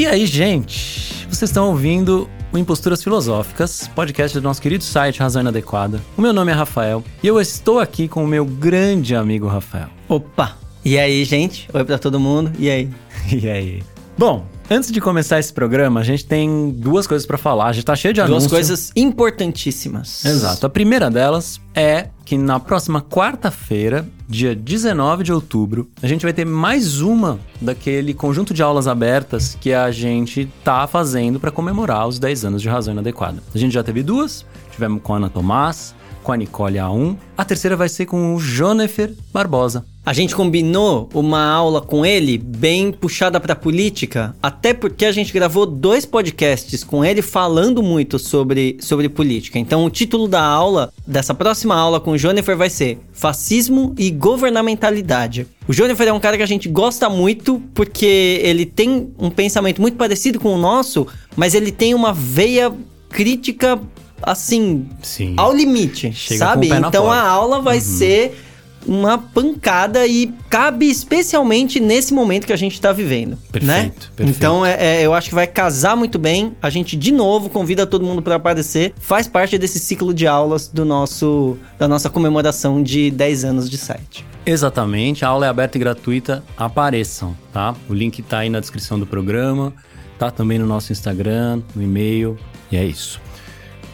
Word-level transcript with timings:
E 0.00 0.06
aí, 0.06 0.24
gente? 0.24 1.26
Vocês 1.28 1.50
estão 1.50 1.68
ouvindo 1.68 2.26
o 2.50 2.56
Imposturas 2.56 3.04
Filosóficas, 3.04 3.86
podcast 3.88 4.40
do 4.40 4.42
nosso 4.42 4.62
querido 4.62 4.82
site 4.82 5.20
Razão 5.20 5.42
Inadequada. 5.42 6.00
O 6.16 6.22
meu 6.22 6.32
nome 6.32 6.50
é 6.50 6.54
Rafael 6.54 7.04
e 7.22 7.26
eu 7.26 7.38
estou 7.38 7.78
aqui 7.78 8.08
com 8.08 8.24
o 8.24 8.26
meu 8.26 8.46
grande 8.46 9.14
amigo 9.14 9.46
Rafael. 9.46 9.88
Opa! 10.08 10.56
E 10.82 10.98
aí, 10.98 11.22
gente? 11.26 11.68
Oi 11.70 11.84
pra 11.84 11.98
todo 11.98 12.18
mundo. 12.18 12.50
E 12.58 12.70
aí? 12.70 12.88
E 13.30 13.46
aí? 13.46 13.82
Bom, 14.16 14.46
antes 14.70 14.92
de 14.92 15.00
começar 15.00 15.40
esse 15.40 15.52
programa, 15.52 16.00
a 16.00 16.04
gente 16.04 16.24
tem 16.24 16.70
duas 16.70 17.06
coisas 17.06 17.26
para 17.26 17.36
falar. 17.36 17.66
A 17.66 17.72
gente 17.72 17.84
tá 17.84 17.96
cheio 17.96 18.14
de 18.14 18.20
anúncios. 18.20 18.44
Duas 18.44 18.52
coisas 18.52 18.92
importantíssimas. 18.94 20.24
Exato. 20.24 20.64
A 20.64 20.70
primeira 20.70 21.10
delas 21.10 21.60
é 21.74 22.06
que 22.24 22.38
na 22.38 22.60
próxima 22.60 23.02
quarta-feira, 23.02 24.06
dia 24.28 24.54
19 24.54 25.24
de 25.24 25.32
outubro, 25.32 25.88
a 26.00 26.06
gente 26.06 26.22
vai 26.22 26.32
ter 26.32 26.46
mais 26.46 27.00
uma 27.00 27.40
daquele 27.60 28.14
conjunto 28.14 28.54
de 28.54 28.62
aulas 28.62 28.86
abertas 28.86 29.58
que 29.60 29.72
a 29.72 29.90
gente 29.90 30.48
tá 30.62 30.86
fazendo 30.86 31.40
para 31.40 31.50
comemorar 31.50 32.06
os 32.06 32.20
10 32.20 32.44
anos 32.44 32.62
de 32.62 32.68
Razão 32.68 32.94
Inadequada. 32.94 33.42
A 33.52 33.58
gente 33.58 33.72
já 33.72 33.82
teve 33.82 34.04
duas, 34.04 34.46
tivemos 34.70 35.02
com 35.02 35.14
a 35.14 35.16
Ana 35.16 35.28
Tomás, 35.28 35.92
com 36.22 36.30
a 36.30 36.36
Nicole 36.36 36.76
A1. 36.76 37.16
A 37.36 37.44
terceira 37.44 37.76
vai 37.76 37.88
ser 37.88 38.06
com 38.06 38.36
o 38.36 38.38
Jonefer 38.38 39.12
Barbosa. 39.32 39.84
A 40.10 40.12
gente 40.12 40.34
combinou 40.34 41.08
uma 41.14 41.40
aula 41.40 41.80
com 41.80 42.04
ele 42.04 42.36
bem 42.36 42.90
puxada 42.90 43.38
para 43.38 43.54
política, 43.54 44.34
até 44.42 44.74
porque 44.74 45.04
a 45.04 45.12
gente 45.12 45.32
gravou 45.32 45.64
dois 45.64 46.04
podcasts 46.04 46.82
com 46.82 47.04
ele 47.04 47.22
falando 47.22 47.80
muito 47.80 48.18
sobre, 48.18 48.76
sobre 48.80 49.08
política. 49.08 49.56
Então, 49.56 49.84
o 49.84 49.88
título 49.88 50.26
da 50.26 50.42
aula, 50.42 50.92
dessa 51.06 51.32
próxima 51.32 51.76
aula 51.76 52.00
com 52.00 52.10
o 52.10 52.18
Jonefer, 52.18 52.56
vai 52.56 52.68
ser 52.68 52.98
Fascismo 53.12 53.94
e 53.96 54.10
Governamentalidade. 54.10 55.46
O 55.68 55.72
Jonefer 55.72 56.08
é 56.08 56.12
um 56.12 56.18
cara 56.18 56.36
que 56.36 56.42
a 56.42 56.46
gente 56.46 56.68
gosta 56.68 57.08
muito 57.08 57.62
porque 57.72 58.40
ele 58.42 58.66
tem 58.66 59.12
um 59.16 59.30
pensamento 59.30 59.80
muito 59.80 59.96
parecido 59.96 60.40
com 60.40 60.52
o 60.52 60.58
nosso, 60.58 61.06
mas 61.36 61.54
ele 61.54 61.70
tem 61.70 61.94
uma 61.94 62.12
veia 62.12 62.72
crítica 63.10 63.80
assim, 64.20 64.88
Sim. 65.02 65.34
ao 65.36 65.54
limite, 65.54 66.12
Chega 66.12 66.38
sabe? 66.38 66.66
Então 66.66 67.04
porta. 67.04 67.20
a 67.20 67.28
aula 67.28 67.60
vai 67.62 67.76
Uhum. 67.76 67.80
ser 67.80 68.46
uma 68.86 69.18
pancada 69.18 70.06
e 70.06 70.32
cabe 70.48 70.88
especialmente 70.88 71.78
nesse 71.78 72.14
momento 72.14 72.46
que 72.46 72.52
a 72.52 72.56
gente 72.56 72.80
tá 72.80 72.92
vivendo, 72.92 73.36
Perfeito, 73.52 73.66
né? 73.66 73.92
perfeito. 74.16 74.36
Então 74.36 74.64
é, 74.64 75.00
é, 75.00 75.06
eu 75.06 75.12
acho 75.14 75.28
que 75.28 75.34
vai 75.34 75.46
casar 75.46 75.96
muito 75.96 76.18
bem. 76.18 76.56
A 76.62 76.70
gente 76.70 76.96
de 76.96 77.12
novo 77.12 77.48
convida 77.50 77.86
todo 77.86 78.04
mundo 78.04 78.22
para 78.22 78.36
aparecer. 78.36 78.92
Faz 78.98 79.28
parte 79.28 79.58
desse 79.58 79.78
ciclo 79.78 80.14
de 80.14 80.26
aulas 80.26 80.68
do 80.68 80.84
nosso 80.84 81.58
da 81.78 81.86
nossa 81.86 82.08
comemoração 82.08 82.82
de 82.82 83.10
10 83.10 83.44
anos 83.44 83.70
de 83.70 83.76
site. 83.76 84.24
Exatamente, 84.44 85.24
a 85.24 85.28
aula 85.28 85.46
é 85.46 85.48
aberta 85.48 85.76
e 85.76 85.80
gratuita, 85.80 86.42
apareçam, 86.56 87.36
tá? 87.52 87.74
O 87.88 87.94
link 87.94 88.22
tá 88.22 88.38
aí 88.38 88.48
na 88.48 88.58
descrição 88.58 88.98
do 88.98 89.06
programa, 89.06 89.72
tá 90.18 90.30
também 90.30 90.58
no 90.58 90.66
nosso 90.66 90.92
Instagram, 90.92 91.62
no 91.74 91.82
e-mail, 91.82 92.38
e 92.72 92.76
é 92.76 92.84
isso. 92.84 93.20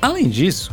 Além 0.00 0.28
disso, 0.28 0.72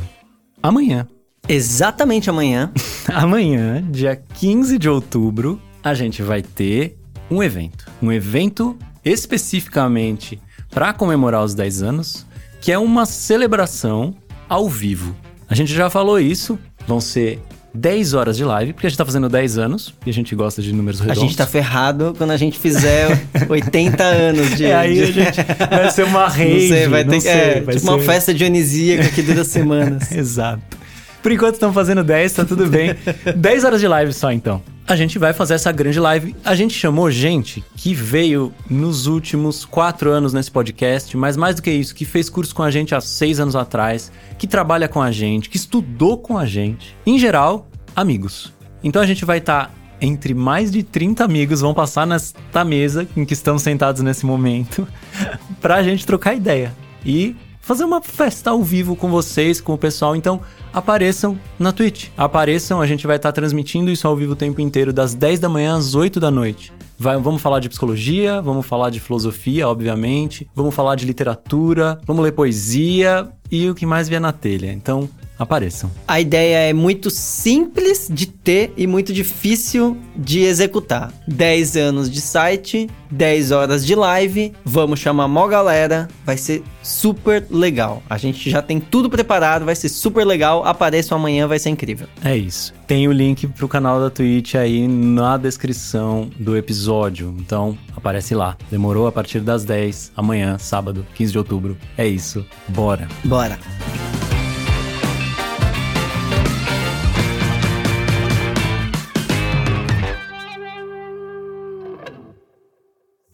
amanhã, 0.61 1.07
Exatamente 1.47 2.29
amanhã. 2.29 2.71
amanhã, 3.11 3.83
dia 3.89 4.19
15 4.35 4.77
de 4.77 4.87
outubro, 4.89 5.61
a 5.83 5.93
gente 5.93 6.21
vai 6.21 6.41
ter 6.41 6.97
um 7.29 7.43
evento. 7.43 7.85
Um 8.01 8.11
evento 8.11 8.77
especificamente 9.03 10.39
para 10.71 10.93
comemorar 10.93 11.43
os 11.43 11.53
10 11.53 11.83
anos, 11.83 12.25
que 12.61 12.71
é 12.71 12.77
uma 12.79 13.05
celebração 13.05 14.15
ao 14.47 14.69
vivo. 14.69 15.15
A 15.49 15.53
gente 15.55 15.73
já 15.73 15.89
falou 15.89 16.17
isso, 16.19 16.57
vão 16.87 17.01
ser 17.01 17.41
10 17.73 18.13
horas 18.13 18.37
de 18.37 18.45
live, 18.45 18.71
porque 18.71 18.87
a 18.87 18.89
gente 18.89 18.97
tá 18.97 19.05
fazendo 19.05 19.27
10 19.27 19.57
anos 19.57 19.93
e 20.05 20.09
a 20.09 20.13
gente 20.13 20.33
gosta 20.35 20.61
de 20.61 20.71
números 20.71 21.01
A 21.01 21.05
redondos. 21.05 21.23
gente 21.23 21.35
tá 21.37 21.45
ferrado 21.45 22.13
quando 22.17 22.31
a 22.31 22.37
gente 22.37 22.57
fizer 22.57 23.21
80 23.49 24.01
anos 24.03 24.55
de. 24.55 24.65
É, 24.65 24.75
aí 24.75 25.01
a 25.01 25.05
gente 25.07 25.41
vai 25.69 25.91
ser 25.91 26.03
uma 26.05 26.21
Não 26.21 26.27
rave, 26.29 26.67
sei, 26.69 26.87
vai 26.87 27.03
não 27.03 27.11
ter 27.11 27.21
sei, 27.21 27.31
é, 27.31 27.61
vai 27.61 27.75
tipo 27.75 27.89
uma 27.89 27.99
ser- 27.99 28.05
festa 28.05 28.33
dionisíaca 28.33 29.09
que 29.09 29.21
dura 29.21 29.43
semanas. 29.43 30.09
Exato. 30.11 30.81
Por 31.23 31.31
enquanto 31.31 31.53
estão 31.53 31.71
fazendo 31.71 32.03
10, 32.03 32.33
tá 32.33 32.43
tudo 32.43 32.67
bem. 32.67 32.93
10 33.33 33.63
horas 33.63 33.79
de 33.79 33.87
live 33.87 34.11
só 34.11 34.29
então. 34.29 34.61
A 34.85 34.93
gente 34.97 35.17
vai 35.17 35.31
fazer 35.31 35.53
essa 35.53 35.71
grande 35.71 35.97
live. 35.97 36.35
A 36.43 36.53
gente 36.53 36.77
chamou 36.77 37.09
gente 37.09 37.63
que 37.77 37.93
veio 37.93 38.53
nos 38.69 39.07
últimos 39.07 39.63
4 39.63 40.11
anos 40.11 40.33
nesse 40.33 40.51
podcast, 40.51 41.15
mas 41.15 41.37
mais 41.37 41.55
do 41.55 41.61
que 41.61 41.71
isso, 41.71 41.95
que 41.95 42.03
fez 42.03 42.29
curso 42.29 42.53
com 42.53 42.61
a 42.61 42.69
gente 42.69 42.93
há 42.93 42.99
6 42.99 43.39
anos 43.39 43.55
atrás, 43.55 44.11
que 44.37 44.45
trabalha 44.45 44.89
com 44.89 45.01
a 45.01 45.13
gente, 45.13 45.49
que 45.49 45.55
estudou 45.55 46.17
com 46.17 46.37
a 46.37 46.45
gente. 46.45 46.93
Em 47.05 47.17
geral, 47.17 47.69
amigos. 47.95 48.51
Então 48.83 49.01
a 49.01 49.05
gente 49.05 49.23
vai 49.23 49.37
estar 49.37 49.73
entre 50.01 50.33
mais 50.33 50.69
de 50.69 50.83
30 50.83 51.23
amigos, 51.23 51.61
vão 51.61 51.73
passar 51.73 52.05
nesta 52.05 52.65
mesa 52.65 53.07
em 53.15 53.23
que 53.23 53.33
estamos 53.33 53.61
sentados 53.61 54.01
nesse 54.01 54.25
momento, 54.25 54.85
pra 55.61 55.81
gente 55.81 56.05
trocar 56.05 56.35
ideia. 56.35 56.75
E 57.05 57.33
fazer 57.61 57.85
uma 57.85 58.01
festa 58.01 58.49
ao 58.49 58.61
vivo 58.61 58.93
com 58.93 59.09
vocês, 59.09 59.61
com 59.61 59.73
o 59.73 59.77
pessoal. 59.77 60.17
Então, 60.17 60.41
apareçam 60.73 61.37
na 61.59 61.71
Twitch. 61.71 62.07
Apareçam, 62.17 62.81
a 62.81 62.87
gente 62.87 63.05
vai 63.05 63.15
estar 63.17 63.31
transmitindo 63.31 63.91
isso 63.91 64.07
ao 64.07 64.15
vivo 64.15 64.33
o 64.33 64.35
tempo 64.35 64.59
inteiro, 64.61 64.91
das 64.91 65.13
10 65.13 65.39
da 65.39 65.47
manhã 65.49 65.75
às 65.75 65.93
8 65.95 66.19
da 66.19 66.31
noite. 66.31 66.71
Vai- 66.97 67.17
vamos 67.19 67.41
falar 67.41 67.59
de 67.59 67.69
psicologia, 67.69 68.41
vamos 68.41 68.65
falar 68.65 68.89
de 68.89 68.99
filosofia, 68.99 69.67
obviamente, 69.67 70.47
vamos 70.55 70.73
falar 70.73 70.95
de 70.95 71.05
literatura, 71.05 71.99
vamos 72.05 72.23
ler 72.23 72.31
poesia 72.31 73.27
e 73.51 73.69
o 73.69 73.75
que 73.75 73.85
mais 73.85 74.07
vier 74.07 74.21
na 74.21 74.31
telha. 74.31 74.71
Então, 74.71 75.09
apareçam. 75.37 75.91
A 76.07 76.19
ideia 76.19 76.69
é 76.69 76.73
muito 76.73 77.09
simples 77.09 78.07
de 78.09 78.25
ter 78.27 78.73
e 78.77 78.85
muito 78.85 79.13
difícil 79.13 79.97
de 80.15 80.41
executar. 80.41 81.11
10 81.27 81.77
anos 81.77 82.09
de 82.09 82.21
site, 82.21 82.89
10 83.09 83.51
horas 83.51 83.85
de 83.85 83.95
live, 83.95 84.53
vamos 84.63 84.99
chamar 84.99 85.27
mó 85.27 85.47
galera, 85.47 86.07
vai 86.25 86.37
ser 86.37 86.63
super 86.81 87.45
legal. 87.49 88.01
A 88.09 88.17
gente 88.17 88.49
já 88.49 88.61
tem 88.61 88.79
tudo 88.79 89.09
preparado, 89.09 89.65
vai 89.65 89.75
ser 89.75 89.89
super 89.89 90.25
legal. 90.25 90.65
Apareçam 90.65 91.17
amanhã, 91.17 91.47
vai 91.47 91.59
ser 91.59 91.69
incrível. 91.69 92.07
É 92.23 92.35
isso. 92.35 92.73
Tem 92.87 93.07
o 93.07 93.11
link 93.11 93.47
pro 93.47 93.67
canal 93.67 93.99
da 93.99 94.09
Twitch 94.09 94.55
aí 94.55 94.87
na 94.87 95.37
descrição 95.37 96.29
do 96.37 96.57
episódio. 96.57 97.33
Então, 97.39 97.77
aparece 97.95 98.35
lá. 98.35 98.57
Demorou 98.69 99.07
a 99.07 99.11
partir 99.11 99.39
das 99.39 99.63
10, 99.63 100.11
amanhã, 100.15 100.57
sábado, 100.57 101.05
15 101.15 101.31
de 101.31 101.37
outubro. 101.37 101.77
É 101.97 102.05
isso. 102.05 102.45
Bora. 102.67 103.07
Bora. 103.23 103.57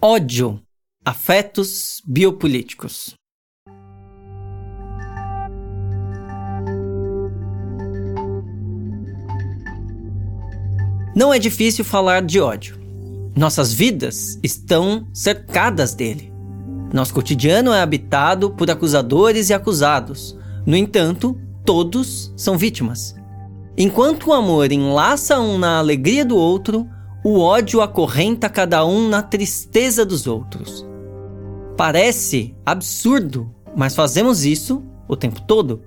Ódio. 0.01 0.61
Afetos 1.03 2.01
biopolíticos. 2.05 3.15
Não 11.13 11.33
é 11.33 11.37
difícil 11.37 11.83
falar 11.83 12.21
de 12.21 12.39
ódio. 12.39 12.79
Nossas 13.35 13.73
vidas 13.73 14.39
estão 14.41 15.05
cercadas 15.13 15.93
dele. 15.93 16.31
Nosso 16.93 17.13
cotidiano 17.13 17.73
é 17.73 17.81
habitado 17.81 18.51
por 18.51 18.71
acusadores 18.71 19.49
e 19.49 19.53
acusados. 19.53 20.33
No 20.65 20.77
entanto, 20.77 21.37
todos 21.65 22.33
são 22.37 22.57
vítimas. 22.57 23.13
Enquanto 23.77 24.29
o 24.29 24.33
amor 24.33 24.71
enlaça 24.71 25.41
um 25.41 25.57
na 25.57 25.77
alegria 25.77 26.23
do 26.23 26.37
outro, 26.37 26.87
o 27.29 27.39
ódio 27.41 27.79
acorrenta 27.79 28.49
cada 28.49 28.83
um 28.83 29.07
na 29.07 29.21
tristeza 29.21 30.03
dos 30.03 30.25
outros. 30.25 30.83
Parece 31.77 32.55
absurdo, 32.65 33.53
mas 33.77 33.93
fazemos 33.93 34.45
isso 34.45 34.83
o 35.07 35.15
tempo 35.15 35.39
todo. 35.41 35.83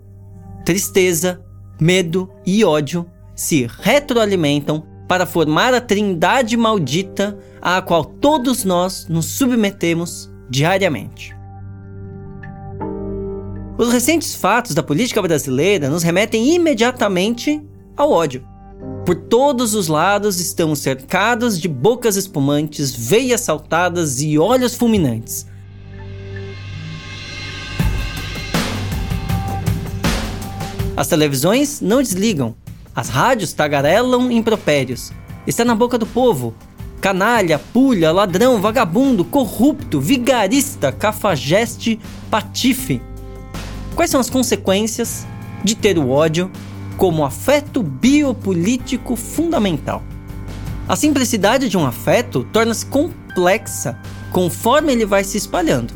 Tristeza, 0.65 1.45
medo 1.81 2.31
e 2.47 2.65
ódio 2.65 3.05
se 3.35 3.69
retroalimentam 3.81 4.87
para 5.09 5.27
formar 5.27 5.75
a 5.75 5.81
trindade 5.81 6.57
maldita 6.57 7.37
à 7.61 7.83
qual 7.83 8.05
todos 8.05 8.63
nós 8.63 9.09
nos 9.09 9.27
submetemos 9.27 10.33
diariamente. 10.49 11.37
Os 13.77 13.93
recentes 13.93 14.33
fatos 14.33 14.77
da 14.77 14.83
política 14.83 15.21
brasileira 15.21 15.91
nos 15.91 16.05
remetem 16.05 16.55
imediatamente 16.55 17.61
ao 17.97 18.13
ódio. 18.13 18.52
Por 19.05 19.17
todos 19.17 19.75
os 19.75 19.89
lados 19.89 20.39
estamos 20.39 20.79
cercados 20.79 21.61
de 21.61 21.67
bocas 21.67 22.15
espumantes, 22.15 22.95
veias 22.95 23.41
saltadas 23.41 24.21
e 24.21 24.39
olhos 24.39 24.77
fulminantes. 24.77 25.45
As 30.97 31.09
televisões 31.09 31.81
não 31.81 32.01
desligam, 32.01 32.55
as 32.95 33.09
rádios 33.09 33.53
tagarelam 33.53 34.31
impropérios. 34.31 35.11
Está 35.49 35.65
na 35.65 35.75
boca 35.75 35.99
do 35.99 36.07
povo. 36.07 36.55
Canalha, 37.01 37.59
pulha, 37.59 38.13
ladrão, 38.13 38.61
vagabundo, 38.61 39.25
corrupto, 39.25 40.01
vigarista, 40.01 40.93
cafajeste, 40.93 41.99
patife. 42.31 43.03
Quais 43.97 44.13
são 44.13 44.21
as 44.21 44.31
consequências 44.31 45.27
de 45.65 45.75
ter 45.75 45.99
o 45.99 46.09
ódio 46.09 46.49
como 47.03 47.25
afeto 47.25 47.83
biopolítico 47.83 49.17
fundamental? 49.17 50.05
A 50.89 50.95
simplicidade 50.95 51.69
de 51.69 51.77
um 51.77 51.85
afeto 51.85 52.47
torna-se 52.53 52.87
complexa 52.87 53.99
conforme 54.31 54.93
ele 54.93 55.05
vai 55.05 55.25
se 55.25 55.37
espalhando. 55.37 55.93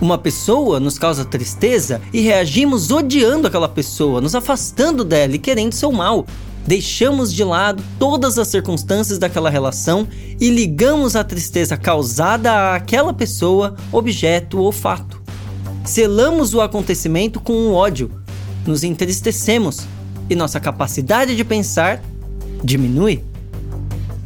Uma 0.00 0.18
pessoa 0.18 0.80
nos 0.80 0.98
causa 0.98 1.24
tristeza 1.24 2.02
e 2.12 2.22
reagimos 2.22 2.90
odiando 2.90 3.46
aquela 3.46 3.68
pessoa, 3.68 4.20
nos 4.20 4.34
afastando 4.34 5.04
dela 5.04 5.36
e 5.36 5.38
querendo 5.38 5.74
seu 5.74 5.92
mal. 5.92 6.26
Deixamos 6.66 7.32
de 7.32 7.44
lado 7.44 7.80
todas 7.96 8.36
as 8.36 8.48
circunstâncias 8.48 9.20
daquela 9.20 9.48
relação 9.48 10.08
e 10.40 10.50
ligamos 10.50 11.14
a 11.14 11.22
tristeza 11.22 11.76
causada 11.76 12.74
àquela 12.74 13.12
pessoa, 13.12 13.76
objeto 13.92 14.58
ou 14.58 14.72
fato. 14.72 15.22
Selamos 15.84 16.52
o 16.52 16.60
acontecimento 16.60 17.38
com 17.38 17.52
o 17.52 17.74
ódio, 17.74 18.10
nos 18.66 18.82
entristecemos 18.82 19.86
e 20.28 20.34
nossa 20.34 20.60
capacidade 20.60 21.36
de 21.36 21.44
pensar 21.44 22.02
diminui. 22.62 23.22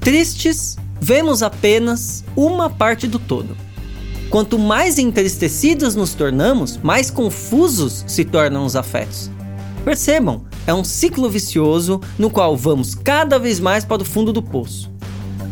Tristes, 0.01 0.77
vemos 1.01 1.43
apenas 1.43 2.25
uma 2.35 2.71
parte 2.71 3.07
do 3.07 3.19
todo. 3.19 3.57
Quanto 4.31 4.59
mais 4.59 4.99
entristecidos 4.99 5.95
nos 5.95 6.15
tornamos, 6.15 6.79
mais 6.79 7.11
confusos 7.11 8.05
se 8.07 8.25
tornam 8.25 8.65
os 8.65 8.77
afetos. 8.77 9.31
Percebam, 9.85 10.45
é 10.67 10.75
um 10.75 10.85
ciclo 10.85 11.29
vicioso 11.29 12.01
no 12.19 12.31
qual 12.31 12.57
vamos 12.57 12.95
cada 12.95 13.39
vez 13.39 13.59
mais 13.59 13.85
para 13.85 14.03
o 14.03 14.05
fundo 14.05 14.33
do 14.33 14.43
poço. 14.43 14.91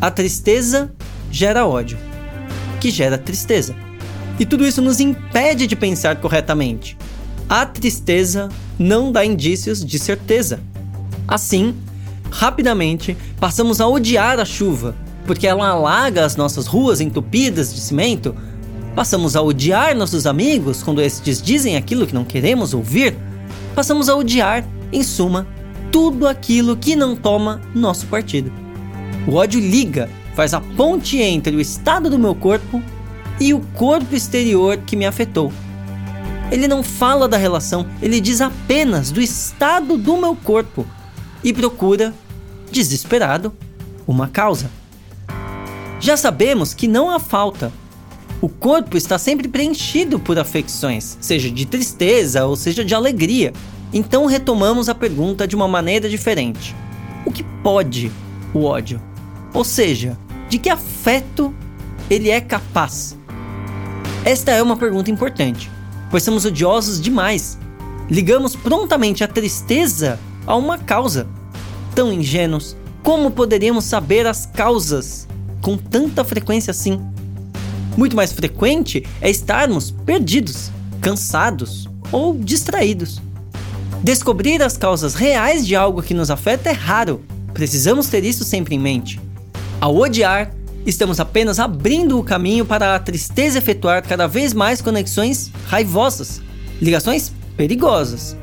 A 0.01 0.11
tristeza 0.11 0.95
gera 1.31 1.67
ódio, 1.67 1.99
que 2.81 2.91
gera 2.91 3.19
tristeza. 3.19 3.75
E 4.39 4.47
tudo 4.47 4.65
isso 4.65 4.81
nos 4.81 5.01
impede 5.01 5.67
de 5.67 5.75
pensar 5.75 6.21
corretamente. 6.21 6.97
A 7.49 7.65
tristeza 7.65 8.49
não 8.79 9.11
dá 9.11 9.25
indícios 9.25 9.85
de 9.85 9.99
certeza. 9.99 10.61
Assim, 11.27 11.75
rapidamente 12.31 13.17
passamos 13.41 13.81
a 13.81 13.89
odiar 13.89 14.39
a 14.39 14.45
chuva, 14.45 14.95
porque 15.27 15.47
ela 15.47 15.69
alaga 15.69 16.25
as 16.25 16.37
nossas 16.37 16.67
ruas 16.67 17.01
entupidas 17.01 17.75
de 17.75 17.81
cimento 17.81 18.35
Passamos 18.99 19.37
a 19.37 19.43
odiar 19.43 19.95
nossos 19.95 20.27
amigos 20.27 20.83
quando 20.83 21.01
estes 21.01 21.41
dizem 21.41 21.77
aquilo 21.77 22.05
que 22.05 22.13
não 22.13 22.25
queremos 22.25 22.75
ouvir. 22.75 23.17
Passamos 23.73 24.09
a 24.09 24.17
odiar, 24.17 24.67
em 24.93 25.05
suma, 25.05 25.47
tudo 25.93 26.27
aquilo 26.27 26.77
que 26.77 26.97
não 26.97 27.15
toma 27.15 27.61
nosso 27.73 28.09
partido. 28.09 28.51
O 29.25 29.35
ódio 29.35 29.61
liga, 29.61 30.11
faz 30.35 30.53
a 30.53 30.61
ponte 30.61 31.17
entre 31.17 31.55
o 31.55 31.61
estado 31.61 32.11
do 32.11 32.19
meu 32.19 32.35
corpo 32.35 32.83
e 33.39 33.55
o 33.55 33.61
corpo 33.77 34.17
exterior 34.17 34.79
que 34.79 34.97
me 34.97 35.07
afetou. 35.07 35.53
Ele 36.51 36.67
não 36.67 36.83
fala 36.83 37.29
da 37.29 37.37
relação, 37.37 37.87
ele 38.01 38.21
diz 38.21 38.41
apenas 38.41 39.11
do 39.11 39.21
estado 39.21 39.99
do 39.99 40.17
meu 40.17 40.35
corpo 40.35 40.87
e 41.45 41.53
procura, 41.53 42.15
desesperado, 42.71 43.53
uma 44.07 44.29
causa. 44.29 44.71
Já 46.01 46.17
sabemos 46.17 46.73
que 46.73 46.89
não 46.89 47.11
há 47.11 47.19
falta, 47.19 47.71
o 48.41 48.49
corpo 48.49 48.97
está 48.97 49.19
sempre 49.19 49.49
preenchido 49.49 50.19
por 50.19 50.39
afecções, 50.39 51.19
seja 51.21 51.51
de 51.51 51.67
tristeza 51.67 52.47
ou 52.47 52.55
seja 52.55 52.85
de 52.85 52.95
alegria. 52.95 53.53
Então 53.93 54.27
retomamos 54.27 54.89
a 54.89 54.95
pergunta 54.95 55.47
de 55.47 55.57
uma 55.57 55.67
maneira 55.67 56.09
diferente: 56.09 56.75
O 57.27 57.33
que 57.33 57.43
pode 57.63 58.13
o 58.55 58.65
ódio? 58.65 59.03
Ou 59.53 59.65
seja, 59.65 60.17
de 60.49 60.57
que 60.57 60.71
afeto 60.71 61.53
ele 62.09 62.31
é 62.31 62.41
capaz? 62.41 63.19
Esta 64.25 64.53
é 64.53 64.63
uma 64.63 64.77
pergunta 64.77 65.11
importante, 65.11 65.71
pois 66.11 66.23
somos 66.23 66.45
odiosos 66.45 67.01
demais. 67.01 67.59
Ligamos 68.11 68.57
prontamente 68.57 69.23
a 69.23 69.29
tristeza 69.29 70.19
a 70.47 70.57
uma 70.57 70.79
causa. 70.79 71.27
Tão 71.95 72.13
ingênuos, 72.13 72.77
como 73.03 73.31
poderíamos 73.31 73.85
saber 73.85 74.27
as 74.27 74.47
causas 74.47 75.27
com 75.61 75.77
tanta 75.77 76.25
frequência 76.25 76.71
assim? 76.71 77.01
Muito 77.97 78.15
mais 78.15 78.33
frequente 78.33 79.05
é 79.21 79.29
estarmos 79.29 79.91
perdidos, 79.91 80.71
cansados 81.01 81.89
ou 82.13 82.37
distraídos. 82.39 83.21
Descobrir 84.03 84.63
as 84.63 84.77
causas 84.77 85.15
reais 85.15 85.67
de 85.67 85.75
algo 85.75 86.03
que 86.03 86.15
nos 86.15 86.31
afeta 86.31 86.71
é 86.71 86.73
raro. 86.73 87.23
Precisamos 87.53 88.07
ter 88.07 88.25
isso 88.25 88.45
sempre 88.45 88.77
em 88.77 88.79
mente. 88.79 89.21
Ao 89.81 89.97
odiar, 89.97 90.53
estamos 90.87 91.21
apenas 91.21 91.59
abrindo 91.59 92.19
o 92.19 92.25
caminho 92.25 92.65
para 92.65 92.95
a 92.95 92.99
tristeza 92.99 93.59
efetuar 93.59 94.03
cada 94.03 94.27
vez 94.27 94.53
mais 94.53 94.81
conexões 94.81 95.51
raivosas, 95.67 96.41
ligações 96.81 97.33
perigosas. 97.57 98.37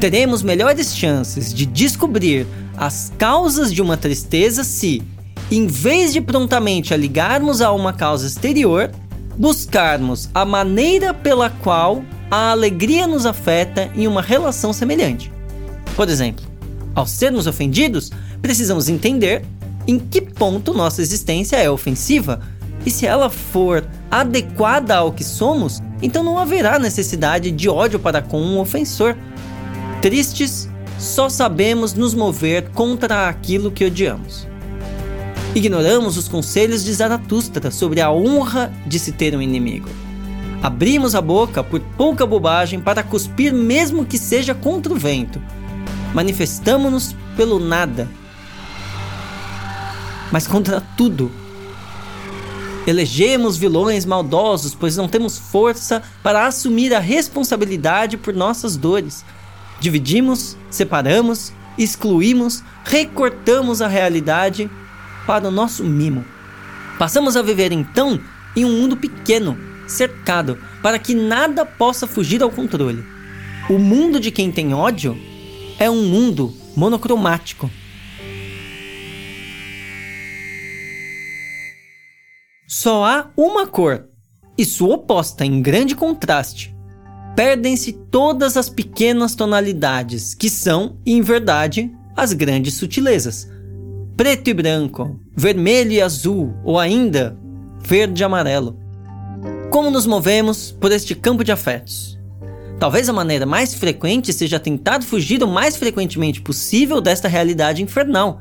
Teremos 0.00 0.42
melhores 0.42 0.96
chances 0.96 1.52
de 1.52 1.66
descobrir 1.66 2.46
as 2.76 3.12
causas 3.18 3.72
de 3.72 3.82
uma 3.82 3.96
tristeza 3.96 4.64
se, 4.64 5.02
em 5.50 5.66
vez 5.66 6.12
de 6.12 6.20
prontamente 6.20 6.94
a 6.94 6.96
ligarmos 6.96 7.60
a 7.60 7.70
uma 7.72 7.92
causa 7.92 8.26
exterior, 8.26 8.90
buscarmos 9.36 10.30
a 10.34 10.44
maneira 10.44 11.12
pela 11.12 11.50
qual 11.50 12.02
a 12.30 12.52
alegria 12.52 13.06
nos 13.06 13.26
afeta 13.26 13.90
em 13.94 14.06
uma 14.06 14.22
relação 14.22 14.72
semelhante. 14.72 15.30
Por 15.94 16.08
exemplo, 16.08 16.44
ao 16.94 17.06
sermos 17.06 17.46
ofendidos, 17.46 18.10
precisamos 18.40 18.88
entender 18.88 19.44
em 19.86 19.98
que 19.98 20.20
ponto 20.20 20.74
nossa 20.74 21.02
existência 21.02 21.56
é 21.56 21.70
ofensiva 21.70 22.40
e 22.84 22.90
se 22.90 23.06
ela 23.06 23.28
for 23.28 23.84
adequada 24.10 24.96
ao 24.96 25.12
que 25.12 25.24
somos, 25.24 25.82
então 26.02 26.22
não 26.22 26.38
haverá 26.38 26.78
necessidade 26.78 27.50
de 27.50 27.68
ódio 27.68 27.98
para 27.98 28.22
com 28.22 28.40
um 28.40 28.58
ofensor. 28.58 29.16
Tristes, 30.00 30.68
só 30.98 31.28
sabemos 31.28 31.94
nos 31.94 32.14
mover 32.14 32.70
contra 32.70 33.28
aquilo 33.28 33.70
que 33.70 33.84
odiamos. 33.84 34.46
Ignoramos 35.54 36.16
os 36.16 36.28
conselhos 36.28 36.84
de 36.84 36.92
Zaratustra 36.92 37.70
sobre 37.70 38.00
a 38.00 38.10
honra 38.10 38.72
de 38.86 38.98
se 38.98 39.12
ter 39.12 39.34
um 39.34 39.42
inimigo. 39.42 39.88
Abrimos 40.62 41.14
a 41.14 41.20
boca 41.20 41.64
por 41.64 41.80
pouca 41.96 42.26
bobagem 42.26 42.80
para 42.80 43.02
cuspir, 43.02 43.52
mesmo 43.52 44.04
que 44.04 44.18
seja 44.18 44.54
contra 44.54 44.92
o 44.92 44.96
vento. 44.96 45.40
Manifestamos-nos 46.14 47.16
pelo 47.36 47.58
nada, 47.58 48.08
mas 50.30 50.46
contra 50.46 50.80
tudo. 50.96 51.30
Elegemos 52.86 53.56
vilões 53.56 54.04
maldosos, 54.04 54.74
pois 54.74 54.96
não 54.96 55.08
temos 55.08 55.38
força 55.38 56.02
para 56.22 56.46
assumir 56.46 56.94
a 56.94 56.98
responsabilidade 56.98 58.16
por 58.16 58.34
nossas 58.34 58.76
dores. 58.76 59.24
Dividimos, 59.80 60.56
separamos, 60.70 61.52
excluímos, 61.76 62.62
recortamos 62.84 63.82
a 63.82 63.88
realidade 63.88 64.70
para 65.26 65.48
o 65.48 65.50
nosso 65.50 65.84
mimo. 65.84 66.24
Passamos 66.98 67.36
a 67.36 67.42
viver 67.42 67.72
então 67.72 68.20
em 68.56 68.64
um 68.64 68.80
mundo 68.80 68.96
pequeno, 68.96 69.58
cercado, 69.86 70.58
para 70.82 70.98
que 70.98 71.14
nada 71.14 71.64
possa 71.64 72.06
fugir 72.06 72.42
ao 72.42 72.50
controle. 72.50 73.04
O 73.68 73.78
mundo 73.78 74.18
de 74.18 74.30
quem 74.30 74.50
tem 74.50 74.74
ódio 74.74 75.16
é 75.78 75.88
um 75.88 76.02
mundo 76.04 76.52
monocromático. 76.76 77.70
Só 82.72 83.04
há 83.04 83.30
uma 83.36 83.66
cor, 83.66 84.04
e 84.56 84.64
sua 84.64 84.94
oposta 84.94 85.44
em 85.44 85.60
grande 85.60 85.96
contraste. 85.96 86.72
Perdem-se 87.34 87.92
todas 87.92 88.56
as 88.56 88.68
pequenas 88.68 89.34
tonalidades, 89.34 90.36
que 90.36 90.48
são, 90.48 90.96
em 91.04 91.20
verdade, 91.20 91.92
as 92.16 92.32
grandes 92.32 92.74
sutilezas 92.74 93.48
preto 94.16 94.50
e 94.50 94.54
branco, 94.54 95.18
vermelho 95.36 95.90
e 95.90 96.00
azul, 96.00 96.54
ou 96.62 96.78
ainda 96.78 97.36
verde 97.80 98.22
e 98.22 98.24
amarelo. 98.24 98.78
Como 99.68 99.90
nos 99.90 100.06
movemos 100.06 100.70
por 100.70 100.92
este 100.92 101.16
campo 101.16 101.42
de 101.42 101.50
afetos? 101.50 102.20
Talvez 102.78 103.08
a 103.08 103.12
maneira 103.12 103.46
mais 103.46 103.74
frequente 103.74 104.32
seja 104.32 104.60
tentar 104.60 105.02
fugir 105.02 105.42
o 105.42 105.48
mais 105.48 105.74
frequentemente 105.74 106.40
possível 106.40 107.00
desta 107.00 107.26
realidade 107.26 107.82
infernal. 107.82 108.40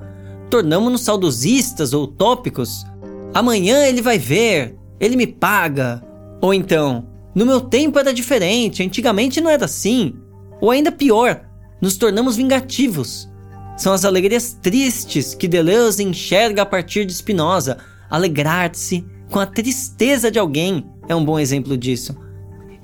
Tornamos-nos 0.51 1.01
saudosistas 1.01 1.93
ou 1.93 2.03
utópicos. 2.03 2.85
Amanhã 3.33 3.85
ele 3.85 4.01
vai 4.01 4.17
ver, 4.17 4.75
ele 4.99 5.15
me 5.15 5.27
paga. 5.27 6.03
Ou 6.41 6.53
então, 6.53 7.07
no 7.35 7.45
meu 7.45 7.61
tempo 7.61 7.99
era 7.99 8.13
diferente, 8.13 8.83
antigamente 8.83 9.39
não 9.39 9.49
era 9.49 9.65
assim. 9.65 10.15
Ou 10.59 10.71
ainda 10.71 10.91
pior, 10.91 11.45
nos 11.81 11.97
tornamos 11.97 12.35
vingativos. 12.35 13.29
São 13.77 13.93
as 13.93 14.03
alegrias 14.03 14.57
tristes 14.61 15.33
que 15.33 15.47
Deleuze 15.47 16.03
enxerga 16.03 16.63
a 16.63 16.65
partir 16.65 17.05
de 17.05 17.13
Spinoza. 17.13 17.77
Alegrar-se 18.09 19.05
com 19.29 19.39
a 19.39 19.45
tristeza 19.45 20.31
de 20.31 20.39
alguém 20.39 20.85
é 21.07 21.15
um 21.15 21.23
bom 21.23 21.39
exemplo 21.39 21.77
disso. 21.77 22.17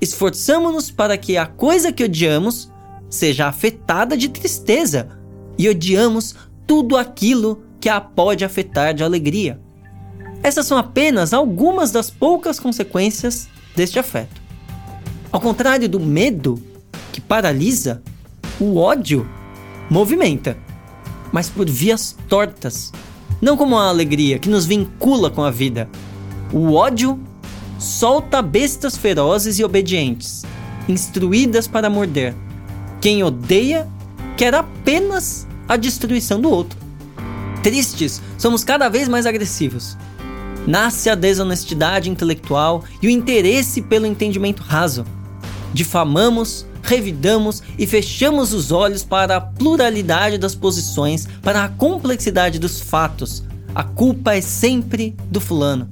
Esforçamos-nos 0.00 0.90
para 0.90 1.18
que 1.18 1.36
a 1.36 1.46
coisa 1.46 1.92
que 1.92 2.04
odiamos 2.04 2.70
seja 3.10 3.46
afetada 3.46 4.16
de 4.16 4.28
tristeza 4.28 5.08
e 5.58 5.68
odiamos 5.68 6.34
tudo 6.66 6.96
aquilo 6.96 7.62
que 7.80 7.88
a 7.88 8.00
pode 8.00 8.44
afetar 8.44 8.94
de 8.94 9.02
alegria. 9.02 9.60
Essas 10.42 10.66
são 10.66 10.78
apenas 10.78 11.32
algumas 11.32 11.90
das 11.90 12.10
poucas 12.10 12.60
consequências 12.60 13.48
deste 13.74 13.98
afeto. 13.98 14.40
Ao 15.32 15.40
contrário 15.40 15.88
do 15.88 16.00
medo, 16.00 16.62
que 17.12 17.20
paralisa, 17.20 18.02
o 18.60 18.76
ódio 18.76 19.28
movimenta 19.90 20.56
mas 21.32 21.48
por 21.48 21.68
vias 21.68 22.16
tortas. 22.28 22.92
Não 23.40 23.56
como 23.56 23.76
a 23.76 23.88
alegria 23.88 24.38
que 24.38 24.48
nos 24.48 24.64
vincula 24.64 25.30
com 25.30 25.44
a 25.44 25.50
vida. 25.50 25.88
O 26.52 26.72
ódio 26.72 27.20
solta 27.78 28.40
bestas 28.40 28.96
ferozes 28.96 29.58
e 29.58 29.64
obedientes, 29.64 30.44
instruídas 30.88 31.68
para 31.68 31.90
morder. 31.90 32.34
Quem 33.00 33.22
odeia 33.22 33.86
quer 34.36 34.54
apenas 34.54 35.46
a 35.68 35.76
destruição 35.76 36.40
do 36.40 36.50
outro. 36.50 36.78
Tristes, 37.62 38.22
somos 38.38 38.64
cada 38.64 38.88
vez 38.88 39.08
mais 39.08 39.26
agressivos. 39.26 39.96
Nasce 40.66 41.08
a 41.08 41.14
desonestidade 41.14 42.10
intelectual 42.10 42.82
e 43.00 43.06
o 43.06 43.10
interesse 43.10 43.80
pelo 43.80 44.06
entendimento 44.06 44.62
raso. 44.62 45.04
Difamamos, 45.72 46.66
revidamos 46.82 47.62
e 47.78 47.86
fechamos 47.86 48.52
os 48.52 48.72
olhos 48.72 49.04
para 49.04 49.36
a 49.36 49.40
pluralidade 49.40 50.38
das 50.38 50.54
posições, 50.54 51.28
para 51.42 51.64
a 51.64 51.68
complexidade 51.68 52.58
dos 52.58 52.80
fatos. 52.80 53.44
A 53.74 53.84
culpa 53.84 54.34
é 54.34 54.40
sempre 54.40 55.14
do 55.30 55.40
fulano. 55.40 55.88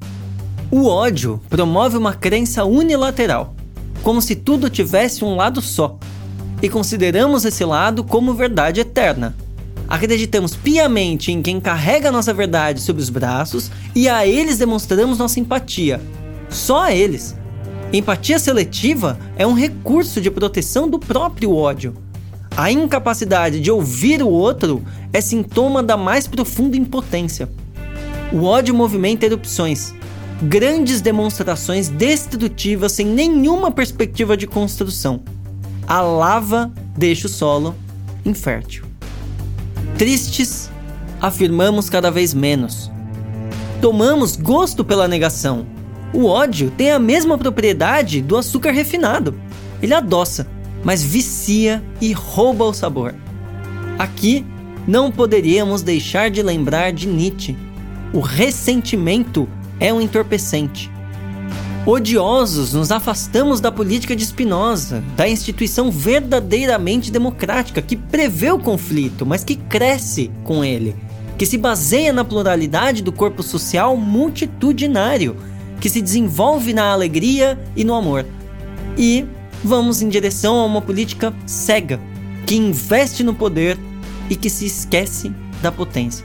O 0.70 0.86
ódio 0.86 1.40
promove 1.48 1.96
uma 1.96 2.14
crença 2.14 2.64
unilateral, 2.64 3.54
como 4.02 4.20
se 4.20 4.34
tudo 4.34 4.70
tivesse 4.70 5.24
um 5.24 5.36
lado 5.36 5.60
só, 5.60 5.98
e 6.62 6.68
consideramos 6.68 7.44
esse 7.44 7.64
lado 7.64 8.02
como 8.02 8.34
verdade 8.34 8.80
eterna. 8.80 9.36
Acreditamos 9.88 10.56
piamente 10.56 11.30
em 11.30 11.42
quem 11.42 11.60
carrega 11.60 12.10
nossa 12.10 12.32
verdade 12.32 12.80
sob 12.80 13.00
os 13.00 13.10
braços 13.10 13.70
e 13.94 14.08
a 14.08 14.26
eles 14.26 14.58
demonstramos 14.58 15.18
nossa 15.18 15.38
empatia. 15.38 16.00
Só 16.48 16.84
a 16.84 16.94
eles. 16.94 17.36
Empatia 17.92 18.38
seletiva 18.38 19.18
é 19.36 19.46
um 19.46 19.52
recurso 19.52 20.20
de 20.20 20.30
proteção 20.30 20.88
do 20.88 20.98
próprio 20.98 21.54
ódio. 21.54 21.94
A 22.56 22.70
incapacidade 22.70 23.60
de 23.60 23.70
ouvir 23.70 24.22
o 24.22 24.28
outro 24.28 24.82
é 25.12 25.20
sintoma 25.20 25.82
da 25.82 25.96
mais 25.96 26.26
profunda 26.26 26.76
impotência. 26.76 27.48
O 28.32 28.44
ódio 28.44 28.74
movimenta 28.74 29.26
erupções, 29.26 29.94
grandes 30.42 31.00
demonstrações 31.00 31.88
destrutivas 31.88 32.92
sem 32.92 33.06
nenhuma 33.06 33.70
perspectiva 33.70 34.36
de 34.36 34.46
construção. 34.46 35.22
A 35.86 36.00
lava 36.00 36.72
deixa 36.96 37.26
o 37.26 37.30
solo 37.30 37.74
infértil. 38.24 38.93
Tristes, 39.98 40.70
afirmamos 41.20 41.88
cada 41.88 42.10
vez 42.10 42.34
menos. 42.34 42.90
Tomamos 43.80 44.34
gosto 44.34 44.84
pela 44.84 45.06
negação. 45.06 45.66
O 46.12 46.26
ódio 46.26 46.72
tem 46.76 46.90
a 46.90 46.98
mesma 46.98 47.38
propriedade 47.38 48.20
do 48.20 48.36
açúcar 48.36 48.72
refinado. 48.72 49.38
Ele 49.80 49.94
adoça, 49.94 50.48
mas 50.82 51.02
vicia 51.02 51.82
e 52.00 52.12
rouba 52.12 52.64
o 52.64 52.74
sabor. 52.74 53.14
Aqui, 53.96 54.44
não 54.86 55.12
poderíamos 55.12 55.82
deixar 55.82 56.28
de 56.28 56.42
lembrar 56.42 56.92
de 56.92 57.06
Nietzsche. 57.06 57.56
O 58.12 58.18
ressentimento 58.18 59.48
é 59.78 59.92
um 59.92 60.00
entorpecente. 60.00 60.90
Odiosos, 61.86 62.72
nos 62.72 62.90
afastamos 62.90 63.60
da 63.60 63.70
política 63.70 64.16
de 64.16 64.24
Spinoza, 64.24 65.04
da 65.14 65.28
instituição 65.28 65.90
verdadeiramente 65.90 67.12
democrática 67.12 67.82
que 67.82 67.94
prevê 67.94 68.50
o 68.50 68.58
conflito, 68.58 69.26
mas 69.26 69.44
que 69.44 69.54
cresce 69.54 70.30
com 70.44 70.64
ele, 70.64 70.96
que 71.36 71.44
se 71.44 71.58
baseia 71.58 72.10
na 72.10 72.24
pluralidade 72.24 73.02
do 73.02 73.12
corpo 73.12 73.42
social 73.42 73.98
multitudinário, 73.98 75.36
que 75.78 75.90
se 75.90 76.00
desenvolve 76.00 76.72
na 76.72 76.90
alegria 76.90 77.62
e 77.76 77.84
no 77.84 77.92
amor. 77.92 78.24
E 78.96 79.26
vamos 79.62 80.00
em 80.00 80.08
direção 80.08 80.60
a 80.60 80.64
uma 80.64 80.80
política 80.80 81.34
cega, 81.44 82.00
que 82.46 82.56
investe 82.56 83.22
no 83.22 83.34
poder 83.34 83.76
e 84.30 84.36
que 84.36 84.48
se 84.48 84.64
esquece 84.64 85.30
da 85.60 85.70
potência. 85.70 86.24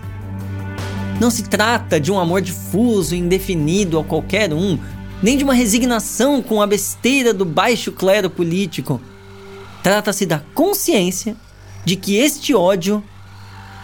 Não 1.19 1.29
se 1.29 1.43
trata 1.43 1.99
de 1.99 2.13
um 2.13 2.17
amor 2.17 2.39
difuso 2.39 3.13
e 3.13 3.19
indefinido 3.19 3.99
a 3.99 4.05
qualquer 4.05 4.53
um, 4.53 4.79
nem 5.21 5.37
de 5.37 5.43
uma 5.43 5.53
resignação 5.53 6.41
com 6.41 6.61
a 6.61 6.67
besteira 6.67 7.33
do 7.33 7.45
baixo 7.45 7.91
clero 7.91 8.29
político. 8.29 9.01
Trata-se 9.83 10.25
da 10.25 10.39
consciência 10.53 11.35
de 11.83 11.95
que 11.95 12.15
este 12.15 12.53
ódio 12.53 13.03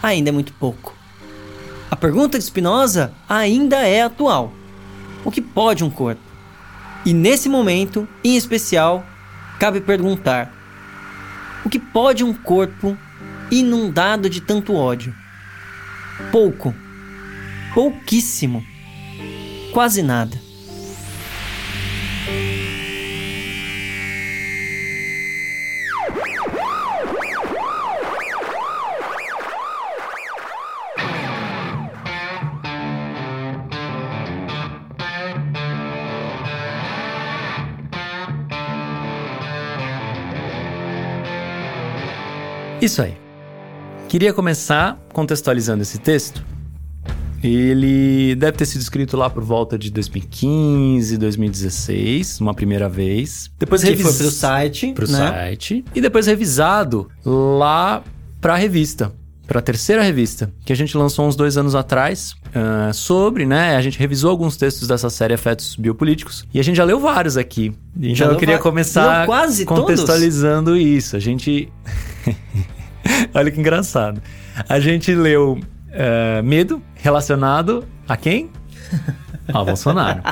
ainda 0.02 0.30
é 0.30 0.32
muito 0.32 0.52
pouco. 0.54 0.94
A 1.90 1.96
pergunta 1.96 2.38
de 2.38 2.44
Spinoza 2.44 3.12
ainda 3.28 3.86
é 3.86 4.02
atual. 4.02 4.52
O 5.24 5.30
que 5.30 5.40
pode 5.40 5.84
um 5.84 5.90
corpo? 5.90 6.22
E 7.04 7.12
nesse 7.12 7.48
momento, 7.48 8.06
em 8.24 8.36
especial, 8.36 9.04
cabe 9.58 9.80
perguntar: 9.80 10.52
o 11.64 11.68
que 11.68 11.78
pode 11.78 12.24
um 12.24 12.32
corpo 12.32 12.96
inundado 13.50 14.28
de 14.28 14.40
tanto 14.40 14.74
ódio? 14.74 15.14
Pouco. 16.32 16.74
Pouquíssimo. 17.74 18.64
Quase 19.72 20.02
nada. 20.02 20.45
Isso 42.86 43.02
aí. 43.02 43.16
Queria 44.08 44.32
começar 44.32 44.96
contextualizando 45.12 45.82
esse 45.82 45.98
texto. 45.98 46.44
Ele 47.42 48.36
deve 48.36 48.56
ter 48.56 48.64
sido 48.64 48.80
escrito 48.80 49.16
lá 49.16 49.28
por 49.28 49.42
volta 49.42 49.76
de 49.76 49.90
2015, 49.90 51.18
2016, 51.18 52.40
uma 52.40 52.54
primeira 52.54 52.88
vez. 52.88 53.50
Depois 53.58 53.82
que 53.82 53.88
revis... 53.88 54.06
foi 54.06 54.14
pro 54.14 54.30
site, 54.30 54.92
pro 54.92 55.10
né? 55.10 55.18
site 55.18 55.84
e 55.96 56.00
depois 56.00 56.28
revisado 56.28 57.10
lá 57.24 58.04
pra 58.40 58.54
revista, 58.54 59.12
pra 59.48 59.60
terceira 59.60 60.00
revista, 60.00 60.52
que 60.64 60.72
a 60.72 60.76
gente 60.76 60.96
lançou 60.96 61.26
uns 61.26 61.34
dois 61.34 61.56
anos 61.56 61.74
atrás 61.74 62.36
uh, 62.46 62.94
sobre, 62.94 63.46
né? 63.46 63.74
A 63.74 63.82
gente 63.82 63.98
revisou 63.98 64.30
alguns 64.30 64.56
textos 64.56 64.86
dessa 64.86 65.10
série 65.10 65.34
Afetos 65.34 65.74
Biopolíticos 65.74 66.46
e 66.54 66.60
a 66.60 66.62
gente 66.62 66.76
já 66.76 66.84
leu 66.84 67.00
vários 67.00 67.36
aqui. 67.36 67.74
Então 67.96 68.14
Já 68.14 68.26
eu 68.26 68.36
queria 68.36 68.58
começar 68.60 69.26
quase 69.26 69.64
contextualizando 69.64 70.76
isso. 70.76 71.16
A 71.16 71.18
gente. 71.18 71.68
Olha 73.34 73.50
que 73.50 73.60
engraçado. 73.60 74.22
A 74.68 74.80
gente 74.80 75.14
leu 75.14 75.58
uh, 75.58 76.42
Medo 76.42 76.82
relacionado 76.94 77.84
a 78.08 78.16
quem? 78.16 78.50
Ao 79.52 79.64
Bolsonaro. 79.64 80.22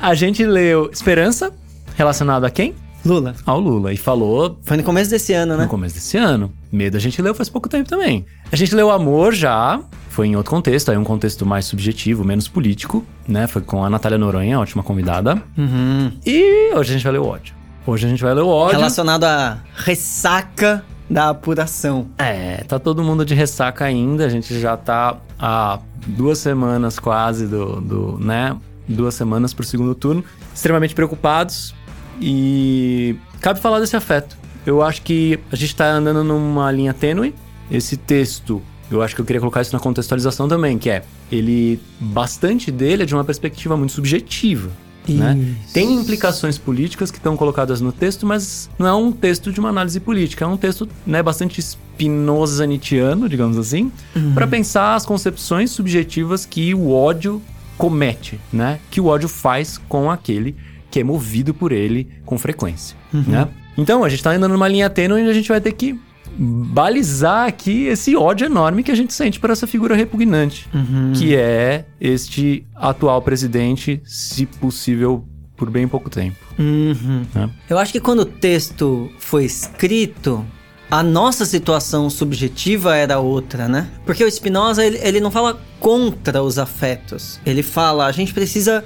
A 0.00 0.14
gente 0.14 0.44
leu 0.44 0.90
Esperança 0.92 1.52
relacionado 1.96 2.44
a 2.44 2.50
quem? 2.50 2.74
Lula. 3.04 3.34
Ao 3.46 3.58
Lula. 3.58 3.92
E 3.92 3.96
falou 3.96 4.58
Foi 4.62 4.76
no 4.76 4.82
começo 4.82 5.10
desse 5.10 5.32
ano, 5.32 5.56
né? 5.56 5.64
no 5.64 5.68
começo 5.68 5.94
desse 5.94 6.16
ano. 6.16 6.52
Medo 6.70 6.96
a 6.96 7.00
gente 7.00 7.20
leu 7.20 7.34
faz 7.34 7.48
pouco 7.48 7.68
tempo 7.68 7.88
também. 7.88 8.26
A 8.52 8.56
gente 8.56 8.74
leu 8.74 8.90
Amor 8.90 9.32
já, 9.32 9.80
foi 10.08 10.26
em 10.26 10.36
outro 10.36 10.50
contexto, 10.50 10.90
aí 10.90 10.98
um 10.98 11.04
contexto 11.04 11.46
mais 11.46 11.64
subjetivo, 11.64 12.24
menos 12.24 12.46
político, 12.46 13.04
né? 13.26 13.46
Foi 13.46 13.62
com 13.62 13.82
a 13.84 13.88
Natália 13.88 14.18
Noronha, 14.18 14.60
ótima 14.60 14.82
convidada. 14.82 15.42
Uhum. 15.56 16.12
E 16.26 16.74
hoje 16.74 16.90
a 16.90 16.92
gente 16.94 17.02
vai 17.04 17.12
ler 17.12 17.20
o 17.20 17.26
ódio. 17.26 17.54
Hoje 17.86 18.06
a 18.06 18.10
gente 18.10 18.22
vai 18.22 18.34
ler 18.34 18.42
o 18.42 18.48
ódio. 18.48 18.76
Relacionado 18.76 19.24
à 19.24 19.58
ressaca 19.74 20.84
da 21.10 21.30
apuração. 21.30 22.08
É, 22.16 22.58
tá 22.68 22.78
todo 22.78 23.02
mundo 23.02 23.24
de 23.24 23.34
ressaca 23.34 23.84
ainda. 23.84 24.24
A 24.24 24.28
gente 24.28 24.58
já 24.60 24.76
tá 24.76 25.18
há 25.38 25.80
duas 26.06 26.38
semanas 26.38 27.00
quase 27.00 27.48
do, 27.48 27.80
do 27.80 28.18
né? 28.18 28.56
Duas 28.88 29.14
semanas 29.14 29.52
pro 29.52 29.64
segundo 29.64 29.94
turno. 29.94 30.24
Extremamente 30.54 30.94
preocupados. 30.94 31.74
E 32.20 33.16
cabe 33.40 33.58
falar 33.60 33.80
desse 33.80 33.96
afeto. 33.96 34.38
Eu 34.64 34.82
acho 34.82 35.02
que 35.02 35.40
a 35.50 35.56
gente 35.56 35.74
tá 35.74 35.90
andando 35.90 36.22
numa 36.22 36.70
linha 36.70 36.94
tênue. 36.94 37.34
Esse 37.70 37.96
texto, 37.96 38.62
eu 38.90 39.02
acho 39.02 39.14
que 39.14 39.20
eu 39.20 39.24
queria 39.24 39.40
colocar 39.40 39.62
isso 39.62 39.72
na 39.72 39.80
contextualização 39.80 40.48
também, 40.48 40.78
que 40.78 40.90
é 40.90 41.02
ele 41.30 41.80
bastante 41.98 42.70
dele 42.70 43.04
é 43.04 43.06
de 43.06 43.14
uma 43.14 43.24
perspectiva 43.24 43.76
muito 43.76 43.92
subjetiva. 43.92 44.70
Né? 45.08 45.56
Tem 45.72 45.92
implicações 45.94 46.58
políticas 46.58 47.10
que 47.10 47.16
estão 47.16 47.36
colocadas 47.36 47.80
no 47.80 47.90
texto, 47.90 48.26
mas 48.26 48.70
não 48.78 48.86
é 48.86 48.94
um 48.94 49.10
texto 49.10 49.52
de 49.52 49.58
uma 49.58 49.70
análise 49.70 49.98
política, 49.98 50.44
é 50.44 50.48
um 50.48 50.56
texto 50.56 50.88
né, 51.06 51.22
bastante 51.22 51.60
spinoza-nietzschiano, 51.60 53.28
digamos 53.28 53.58
assim, 53.58 53.90
para 54.34 54.46
pensar 54.46 54.94
as 54.94 55.04
concepções 55.04 55.70
subjetivas 55.70 56.46
que 56.46 56.74
o 56.74 56.92
ódio 56.92 57.42
comete, 57.76 58.38
né? 58.52 58.78
Que 58.90 59.00
o 59.00 59.06
ódio 59.06 59.28
faz 59.28 59.78
com 59.88 60.10
aquele 60.10 60.54
que 60.90 61.00
é 61.00 61.04
movido 61.04 61.54
por 61.54 61.72
ele 61.72 62.08
com 62.26 62.38
frequência, 62.38 62.96
né? 63.12 63.48
Então, 63.78 64.04
a 64.04 64.08
gente 64.08 64.22
tá 64.22 64.30
andando 64.30 64.52
numa 64.52 64.68
linha 64.68 64.90
tênue 64.90 65.20
onde 65.22 65.30
a 65.30 65.34
gente 65.34 65.48
vai 65.48 65.60
ter 65.60 65.72
que 65.72 65.98
balizar 66.38 67.46
aqui 67.46 67.86
esse 67.86 68.16
ódio 68.16 68.46
enorme 68.46 68.82
que 68.82 68.90
a 68.90 68.94
gente 68.94 69.12
sente 69.12 69.38
por 69.38 69.50
essa 69.50 69.66
figura 69.66 69.94
repugnante, 69.94 70.68
que 71.16 71.34
é 71.36 71.86
este 72.00 72.66
atual 72.74 73.20
presidente, 73.22 74.00
se 74.04 74.46
possível, 74.46 75.24
por 75.56 75.70
bem 75.70 75.86
pouco 75.86 76.08
tempo. 76.08 76.38
Uhum. 76.58 77.26
né? 77.34 77.50
Eu 77.68 77.78
acho 77.78 77.92
que 77.92 78.00
quando 78.00 78.20
o 78.20 78.24
texto 78.24 79.10
foi 79.18 79.44
escrito, 79.44 80.44
a 80.90 81.02
nossa 81.02 81.44
situação 81.44 82.08
subjetiva 82.10 82.96
era 82.96 83.18
outra, 83.20 83.68
né? 83.68 83.88
Porque 84.04 84.24
o 84.24 84.30
Spinoza, 84.30 84.84
ele, 84.84 84.98
ele 85.02 85.20
não 85.20 85.30
fala 85.30 85.60
contra 85.78 86.42
os 86.42 86.58
afetos. 86.58 87.38
Ele 87.46 87.62
fala, 87.62 88.06
a 88.06 88.12
gente 88.12 88.34
precisa 88.34 88.84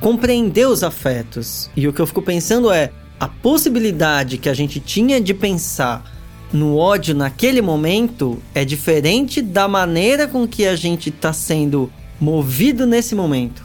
compreender 0.00 0.66
os 0.68 0.82
afetos. 0.84 1.70
E 1.76 1.88
o 1.88 1.92
que 1.92 2.00
eu 2.00 2.06
fico 2.06 2.22
pensando 2.22 2.70
é 2.70 2.90
a 3.18 3.28
possibilidade 3.28 4.38
que 4.38 4.48
a 4.48 4.54
gente 4.54 4.78
tinha 4.80 5.20
de 5.20 5.34
pensar 5.34 6.19
no 6.52 6.76
ódio 6.76 7.14
naquele 7.14 7.62
momento 7.62 8.42
é 8.54 8.64
diferente 8.64 9.40
da 9.40 9.68
maneira 9.68 10.26
com 10.26 10.46
que 10.48 10.66
a 10.66 10.74
gente 10.76 11.08
está 11.10 11.32
sendo 11.32 11.90
movido 12.20 12.86
nesse 12.86 13.14
momento. 13.14 13.62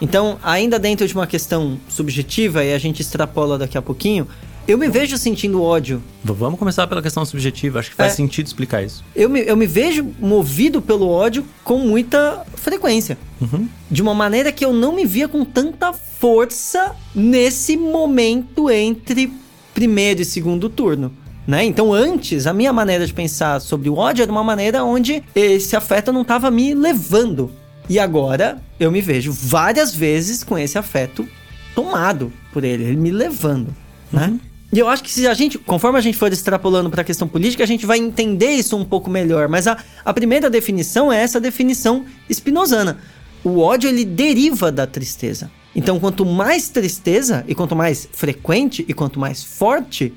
Então, 0.00 0.38
ainda 0.42 0.78
dentro 0.78 1.06
de 1.08 1.14
uma 1.14 1.26
questão 1.26 1.78
subjetiva, 1.88 2.62
e 2.62 2.74
a 2.74 2.78
gente 2.78 3.00
extrapola 3.00 3.56
daqui 3.56 3.78
a 3.78 3.82
pouquinho, 3.82 4.28
eu 4.68 4.76
me 4.76 4.88
vejo 4.88 5.16
sentindo 5.16 5.62
ódio. 5.62 6.02
Vamos 6.22 6.58
começar 6.58 6.86
pela 6.86 7.00
questão 7.00 7.24
subjetiva, 7.24 7.78
acho 7.78 7.90
que 7.90 7.96
faz 7.96 8.12
É. 8.12 8.16
sentido 8.16 8.46
explicar 8.46 8.82
isso. 8.84 9.02
Eu 9.14 9.30
me, 9.30 9.40
eu 9.40 9.56
me 9.56 9.66
vejo 9.66 10.06
movido 10.20 10.82
pelo 10.82 11.08
ódio 11.08 11.44
com 11.64 11.78
muita 11.78 12.44
frequência. 12.56 13.16
Uhum. 13.40 13.68
De 13.90 14.02
uma 14.02 14.12
maneira 14.12 14.52
que 14.52 14.64
eu 14.64 14.72
não 14.72 14.92
me 14.94 15.06
via 15.06 15.28
com 15.28 15.44
tanta 15.44 15.92
força 15.92 16.94
nesse 17.14 17.76
momento 17.76 18.68
entre 18.70 19.32
primeiro 19.72 20.20
e 20.20 20.24
segundo 20.24 20.68
turno. 20.68 21.12
Né? 21.46 21.64
Então, 21.64 21.92
antes, 21.92 22.46
a 22.46 22.52
minha 22.52 22.72
maneira 22.72 23.06
de 23.06 23.12
pensar 23.12 23.60
sobre 23.60 23.88
o 23.88 23.96
ódio 23.96 24.22
era 24.22 24.32
uma 24.32 24.42
maneira 24.42 24.82
onde 24.82 25.22
esse 25.34 25.76
afeto 25.76 26.12
não 26.12 26.22
estava 26.22 26.50
me 26.50 26.74
levando. 26.74 27.50
E 27.88 27.98
agora 27.98 28.60
eu 28.80 28.90
me 28.90 29.00
vejo 29.00 29.32
várias 29.32 29.94
vezes 29.94 30.42
com 30.42 30.58
esse 30.58 30.76
afeto 30.76 31.26
tomado 31.74 32.32
por 32.52 32.64
ele, 32.64 32.82
ele 32.82 32.96
me 32.96 33.10
levando. 33.10 33.68
Né? 34.12 34.38
E 34.72 34.78
eu 34.78 34.88
acho 34.88 35.04
que 35.04 35.12
se 35.12 35.26
a 35.26 35.34
gente, 35.34 35.56
conforme 35.56 35.98
a 35.98 36.02
gente 36.02 36.18
for 36.18 36.32
extrapolando 36.32 36.90
para 36.90 37.02
a 37.02 37.04
questão 37.04 37.28
política, 37.28 37.62
a 37.62 37.66
gente 37.66 37.86
vai 37.86 37.98
entender 37.98 38.50
isso 38.50 38.76
um 38.76 38.84
pouco 38.84 39.08
melhor. 39.08 39.48
Mas 39.48 39.68
a, 39.68 39.78
a 40.04 40.12
primeira 40.12 40.50
definição 40.50 41.12
é 41.12 41.22
essa 41.22 41.40
definição 41.40 42.04
espinosana. 42.28 42.98
O 43.44 43.60
ódio 43.60 43.88
ele 43.88 44.04
deriva 44.04 44.72
da 44.72 44.86
tristeza. 44.86 45.48
Então, 45.74 46.00
quanto 46.00 46.26
mais 46.26 46.68
tristeza 46.68 47.44
e 47.46 47.54
quanto 47.54 47.76
mais 47.76 48.08
frequente 48.10 48.84
e 48.88 48.94
quanto 48.94 49.20
mais 49.20 49.44
forte, 49.44 50.12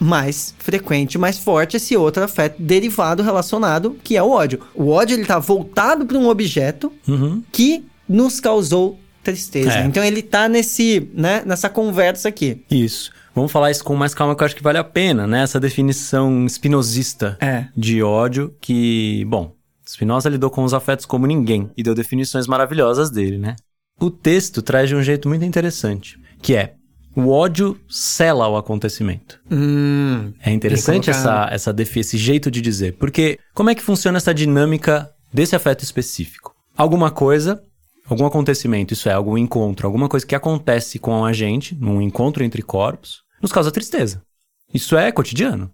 mais 0.00 0.54
frequente, 0.58 1.18
mais 1.18 1.38
forte 1.38 1.76
esse 1.76 1.96
outro 1.96 2.22
afeto 2.22 2.60
derivado 2.62 3.22
relacionado, 3.22 3.96
que 4.02 4.16
é 4.16 4.22
o 4.22 4.30
ódio. 4.30 4.60
O 4.74 4.88
ódio 4.90 5.14
ele 5.16 5.24
tá 5.26 5.38
voltado 5.38 6.06
para 6.06 6.16
um 6.18 6.28
objeto 6.28 6.92
Uhum. 7.06 7.42
que 7.52 7.84
nos 8.08 8.40
causou 8.40 8.98
tristeza. 9.22 9.78
É. 9.80 9.84
Então 9.84 10.02
ele 10.04 10.22
tá 10.22 10.48
nesse, 10.48 11.10
né, 11.12 11.42
nessa 11.44 11.68
conversa 11.68 12.28
aqui. 12.28 12.64
Isso. 12.70 13.10
Vamos 13.34 13.52
falar 13.52 13.70
isso 13.70 13.84
com 13.84 13.94
mais 13.94 14.14
calma, 14.14 14.34
que 14.34 14.42
eu 14.42 14.46
acho 14.46 14.56
que 14.56 14.62
vale 14.62 14.78
a 14.78 14.84
pena, 14.84 15.26
né? 15.26 15.42
Essa 15.42 15.60
definição 15.60 16.44
espinosista 16.46 17.36
É. 17.40 17.66
de 17.76 18.02
ódio 18.02 18.54
que, 18.60 19.24
bom, 19.26 19.54
Spinoza 19.86 20.28
lidou 20.28 20.50
com 20.50 20.64
os 20.64 20.74
afetos 20.74 21.06
como 21.06 21.26
ninguém 21.26 21.70
e 21.76 21.82
deu 21.82 21.94
definições 21.94 22.46
maravilhosas 22.46 23.10
dele, 23.10 23.38
né? 23.38 23.54
O 24.00 24.10
texto 24.10 24.60
traz 24.62 24.88
de 24.88 24.96
um 24.96 25.02
jeito 25.02 25.28
muito 25.28 25.44
interessante, 25.44 26.18
que 26.42 26.54
é 26.54 26.74
o 27.18 27.30
ódio 27.30 27.76
cela 27.88 28.46
o 28.46 28.56
acontecimento. 28.56 29.40
Hum. 29.50 30.32
É 30.40 30.52
interessante 30.52 31.10
essa, 31.10 31.48
essa 31.50 31.74
esse 31.96 32.16
jeito 32.16 32.48
de 32.48 32.60
dizer, 32.60 32.96
porque 32.96 33.40
como 33.52 33.70
é 33.70 33.74
que 33.74 33.82
funciona 33.82 34.18
essa 34.18 34.32
dinâmica 34.32 35.10
desse 35.34 35.56
afeto 35.56 35.82
específico? 35.82 36.54
Alguma 36.76 37.10
coisa, 37.10 37.60
algum 38.08 38.24
acontecimento, 38.24 38.94
isso 38.94 39.08
é, 39.08 39.12
algum 39.12 39.36
encontro, 39.36 39.84
alguma 39.84 40.08
coisa 40.08 40.24
que 40.24 40.34
acontece 40.34 41.00
com 41.00 41.24
a 41.24 41.32
gente, 41.32 41.74
num 41.74 42.00
encontro 42.00 42.44
entre 42.44 42.62
corpos, 42.62 43.22
nos 43.42 43.50
causa 43.50 43.72
tristeza. 43.72 44.22
Isso 44.72 44.96
é 44.96 45.10
cotidiano, 45.10 45.72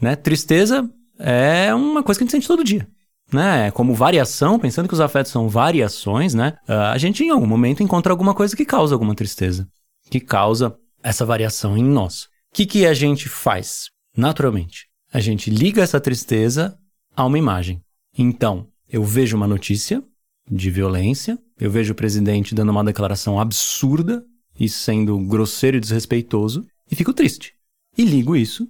né? 0.00 0.14
Tristeza 0.14 0.88
é 1.18 1.74
uma 1.74 2.04
coisa 2.04 2.20
que 2.20 2.22
a 2.22 2.26
gente 2.26 2.32
sente 2.32 2.46
todo 2.46 2.62
dia. 2.62 2.86
Né? 3.32 3.72
Como 3.72 3.94
variação, 3.94 4.60
pensando 4.60 4.86
que 4.86 4.94
os 4.94 5.00
afetos 5.00 5.32
são 5.32 5.48
variações, 5.48 6.34
né? 6.34 6.52
Ah, 6.68 6.92
A 6.92 6.98
gente 6.98 7.24
em 7.24 7.30
algum 7.30 7.46
momento 7.46 7.82
encontra 7.82 8.12
alguma 8.12 8.32
coisa 8.32 8.54
que 8.54 8.64
causa 8.64 8.94
alguma 8.94 9.14
tristeza, 9.14 9.66
que 10.08 10.20
causa 10.20 10.76
essa 11.04 11.26
variação 11.26 11.76
em 11.76 11.84
nós. 11.84 12.24
O 12.24 12.28
que, 12.54 12.64
que 12.64 12.86
a 12.86 12.94
gente 12.94 13.28
faz? 13.28 13.90
Naturalmente, 14.16 14.88
a 15.12 15.20
gente 15.20 15.50
liga 15.50 15.82
essa 15.82 16.00
tristeza 16.00 16.76
a 17.14 17.24
uma 17.24 17.38
imagem. 17.38 17.82
Então, 18.16 18.66
eu 18.88 19.04
vejo 19.04 19.36
uma 19.36 19.46
notícia 19.46 20.02
de 20.50 20.70
violência, 20.70 21.38
eu 21.60 21.70
vejo 21.70 21.92
o 21.92 21.96
presidente 21.96 22.54
dando 22.54 22.70
uma 22.70 22.84
declaração 22.84 23.38
absurda 23.38 24.24
e 24.58 24.68
sendo 24.68 25.18
grosseiro 25.18 25.76
e 25.76 25.80
desrespeitoso, 25.80 26.66
e 26.90 26.94
fico 26.94 27.12
triste. 27.12 27.54
E 27.96 28.04
ligo 28.04 28.34
isso 28.34 28.66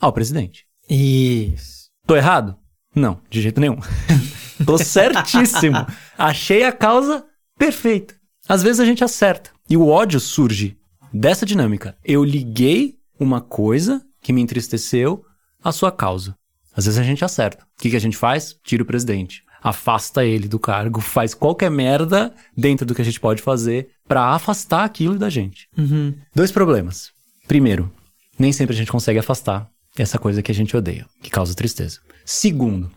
ao 0.00 0.12
presidente. 0.12 0.66
Isso. 0.88 1.88
Tô 2.06 2.16
errado? 2.16 2.56
Não, 2.94 3.20
de 3.30 3.40
jeito 3.40 3.60
nenhum. 3.60 3.78
Tô 4.66 4.76
certíssimo. 4.76 5.86
Achei 6.18 6.64
a 6.64 6.72
causa 6.72 7.24
perfeita. 7.56 8.14
Às 8.48 8.62
vezes 8.62 8.80
a 8.80 8.84
gente 8.84 9.04
acerta. 9.04 9.50
E 9.68 9.76
o 9.76 9.86
ódio 9.86 10.18
surge 10.18 10.79
dessa 11.12 11.46
dinâmica. 11.46 11.96
Eu 12.04 12.24
liguei 12.24 12.94
uma 13.18 13.40
coisa 13.40 14.02
que 14.22 14.32
me 14.32 14.40
entristeceu 14.40 15.24
à 15.62 15.72
sua 15.72 15.92
causa. 15.92 16.34
Às 16.74 16.86
vezes 16.86 16.98
a 16.98 17.02
gente 17.02 17.24
acerta. 17.24 17.64
O 17.64 17.82
que, 17.82 17.90
que 17.90 17.96
a 17.96 18.00
gente 18.00 18.16
faz? 18.16 18.56
Tira 18.64 18.82
o 18.82 18.86
presidente. 18.86 19.42
Afasta 19.62 20.24
ele 20.24 20.48
do 20.48 20.58
cargo, 20.58 21.00
faz 21.00 21.34
qualquer 21.34 21.70
merda 21.70 22.32
dentro 22.56 22.86
do 22.86 22.94
que 22.94 23.02
a 23.02 23.04
gente 23.04 23.20
pode 23.20 23.42
fazer 23.42 23.90
pra 24.08 24.30
afastar 24.30 24.84
aquilo 24.84 25.18
da 25.18 25.28
gente. 25.28 25.68
Uhum. 25.76 26.14
Dois 26.34 26.50
problemas. 26.50 27.10
Primeiro, 27.46 27.92
nem 28.38 28.52
sempre 28.52 28.74
a 28.74 28.78
gente 28.78 28.90
consegue 28.90 29.18
afastar 29.18 29.68
essa 29.98 30.18
coisa 30.18 30.42
que 30.42 30.50
a 30.50 30.54
gente 30.54 30.74
odeia, 30.74 31.06
que 31.22 31.28
causa 31.28 31.54
tristeza. 31.54 31.98
Segundo, 32.24 32.90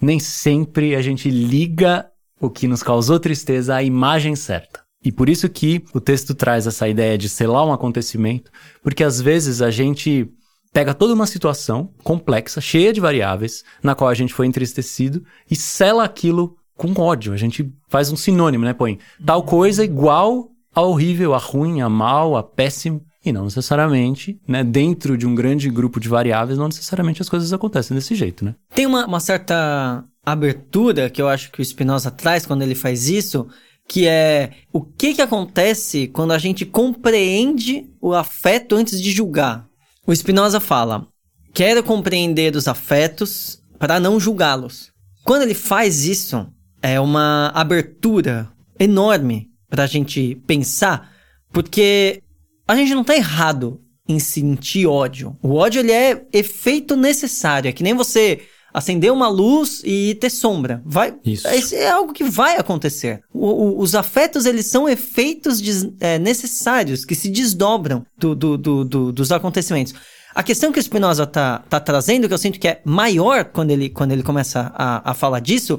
nem 0.00 0.18
sempre 0.18 0.94
a 0.94 1.00
gente 1.00 1.30
liga 1.30 2.06
o 2.38 2.50
que 2.50 2.66
nos 2.66 2.82
causou 2.82 3.18
tristeza 3.18 3.76
à 3.76 3.82
imagem 3.82 4.36
certa. 4.36 4.81
E 5.04 5.10
por 5.10 5.28
isso 5.28 5.48
que 5.48 5.84
o 5.92 6.00
texto 6.00 6.34
traz 6.34 6.66
essa 6.66 6.88
ideia 6.88 7.18
de 7.18 7.28
selar 7.28 7.66
um 7.66 7.72
acontecimento, 7.72 8.50
porque 8.82 9.02
às 9.02 9.20
vezes 9.20 9.60
a 9.60 9.70
gente 9.70 10.28
pega 10.72 10.94
toda 10.94 11.12
uma 11.12 11.26
situação 11.26 11.90
complexa, 12.02 12.60
cheia 12.60 12.92
de 12.92 13.00
variáveis, 13.00 13.62
na 13.82 13.94
qual 13.94 14.08
a 14.08 14.14
gente 14.14 14.32
foi 14.32 14.46
entristecido 14.46 15.22
e 15.50 15.54
sela 15.54 16.04
aquilo 16.04 16.56
com 16.76 16.92
ódio. 17.00 17.32
A 17.32 17.36
gente 17.36 17.70
faz 17.88 18.10
um 18.10 18.16
sinônimo, 18.16 18.64
né? 18.64 18.72
Põe 18.72 18.98
tal 19.24 19.42
coisa 19.42 19.84
igual 19.84 20.48
a 20.74 20.80
horrível, 20.80 21.34
a 21.34 21.38
ruim, 21.38 21.82
a 21.82 21.88
mal, 21.88 22.36
a 22.36 22.42
péssimo. 22.42 23.02
E 23.24 23.30
não 23.30 23.44
necessariamente, 23.44 24.40
né? 24.48 24.64
Dentro 24.64 25.16
de 25.16 25.26
um 25.26 25.34
grande 25.34 25.70
grupo 25.70 26.00
de 26.00 26.08
variáveis, 26.08 26.58
não 26.58 26.66
necessariamente 26.66 27.22
as 27.22 27.28
coisas 27.28 27.52
acontecem 27.52 27.94
desse 27.94 28.16
jeito, 28.16 28.44
né? 28.44 28.54
Tem 28.74 28.84
uma, 28.84 29.06
uma 29.06 29.20
certa 29.20 30.04
abertura 30.24 31.08
que 31.08 31.22
eu 31.22 31.28
acho 31.28 31.52
que 31.52 31.60
o 31.60 31.64
Spinoza 31.64 32.10
traz 32.10 32.46
quando 32.46 32.62
ele 32.62 32.74
faz 32.74 33.08
isso, 33.08 33.46
que 33.88 34.06
é 34.06 34.52
o 34.72 34.80
que 34.80 35.14
que 35.14 35.22
acontece 35.22 36.06
quando 36.08 36.32
a 36.32 36.38
gente 36.38 36.64
compreende 36.64 37.86
o 38.00 38.14
afeto 38.14 38.74
antes 38.74 39.00
de 39.00 39.10
julgar. 39.10 39.66
O 40.06 40.14
Spinoza 40.14 40.60
fala: 40.60 41.06
"Quero 41.52 41.82
compreender 41.82 42.56
os 42.56 42.68
afetos 42.68 43.62
para 43.78 44.00
não 44.00 44.18
julgá-los". 44.18 44.90
Quando 45.24 45.42
ele 45.42 45.54
faz 45.54 46.04
isso, 46.04 46.46
é 46.80 46.98
uma 46.98 47.52
abertura 47.54 48.50
enorme 48.78 49.50
para 49.68 49.84
a 49.84 49.86
gente 49.86 50.34
pensar, 50.46 51.12
porque 51.52 52.22
a 52.66 52.74
gente 52.76 52.94
não 52.94 53.04
tá 53.04 53.14
errado 53.14 53.80
em 54.08 54.18
sentir 54.18 54.86
ódio. 54.86 55.36
O 55.42 55.54
ódio 55.54 55.80
ele 55.80 55.92
é 55.92 56.26
efeito 56.32 56.96
necessário, 56.96 57.68
é 57.68 57.72
que 57.72 57.82
nem 57.82 57.94
você 57.94 58.42
acender 58.72 59.12
uma 59.12 59.28
luz 59.28 59.82
e 59.84 60.14
ter 60.16 60.30
sombra. 60.30 60.82
Vai, 60.84 61.14
Isso. 61.24 61.46
Isso 61.48 61.74
é 61.74 61.90
algo 61.90 62.12
que 62.12 62.24
vai 62.24 62.56
acontecer. 62.56 63.20
O- 63.32 63.46
o- 63.46 63.80
os 63.80 63.94
afetos 63.94 64.46
eles 64.46 64.66
são 64.66 64.88
efeitos 64.88 65.60
des- 65.60 65.88
é, 66.00 66.18
necessários 66.18 67.04
que 67.04 67.14
se 67.14 67.28
desdobram 67.28 68.04
do- 68.18 68.34
do- 68.34 68.56
do- 68.58 68.84
do- 68.84 69.12
dos 69.12 69.30
acontecimentos. 69.32 69.94
A 70.34 70.42
questão 70.42 70.72
que 70.72 70.78
o 70.78 70.82
Spinoza 70.82 71.26
tá, 71.26 71.58
tá 71.68 71.78
trazendo, 71.78 72.26
que 72.26 72.32
eu 72.32 72.38
sinto 72.38 72.58
que 72.58 72.66
é 72.68 72.80
maior 72.84 73.44
quando 73.44 73.70
ele, 73.70 73.90
quando 73.90 74.12
ele 74.12 74.22
começa 74.22 74.72
a, 74.74 75.10
a 75.10 75.14
falar 75.14 75.40
disso, 75.40 75.78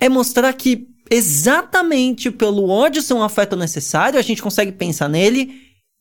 é 0.00 0.08
mostrar 0.08 0.52
que 0.54 0.86
exatamente 1.10 2.30
pelo 2.30 2.68
ódio 2.68 3.02
ser 3.02 3.14
um 3.14 3.22
afeto 3.22 3.56
necessário, 3.56 4.18
a 4.18 4.22
gente 4.22 4.42
consegue 4.42 4.72
pensar 4.72 5.08
nele 5.08 5.52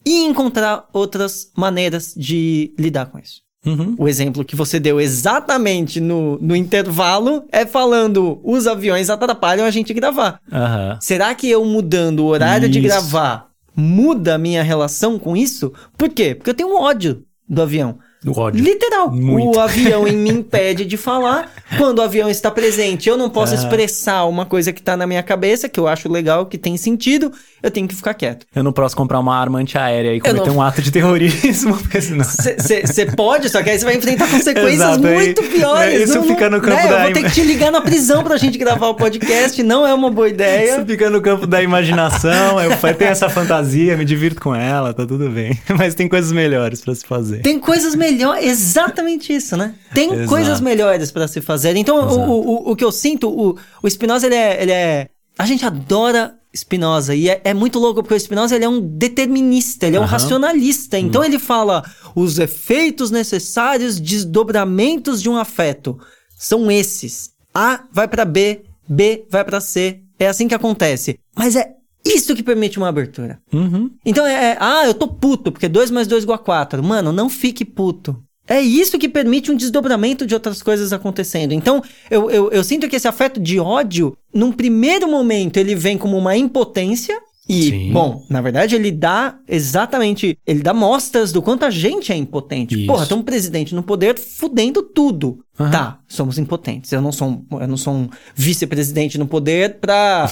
e 0.06 0.24
encontrar 0.24 0.88
outras 0.94 1.52
maneiras 1.58 2.14
de 2.16 2.74
lidar 2.80 3.08
com 3.08 3.20
isso. 3.20 3.42
Uhum. 3.66 3.96
O 3.98 4.08
exemplo 4.08 4.46
que 4.46 4.56
você 4.56 4.80
deu 4.80 5.02
exatamente 5.02 6.00
no, 6.00 6.38
no 6.40 6.56
intervalo 6.56 7.44
é 7.52 7.66
falando 7.66 8.40
os 8.44 8.68
aviões 8.68 9.10
atrapalham 9.10 9.66
a 9.66 9.72
gente 9.72 9.94
gravar. 9.94 10.40
Aham. 10.52 10.98
Será 11.02 11.36
que 11.36 11.50
eu 11.50 11.66
mudando 11.66 12.22
o 12.22 12.28
horário 12.28 12.70
de 12.70 12.80
Isso. 12.80 12.88
gravar 12.88 13.50
muda 13.76 14.36
a 14.36 14.38
minha 14.38 14.64
relação 14.64 15.18
com 15.20 15.36
isso? 15.36 15.74
Por 15.98 16.10
quê? 16.10 16.36
Porque 16.36 16.50
eu 16.50 16.54
tenho 16.54 16.70
um 16.70 16.82
ódio 16.82 17.24
do 17.48 17.62
avião. 17.62 18.00
Ódio. 18.28 18.64
Literal. 18.64 19.10
Muito. 19.12 19.58
O 19.58 19.60
avião 19.62 20.08
em 20.08 20.16
me 20.16 20.30
impede 20.32 20.86
de 20.86 20.98
falar. 20.98 21.52
Quando 21.78 22.00
o 22.00 22.02
avião 22.02 22.30
está 22.30 22.52
presente, 22.52 23.08
eu 23.08 23.16
não 23.18 23.30
posso 23.30 23.54
Ah. 23.54 23.58
expressar 23.58 24.26
uma 24.26 24.46
coisa 24.46 24.74
que 24.74 24.82
tá 24.82 24.98
na 24.98 25.08
minha 25.08 25.24
cabeça, 25.24 25.70
que 25.70 25.80
eu 25.80 25.88
acho 25.88 26.12
legal, 26.12 26.46
que 26.46 26.58
tem 26.58 26.76
sentido, 26.76 27.32
eu 27.64 27.72
tenho 27.72 27.88
que 27.88 27.96
ficar 27.96 28.14
quieto. 28.14 28.46
Eu 28.54 28.64
não 28.64 28.74
posso 28.74 28.96
comprar 28.96 29.20
uma 29.20 29.36
arma 29.38 29.60
antiaérea 29.60 30.14
e 30.14 30.20
cometer 30.20 30.48
não- 30.50 30.58
um 30.58 30.62
ato 30.62 30.82
de 30.82 30.92
terrorismo, 30.92 31.78
porque 31.80 32.02
senão... 32.02 32.26
Você 32.26 33.06
pode, 33.06 33.50
só 33.50 33.62
que 33.64 33.70
aí 33.70 33.80
você 33.80 33.86
vai 33.86 33.96
enfrentar 33.96 34.28
consequências 34.30 34.74
Exato, 34.74 35.08
aí- 35.08 35.14
muito 35.16 35.44
piores. 35.44 36.02
isso 36.10 36.16
Não- 36.16 36.24
fica 36.24 36.50
no 36.50 36.60
campo 36.60 36.76
né, 36.76 36.88
da 36.88 36.98
Eu 37.00 37.04
vou 37.04 37.14
ter 37.14 37.24
que 37.24 37.32
te 37.32 37.42
ligar 37.44 37.72
na 37.72 37.82
prisão 37.82 38.24
pra 38.24 38.36
gente 38.38 38.58
gravar 38.58 38.88
o 38.88 38.96
podcast, 38.96 39.62
não 39.64 39.86
é 39.88 39.94
uma 39.94 40.10
boa 40.12 40.28
Isso 40.28 40.36
ideia. 40.36 40.86
fica 40.86 41.10
no 41.10 41.22
campo 41.22 41.48
da 41.48 41.62
imaginação, 41.64 42.60
eu 42.60 42.76
tenho 42.96 43.12
essa 43.12 43.30
fantasia, 43.30 43.96
me 43.96 44.04
divirto 44.06 44.42
com 44.42 44.54
ela, 44.54 44.94
tá 44.94 45.06
tudo 45.06 45.30
bem. 45.30 45.58
Mas 45.78 45.96
tem 45.96 46.08
coisas 46.10 46.32
melhores 46.32 46.82
pra 46.82 46.94
se 46.96 47.06
fazer. 47.06 47.42
Tem 47.42 47.60
coisas 47.60 47.94
melhores, 47.96 48.09
exatamente 48.42 49.34
isso, 49.34 49.56
né? 49.58 49.76
Tem 49.94 50.12
Exato. 50.12 50.30
coisas 50.30 50.62
melhores 50.62 51.12
pra 51.12 51.28
se 51.28 51.42
fazer. 51.42 51.76
Então, 51.76 51.98
o, 51.98 52.32
o, 52.32 52.72
o, 52.72 52.76
que 52.76 52.84
eu 52.84 52.92
sinto, 52.92 53.30
o, 53.30 53.58
o 53.82 53.90
Spinoza, 53.90 54.26
ele 54.28 54.36
é, 54.36 54.62
ele 54.62 54.72
é. 54.72 55.10
A 55.38 55.46
gente 55.46 55.66
adora 55.66 56.36
Spinoza 56.56 57.14
e 57.16 57.30
é, 57.30 57.42
é 57.44 57.54
muito 57.54 57.80
louco 57.80 58.02
porque 58.02 58.16
o 58.16 58.20
Spinoza 58.20 58.56
ele 58.56 58.66
é 58.66 58.70
um 58.70 58.82
determinista, 58.82 59.86
ele 59.86 59.98
é 59.98 60.00
um 60.00 60.06
racionalista. 60.06 60.98
Então 60.98 61.24
ele 61.24 61.40
fala 61.40 61.84
os 62.16 62.40
efeitos 62.40 63.12
necessários, 63.12 64.00
desdobramentos 64.00 65.22
de 65.22 65.30
um 65.30 65.38
afeto 65.38 66.00
são 66.38 66.72
esses. 66.72 67.32
A 67.54 67.84
vai 67.92 68.08
pra 68.08 68.24
B, 68.26 68.64
B 68.88 69.26
vai 69.30 69.44
pra 69.44 69.60
C. 69.60 70.02
É 70.18 70.28
assim 70.28 70.48
que 70.48 70.56
acontece. 70.56 71.20
Mas 71.36 71.56
é 71.56 71.76
isso 72.06 72.36
que 72.36 72.44
permite 72.44 72.78
uma 72.78 72.88
abertura. 72.88 73.40
Uhum. 73.52 73.92
Então 74.06 74.26
é, 74.26 74.52
é, 74.52 74.58
ah, 74.60 74.86
eu 74.86 74.94
tô 74.94 75.08
puto, 75.08 75.52
porque 75.52 75.68
2 75.68 75.92
mais 75.92 76.08
2 76.08 76.24
igual 76.24 76.36
a 76.36 76.40
4. 76.44 76.84
Mano, 76.84 77.12
não 77.12 77.30
fique 77.30 77.66
puto. 77.66 78.22
É 78.50 78.60
isso 78.60 78.98
que 78.98 79.08
permite 79.08 79.52
um 79.52 79.56
desdobramento 79.56 80.26
de 80.26 80.34
outras 80.34 80.64
coisas 80.64 80.92
acontecendo. 80.92 81.52
Então, 81.52 81.84
eu, 82.10 82.32
eu, 82.32 82.52
eu 82.52 82.64
sinto 82.64 82.90
que 82.90 82.96
esse 82.96 83.08
afeto 83.08 83.40
de 83.40 83.60
ódio, 83.60 84.18
num 84.34 84.52
primeiro 84.52 85.08
momento, 85.08 85.58
ele 85.58 85.76
vem 85.76 86.00
como 86.00 86.18
uma 86.18 86.36
impotência. 86.36 87.16
E, 87.48 87.64
Sim. 87.70 87.92
bom, 87.92 88.26
na 88.28 88.42
verdade, 88.42 88.76
ele 88.76 88.92
dá 88.92 89.38
exatamente. 89.48 90.36
Ele 90.48 90.64
dá 90.64 90.74
mostras 90.74 91.32
do 91.32 91.44
quanto 91.44 91.64
a 91.64 91.70
gente 91.70 92.12
é 92.12 92.16
impotente. 92.16 92.76
Isso. 92.76 92.88
Porra, 92.88 93.06
tem 93.06 93.18
um 93.18 93.22
presidente 93.22 93.76
no 93.76 93.84
poder 93.84 94.18
fudendo 94.18 94.82
tudo. 94.82 95.40
Aham. 95.60 95.72
Tá, 95.72 96.00
somos 96.08 96.40
impotentes. 96.40 96.92
Eu 96.92 97.02
não 97.02 97.12
sou 97.12 97.28
um, 97.28 97.60
eu 97.60 97.68
não 97.68 97.78
sou 97.78 97.94
um 97.94 98.10
vice-presidente 98.36 99.20
no 99.20 99.28
poder 99.28 99.76
pra 99.76 100.28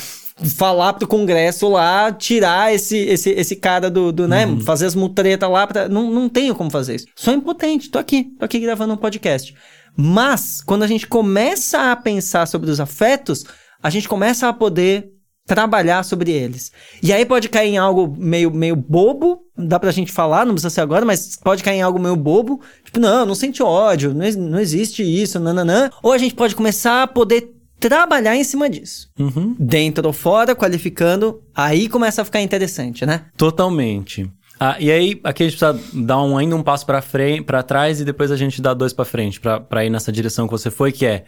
falar 0.55 0.93
pro 0.93 1.07
Congresso 1.07 1.67
lá, 1.69 2.11
tirar 2.11 2.73
esse, 2.73 2.97
esse, 2.97 3.31
esse 3.31 3.55
cara 3.55 3.89
do, 3.89 4.11
do 4.11 4.27
né, 4.27 4.45
Uhum. 4.45 4.59
fazer 4.61 4.85
as 4.85 4.95
mutretas 4.95 5.49
lá, 5.49 5.65
pra, 5.65 5.89
não, 5.89 6.11
não 6.11 6.29
tenho 6.29 6.53
como 6.53 6.69
fazer 6.69 6.95
isso. 6.95 7.07
Sou 7.15 7.33
impotente, 7.33 7.89
tô 7.89 7.97
aqui, 7.97 8.25
tô 8.37 8.45
aqui 8.45 8.59
gravando 8.59 8.93
um 8.93 8.97
podcast. 8.97 9.53
Mas, 9.95 10.61
quando 10.61 10.83
a 10.83 10.87
gente 10.87 11.07
começa 11.07 11.91
a 11.91 11.95
pensar 11.95 12.45
sobre 12.45 12.69
os 12.69 12.79
afetos, 12.79 13.45
a 13.81 13.89
gente 13.89 14.07
começa 14.07 14.47
a 14.47 14.53
poder 14.53 15.09
trabalhar 15.47 16.03
sobre 16.03 16.29
eles. 16.31 16.71
E 17.01 17.11
aí 17.13 17.25
pode 17.25 17.47
cair 17.47 17.69
em 17.69 17.77
algo 17.77 18.13
meio, 18.17 18.51
meio 18.51 18.75
bobo, 18.75 19.39
dá 19.57 19.79
pra 19.79 19.91
gente 19.91 20.11
falar, 20.11 20.45
não 20.45 20.53
precisa 20.53 20.69
ser 20.69 20.81
agora, 20.81 21.05
mas 21.05 21.37
pode 21.37 21.63
cair 21.63 21.77
em 21.77 21.81
algo 21.81 21.97
meio 21.97 22.17
bobo, 22.17 22.61
tipo, 22.83 22.99
não, 22.99 23.25
não 23.25 23.33
sente 23.33 23.63
ódio, 23.63 24.13
não, 24.13 24.29
não 24.33 24.59
existe 24.59 25.01
isso, 25.01 25.39
nananã. 25.39 25.89
Ou 26.03 26.11
a 26.11 26.17
gente 26.17 26.35
pode 26.35 26.53
começar 26.53 27.03
a 27.03 27.07
poder 27.07 27.53
trabalhar 27.79 28.35
em 28.35 28.43
cima 28.43 28.69
disso. 28.69 29.09
Uhum. 29.19 29.55
Dentro 29.59 30.07
ou 30.07 30.13
fora, 30.13 30.55
qualificando, 30.55 31.41
aí 31.55 31.87
começa 31.87 32.21
a 32.21 32.25
ficar 32.25 32.41
interessante, 32.41 33.05
né? 33.05 33.25
Totalmente. 33.35 34.31
Ah, 34.59 34.75
e 34.79 34.91
aí, 34.91 35.19
aqui 35.23 35.43
a 35.43 35.49
gente 35.49 35.57
precisa 35.57 35.79
dar 35.93 36.21
um, 36.21 36.37
ainda 36.37 36.55
um 36.55 36.63
passo 36.63 36.85
pra 36.85 37.01
frente, 37.01 37.43
para 37.43 37.61
trás 37.61 38.01
e 38.01 38.05
depois 38.05 38.31
a 38.31 38.35
gente 38.35 38.61
dá 38.61 38.73
dois 38.73 38.91
pra 38.91 39.05
frente, 39.05 39.39
pra 39.39 39.59
pra 39.59 39.85
ir 39.85 39.89
nessa 39.89 40.11
direção 40.11 40.47
que 40.47 40.51
você 40.51 40.71
foi, 40.71 40.91
que 40.91 41.05
é 41.05 41.25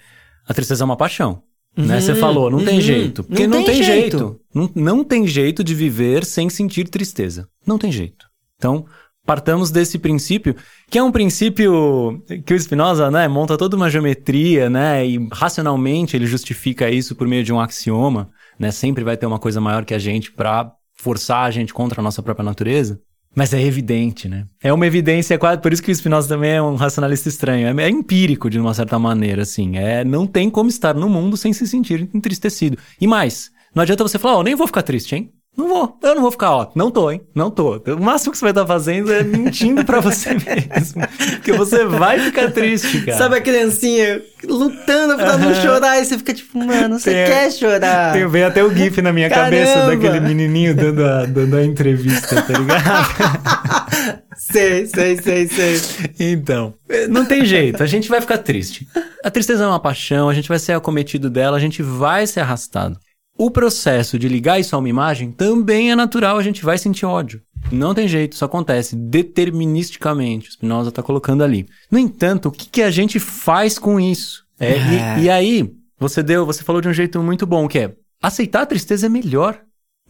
a 0.47 0.53
tristeza 0.53 0.83
é 0.83 0.85
uma 0.85 0.97
paixão. 0.97 1.43
Né? 1.77 2.01
Você 2.01 2.15
falou, 2.15 2.49
não 2.49 2.65
tem 2.65 2.75
uhum. 2.75 2.81
jeito. 2.81 3.23
Porque 3.23 3.47
Não 3.47 3.59
não, 3.59 3.65
tem 3.65 3.75
tem, 3.75 3.83
jeito. 3.83 4.17
jeito. 4.17 4.41
Não, 4.53 4.71
não 4.75 5.03
tem 5.03 5.27
jeito 5.27 5.63
de 5.63 5.75
viver 5.75 6.25
sem 6.25 6.49
sentir 6.49 6.89
tristeza. 6.89 7.47
Não 7.65 7.77
tem 7.77 7.91
jeito. 7.91 8.25
Então, 8.57 8.85
partamos 9.29 9.69
desse 9.69 9.99
princípio, 9.99 10.55
que 10.89 10.97
é 10.97 11.03
um 11.03 11.11
princípio 11.11 12.19
que 12.47 12.51
o 12.51 12.59
Spinoza, 12.59 13.11
né, 13.11 13.27
monta 13.27 13.55
toda 13.55 13.75
uma 13.75 13.87
geometria, 13.87 14.71
né, 14.71 15.05
e 15.05 15.29
racionalmente 15.31 16.17
ele 16.17 16.25
justifica 16.25 16.89
isso 16.89 17.15
por 17.15 17.27
meio 17.27 17.43
de 17.43 17.53
um 17.53 17.59
axioma, 17.59 18.31
né, 18.57 18.71
sempre 18.71 19.03
vai 19.03 19.15
ter 19.15 19.27
uma 19.27 19.37
coisa 19.37 19.61
maior 19.61 19.85
que 19.85 19.93
a 19.93 19.99
gente 19.99 20.31
pra 20.31 20.71
forçar 20.95 21.45
a 21.45 21.51
gente 21.51 21.71
contra 21.75 22.01
a 22.01 22.03
nossa 22.03 22.23
própria 22.23 22.43
natureza. 22.43 22.99
Mas 23.35 23.53
é 23.53 23.61
evidente, 23.61 24.27
né? 24.27 24.47
É 24.63 24.73
uma 24.73 24.87
evidência 24.87 25.37
quase, 25.37 25.61
por 25.61 25.71
isso 25.71 25.83
que 25.83 25.91
o 25.91 25.95
Spinoza 25.95 26.27
também 26.27 26.53
é 26.53 26.61
um 26.63 26.73
racionalista 26.73 27.29
estranho. 27.29 27.67
É, 27.67 27.83
é 27.83 27.87
empírico, 27.87 28.49
de 28.49 28.59
uma 28.59 28.73
certa 28.73 28.97
maneira, 28.97 29.43
assim. 29.43 29.77
É, 29.77 30.03
não 30.03 30.25
tem 30.25 30.49
como 30.49 30.67
estar 30.67 30.95
no 30.95 31.07
mundo 31.07 31.37
sem 31.37 31.53
se 31.53 31.67
sentir 31.67 32.09
entristecido. 32.15 32.79
E 32.99 33.05
mais, 33.05 33.51
não 33.75 33.83
adianta 33.83 34.03
você 34.03 34.17
falar, 34.17 34.37
ó, 34.37 34.43
nem 34.43 34.55
vou 34.55 34.65
ficar 34.65 34.81
triste, 34.81 35.15
hein? 35.15 35.31
Não 35.57 35.67
vou, 35.67 35.97
eu 36.03 36.15
não 36.15 36.21
vou 36.21 36.31
ficar, 36.31 36.51
ó, 36.51 36.71
não 36.73 36.89
tô, 36.89 37.11
hein? 37.11 37.21
Não 37.35 37.51
tô. 37.51 37.77
O 37.85 38.01
máximo 38.01 38.31
que 38.31 38.37
você 38.37 38.45
vai 38.45 38.51
estar 38.51 38.65
fazendo 38.65 39.11
é 39.11 39.23
mentindo 39.23 39.83
pra 39.83 39.99
você 39.99 40.29
mesmo. 40.39 41.01
Porque 41.35 41.51
você 41.51 41.83
vai 41.85 42.17
ficar 42.19 42.49
triste, 42.51 43.01
cara. 43.03 43.17
Sabe 43.17 43.35
a 43.35 43.41
criancinha 43.41 44.21
lutando 44.45 45.17
pra 45.17 45.37
não 45.37 45.49
Aham. 45.49 45.61
chorar 45.61 45.99
e 45.99 46.05
você 46.05 46.17
fica 46.17 46.33
tipo, 46.33 46.57
mano, 46.57 46.97
você 46.97 47.11
Tem- 47.11 47.25
quer 47.27 47.51
chorar? 47.51 48.13
Tem, 48.13 48.25
vem 48.25 48.43
até 48.43 48.63
o 48.63 48.73
GIF 48.73 49.01
na 49.01 49.11
minha 49.11 49.27
Caramba! 49.29 49.49
cabeça 49.57 49.85
daquele 49.87 50.21
menininho 50.21 50.73
dando 50.73 51.05
a, 51.05 51.25
dando 51.25 51.57
a 51.57 51.65
entrevista, 51.65 52.41
tá 52.41 52.57
ligado? 52.57 54.21
sei, 54.37 54.85
sei, 54.85 55.17
sei, 55.21 55.47
sei. 55.49 55.79
Então, 56.19 56.73
não 57.09 57.25
tem 57.25 57.43
jeito, 57.43 57.83
a 57.83 57.85
gente 57.85 58.07
vai 58.07 58.21
ficar 58.21 58.37
triste. 58.37 58.87
A 59.25 59.29
tristeza 59.29 59.65
é 59.65 59.67
uma 59.67 59.79
paixão, 59.79 60.29
a 60.29 60.33
gente 60.33 60.47
vai 60.47 60.57
ser 60.59 60.71
acometido 60.71 61.29
dela, 61.29 61.57
a 61.57 61.59
gente 61.59 61.81
vai 61.83 62.25
ser 62.25 62.39
arrastado. 62.39 62.97
O 63.39 63.49
processo 63.49 64.19
de 64.19 64.27
ligar 64.27 64.59
isso 64.59 64.75
a 64.75 64.79
uma 64.79 64.89
imagem 64.89 65.31
também 65.31 65.89
é 65.91 65.95
natural, 65.95 66.37
a 66.37 66.43
gente 66.43 66.61
vai 66.65 66.77
sentir 66.77 67.05
ódio. 67.05 67.41
Não 67.71 67.93
tem 67.93 68.05
jeito, 68.05 68.33
isso 68.33 68.43
acontece 68.43 68.97
deterministicamente. 68.97 70.49
O 70.49 70.51
Spinoza 70.51 70.89
está 70.89 71.01
colocando 71.01 71.41
ali. 71.43 71.65
No 71.89 71.97
entanto, 71.97 72.49
o 72.49 72.51
que, 72.51 72.69
que 72.69 72.81
a 72.81 72.91
gente 72.91 73.17
faz 73.17 73.79
com 73.79 73.97
isso? 73.97 74.43
É, 74.59 74.73
e- 75.19 75.23
e, 75.23 75.29
aí, 75.29 75.71
você 75.97 76.21
deu, 76.21 76.45
você 76.45 76.63
falou 76.63 76.81
de 76.81 76.89
um 76.89 76.93
jeito 76.93 77.21
muito 77.23 77.45
bom, 77.45 77.65
que 77.67 77.79
é 77.79 77.93
aceitar 78.21 78.63
a 78.63 78.65
tristeza 78.65 79.05
é 79.05 79.09
melhor, 79.09 79.61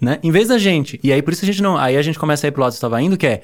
né? 0.01 0.17
Em 0.23 0.31
vez 0.31 0.47
da 0.47 0.57
gente. 0.57 0.99
E 1.03 1.13
aí, 1.13 1.21
por 1.21 1.31
isso 1.31 1.43
a 1.43 1.47
gente 1.47 1.61
não. 1.61 1.77
Aí 1.77 1.97
a 1.97 2.01
gente 2.01 2.17
começa 2.17 2.47
a 2.47 2.49
ir 2.49 2.51
pro 2.51 2.61
lado 2.61 2.71
que 2.71 2.77
estava 2.77 2.99
indo, 2.99 3.15
que 3.17 3.27
é 3.27 3.43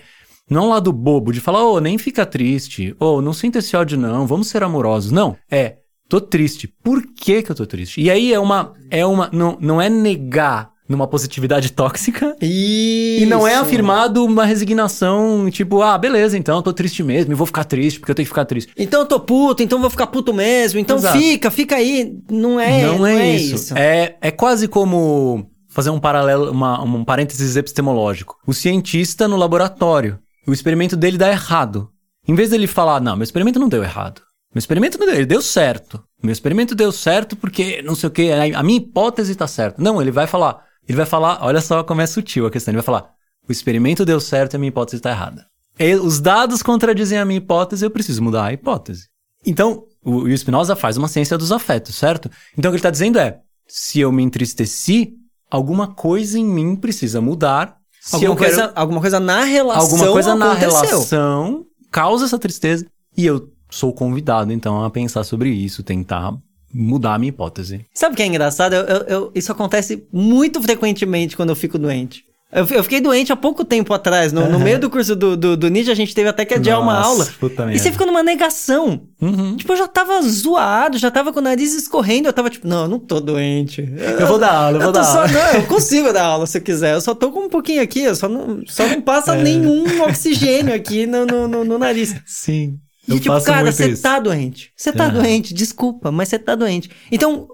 não 0.49 0.63
é 0.63 0.65
um 0.65 0.69
lado 0.69 0.91
bobo 0.91 1.31
de 1.31 1.39
falar, 1.39 1.63
ô, 1.63 1.79
nem 1.79 1.97
fica 1.97 2.25
triste, 2.25 2.95
ô, 2.99 3.21
não 3.21 3.33
sinta 3.33 3.59
esse 3.59 3.75
ódio, 3.75 3.97
não, 3.97 4.25
vamos 4.27 4.47
ser 4.47 4.63
amorosos. 4.63 5.11
Não, 5.11 5.35
é, 5.49 5.77
tô 6.07 6.21
triste. 6.21 6.67
Por 6.83 7.01
que 7.13 7.41
que 7.41 7.51
eu 7.51 7.55
tô 7.55 7.65
triste? 7.65 8.01
E 8.01 8.09
aí 8.09 8.33
é 8.33 8.39
uma, 8.39 8.73
é 8.89 9.05
uma, 9.05 9.29
não, 9.31 9.57
não 9.59 9.81
é 9.81 9.89
negar 9.89 10.75
numa 10.87 11.07
positividade 11.07 11.71
tóxica 11.71 12.35
Isso. 12.39 13.23
e 13.23 13.25
não 13.27 13.47
é 13.47 13.55
afirmado 13.55 14.23
uma 14.23 14.45
resignação, 14.45 15.49
tipo, 15.49 15.81
ah, 15.81 15.97
beleza, 15.97 16.37
então, 16.37 16.57
eu 16.57 16.61
tô 16.61 16.71
triste 16.71 17.03
mesmo 17.03 17.31
e 17.31 17.35
vou 17.35 17.47
ficar 17.47 17.63
triste 17.63 17.99
porque 17.99 18.11
eu 18.11 18.15
tenho 18.15 18.25
que 18.25 18.29
ficar 18.29 18.45
triste. 18.45 18.71
Então 18.77 19.01
eu 19.01 19.05
tô 19.05 19.19
puto, 19.19 19.63
então 19.63 19.77
eu 19.77 19.81
vou 19.81 19.89
ficar 19.89 20.07
puto 20.07 20.33
mesmo. 20.33 20.79
Então 20.79 20.97
Exato. 20.97 21.17
fica, 21.17 21.51
fica 21.51 21.75
aí. 21.75 22.15
Não 22.29 22.59
é, 22.59 22.83
não, 22.83 23.05
é, 23.05 23.35
isso. 23.35 23.75
É, 23.77 24.15
é 24.21 24.31
quase 24.31 24.67
como 24.67 25.49
fazer 25.67 25.89
um 25.89 25.99
paralelo, 25.99 26.51
uma, 26.51 26.81
um 26.83 27.03
parênteses 27.03 27.55
epistemológico. 27.55 28.37
O 28.45 28.53
cientista 28.53 29.27
no 29.27 29.35
laboratório, 29.35 30.19
o 30.47 30.53
experimento 30.53 30.95
dele 30.95 31.17
dá 31.17 31.29
errado. 31.29 31.89
Em 32.27 32.33
vez 32.33 32.49
dele 32.49 32.67
falar, 32.67 33.01
não, 33.01 33.15
meu 33.15 33.23
experimento 33.23 33.59
não 33.59 33.69
deu 33.69 33.83
errado. 33.83 34.21
Meu 34.55 34.59
experimento 34.59 34.97
não 34.97 35.05
deu, 35.05 35.15
ele 35.15 35.25
deu 35.25 35.41
certo. 35.41 36.01
Meu 36.23 36.31
experimento 36.31 36.73
deu 36.73 36.89
certo 36.91 37.35
porque 37.35 37.81
não 37.81 37.93
sei 37.93 38.07
o 38.07 38.11
que, 38.11 38.31
a 38.31 38.63
minha 38.63 38.77
hipótese 38.77 39.35
tá 39.35 39.45
certa. 39.47 39.81
Não, 39.81 40.01
ele 40.01 40.11
vai 40.11 40.25
falar, 40.27 40.63
ele 40.87 40.95
vai 40.97 41.05
falar, 41.05 41.39
olha 41.41 41.59
só 41.59 41.83
como 41.83 41.99
é 42.01 42.05
sutil 42.07 42.47
a 42.47 42.51
questão, 42.51 42.71
ele 42.71 42.77
vai 42.77 42.85
falar, 42.85 43.09
o 43.47 43.51
experimento 43.51 44.05
deu 44.05 44.19
certo 44.19 44.53
e 44.53 44.55
a 44.55 44.59
minha 44.59 44.69
hipótese 44.69 45.01
tá 45.01 45.11
errada. 45.11 45.45
E 45.77 45.93
os 45.95 46.21
dados 46.21 46.63
contradizem 46.63 47.17
a 47.19 47.25
minha 47.25 47.37
hipótese, 47.37 47.83
eu 47.85 47.91
preciso 47.91 48.23
mudar 48.23 48.45
a 48.45 48.53
hipótese. 48.53 49.07
Então, 49.45 49.83
o, 50.01 50.19
o 50.23 50.37
Spinoza 50.37 50.73
faz 50.73 50.95
uma 50.95 51.09
ciência 51.09 51.37
dos 51.37 51.51
afetos, 51.51 51.95
certo? 51.95 52.31
Então 52.57 52.69
o 52.69 52.71
que 52.71 52.75
ele 52.75 52.79
está 52.79 52.89
dizendo 52.89 53.19
é: 53.19 53.39
se 53.67 53.99
eu 53.99 54.09
me 54.09 54.23
entristeci, 54.23 55.15
alguma 55.51 55.93
coisa 55.93 56.39
em 56.39 56.45
mim 56.45 56.77
precisa 56.77 57.19
mudar. 57.19 57.75
Se 58.01 58.15
Alguma, 58.15 58.31
eu 58.31 58.35
quero- 58.37 58.55
coisa, 58.55 58.71
alguma 58.73 59.01
coisa 59.01 59.19
na 59.19 59.43
relação 59.43 59.81
alguma 59.83 60.07
coisa 60.11 60.33
na 60.35 60.51
aconteceu. 60.53 60.69
relação 60.71 61.65
causa 61.91 62.25
essa 62.25 62.39
tristeza 62.39 62.85
e 63.17 63.25
eu 63.25 63.49
sou 63.75 63.91
convidado 63.93 64.51
então 64.53 64.83
a 64.83 64.89
pensar 64.89 65.23
sobre 65.23 65.49
isso, 65.49 65.83
tentar 65.83 66.33
mudar 66.73 67.13
a 67.15 67.17
minha 67.19 67.29
hipótese. 67.29 67.85
Sabe 67.93 68.13
o 68.13 68.15
que 68.17 68.23
é 68.23 68.25
engraçado? 68.25 68.73
Eu- 68.73 68.83
eu- 68.85 69.03
eu- 69.07 69.31
isso 69.35 69.51
acontece 69.51 70.05
muito 70.11 70.61
frequentemente 70.61 71.35
quando 71.35 71.49
eu 71.49 71.55
fico 71.55 71.77
doente. 71.77 72.23
Eu, 72.51 72.65
eu 72.69 72.83
fiquei 72.83 73.01
doente 73.01 73.33
há 73.33 73.35
pouco 73.35 73.65
tempo 73.65 73.93
atrás. 73.93 74.31
No, 74.31 74.47
no 74.49 74.59
meio 74.59 74.79
do 74.79 74.89
curso 74.89 75.13
do, 75.15 75.35
do, 75.35 75.57
do 75.57 75.67
Nietzsche, 75.69 75.91
a 75.91 75.95
gente 75.95 76.13
teve 76.15 76.29
até 76.29 76.45
que 76.45 76.53
adiar 76.53 76.79
uma 76.81 76.93
Nossa, 76.93 77.07
aula. 77.09 77.27
puta 77.39 77.73
E 77.73 77.77
você 77.79 77.91
fica 77.91 78.05
numa 78.05 78.23
negação. 78.23 79.01
Uhum. 79.21 79.57
Tipo, 79.57 79.73
eu 79.73 79.77
já 79.77 79.87
tava 79.87 80.21
zoado, 80.21 80.97
já 80.97 81.11
tava 81.11 81.33
com 81.33 81.39
o 81.39 81.43
nariz 81.43 81.73
escorrendo. 81.73 82.29
Eu 82.29 82.33
tava 82.33 82.49
tipo, 82.49 82.65
não, 82.67 82.83
eu 82.83 82.87
não 82.87 82.99
tô 82.99 83.19
doente. 83.19 83.81
Eu 84.19 84.27
vou 84.27 84.37
dar 84.37 84.53
aula, 84.53 84.77
eu 84.77 84.81
vou 84.83 84.91
dar 84.93 85.03
só- 85.03 85.21
aula. 85.21 85.27
Não, 85.27 85.53
eu 85.59 85.63
consigo 85.67 86.13
dar 86.13 86.23
aula 86.25 86.45
se 86.47 86.57
eu 86.57 86.61
quiser. 86.61 86.93
Eu 86.93 87.01
só 87.01 87.13
tô 87.15 87.29
com 87.31 87.41
um 87.45 87.49
pouquinho 87.49 87.81
aqui, 87.81 88.01
eu 88.01 88.15
só 88.15 88.29
não, 88.29 88.61
só 88.67 88.87
não 88.87 89.01
passa 89.01 89.35
É. 89.35 89.43
nenhum 89.43 90.01
oxigênio 90.03 90.73
aqui 90.73 91.05
no, 91.05 91.25
no, 91.25 91.47
no- 91.47 91.65
no 91.65 91.77
nariz. 91.77 92.15
Sim. 92.25 92.77
E 93.07 93.11
Eu 93.11 93.19
tipo, 93.19 93.33
faço 93.33 93.45
cara, 93.45 93.71
você 93.71 93.95
tá 93.95 94.19
doente. 94.19 94.71
Você 94.75 94.91
tá 94.91 95.05
Ah. 95.05 95.09
doente, 95.09 95.53
desculpa, 95.53 96.11
mas 96.11 96.29
você 96.29 96.39
tá 96.39 96.55
doente. 96.55 96.89
Então, 97.11 97.47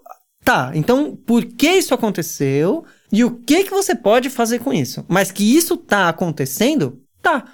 tá. 0.44 0.72
Então, 0.74 1.16
por 1.16 1.44
que 1.46 1.68
isso 1.70 1.94
aconteceu? 1.94 2.86
E 3.12 3.24
o 3.26 3.32
que 3.32 3.66
que 3.66 3.70
você 3.72 3.94
pode 3.94 4.30
fazer 4.30 4.60
com 4.60 4.72
isso? 4.74 5.06
Mas 5.08 5.32
que 5.32 5.44
isso 5.56 5.76
tá 5.76 6.08
acontecendo? 6.10 7.02
Tá. 7.22 7.46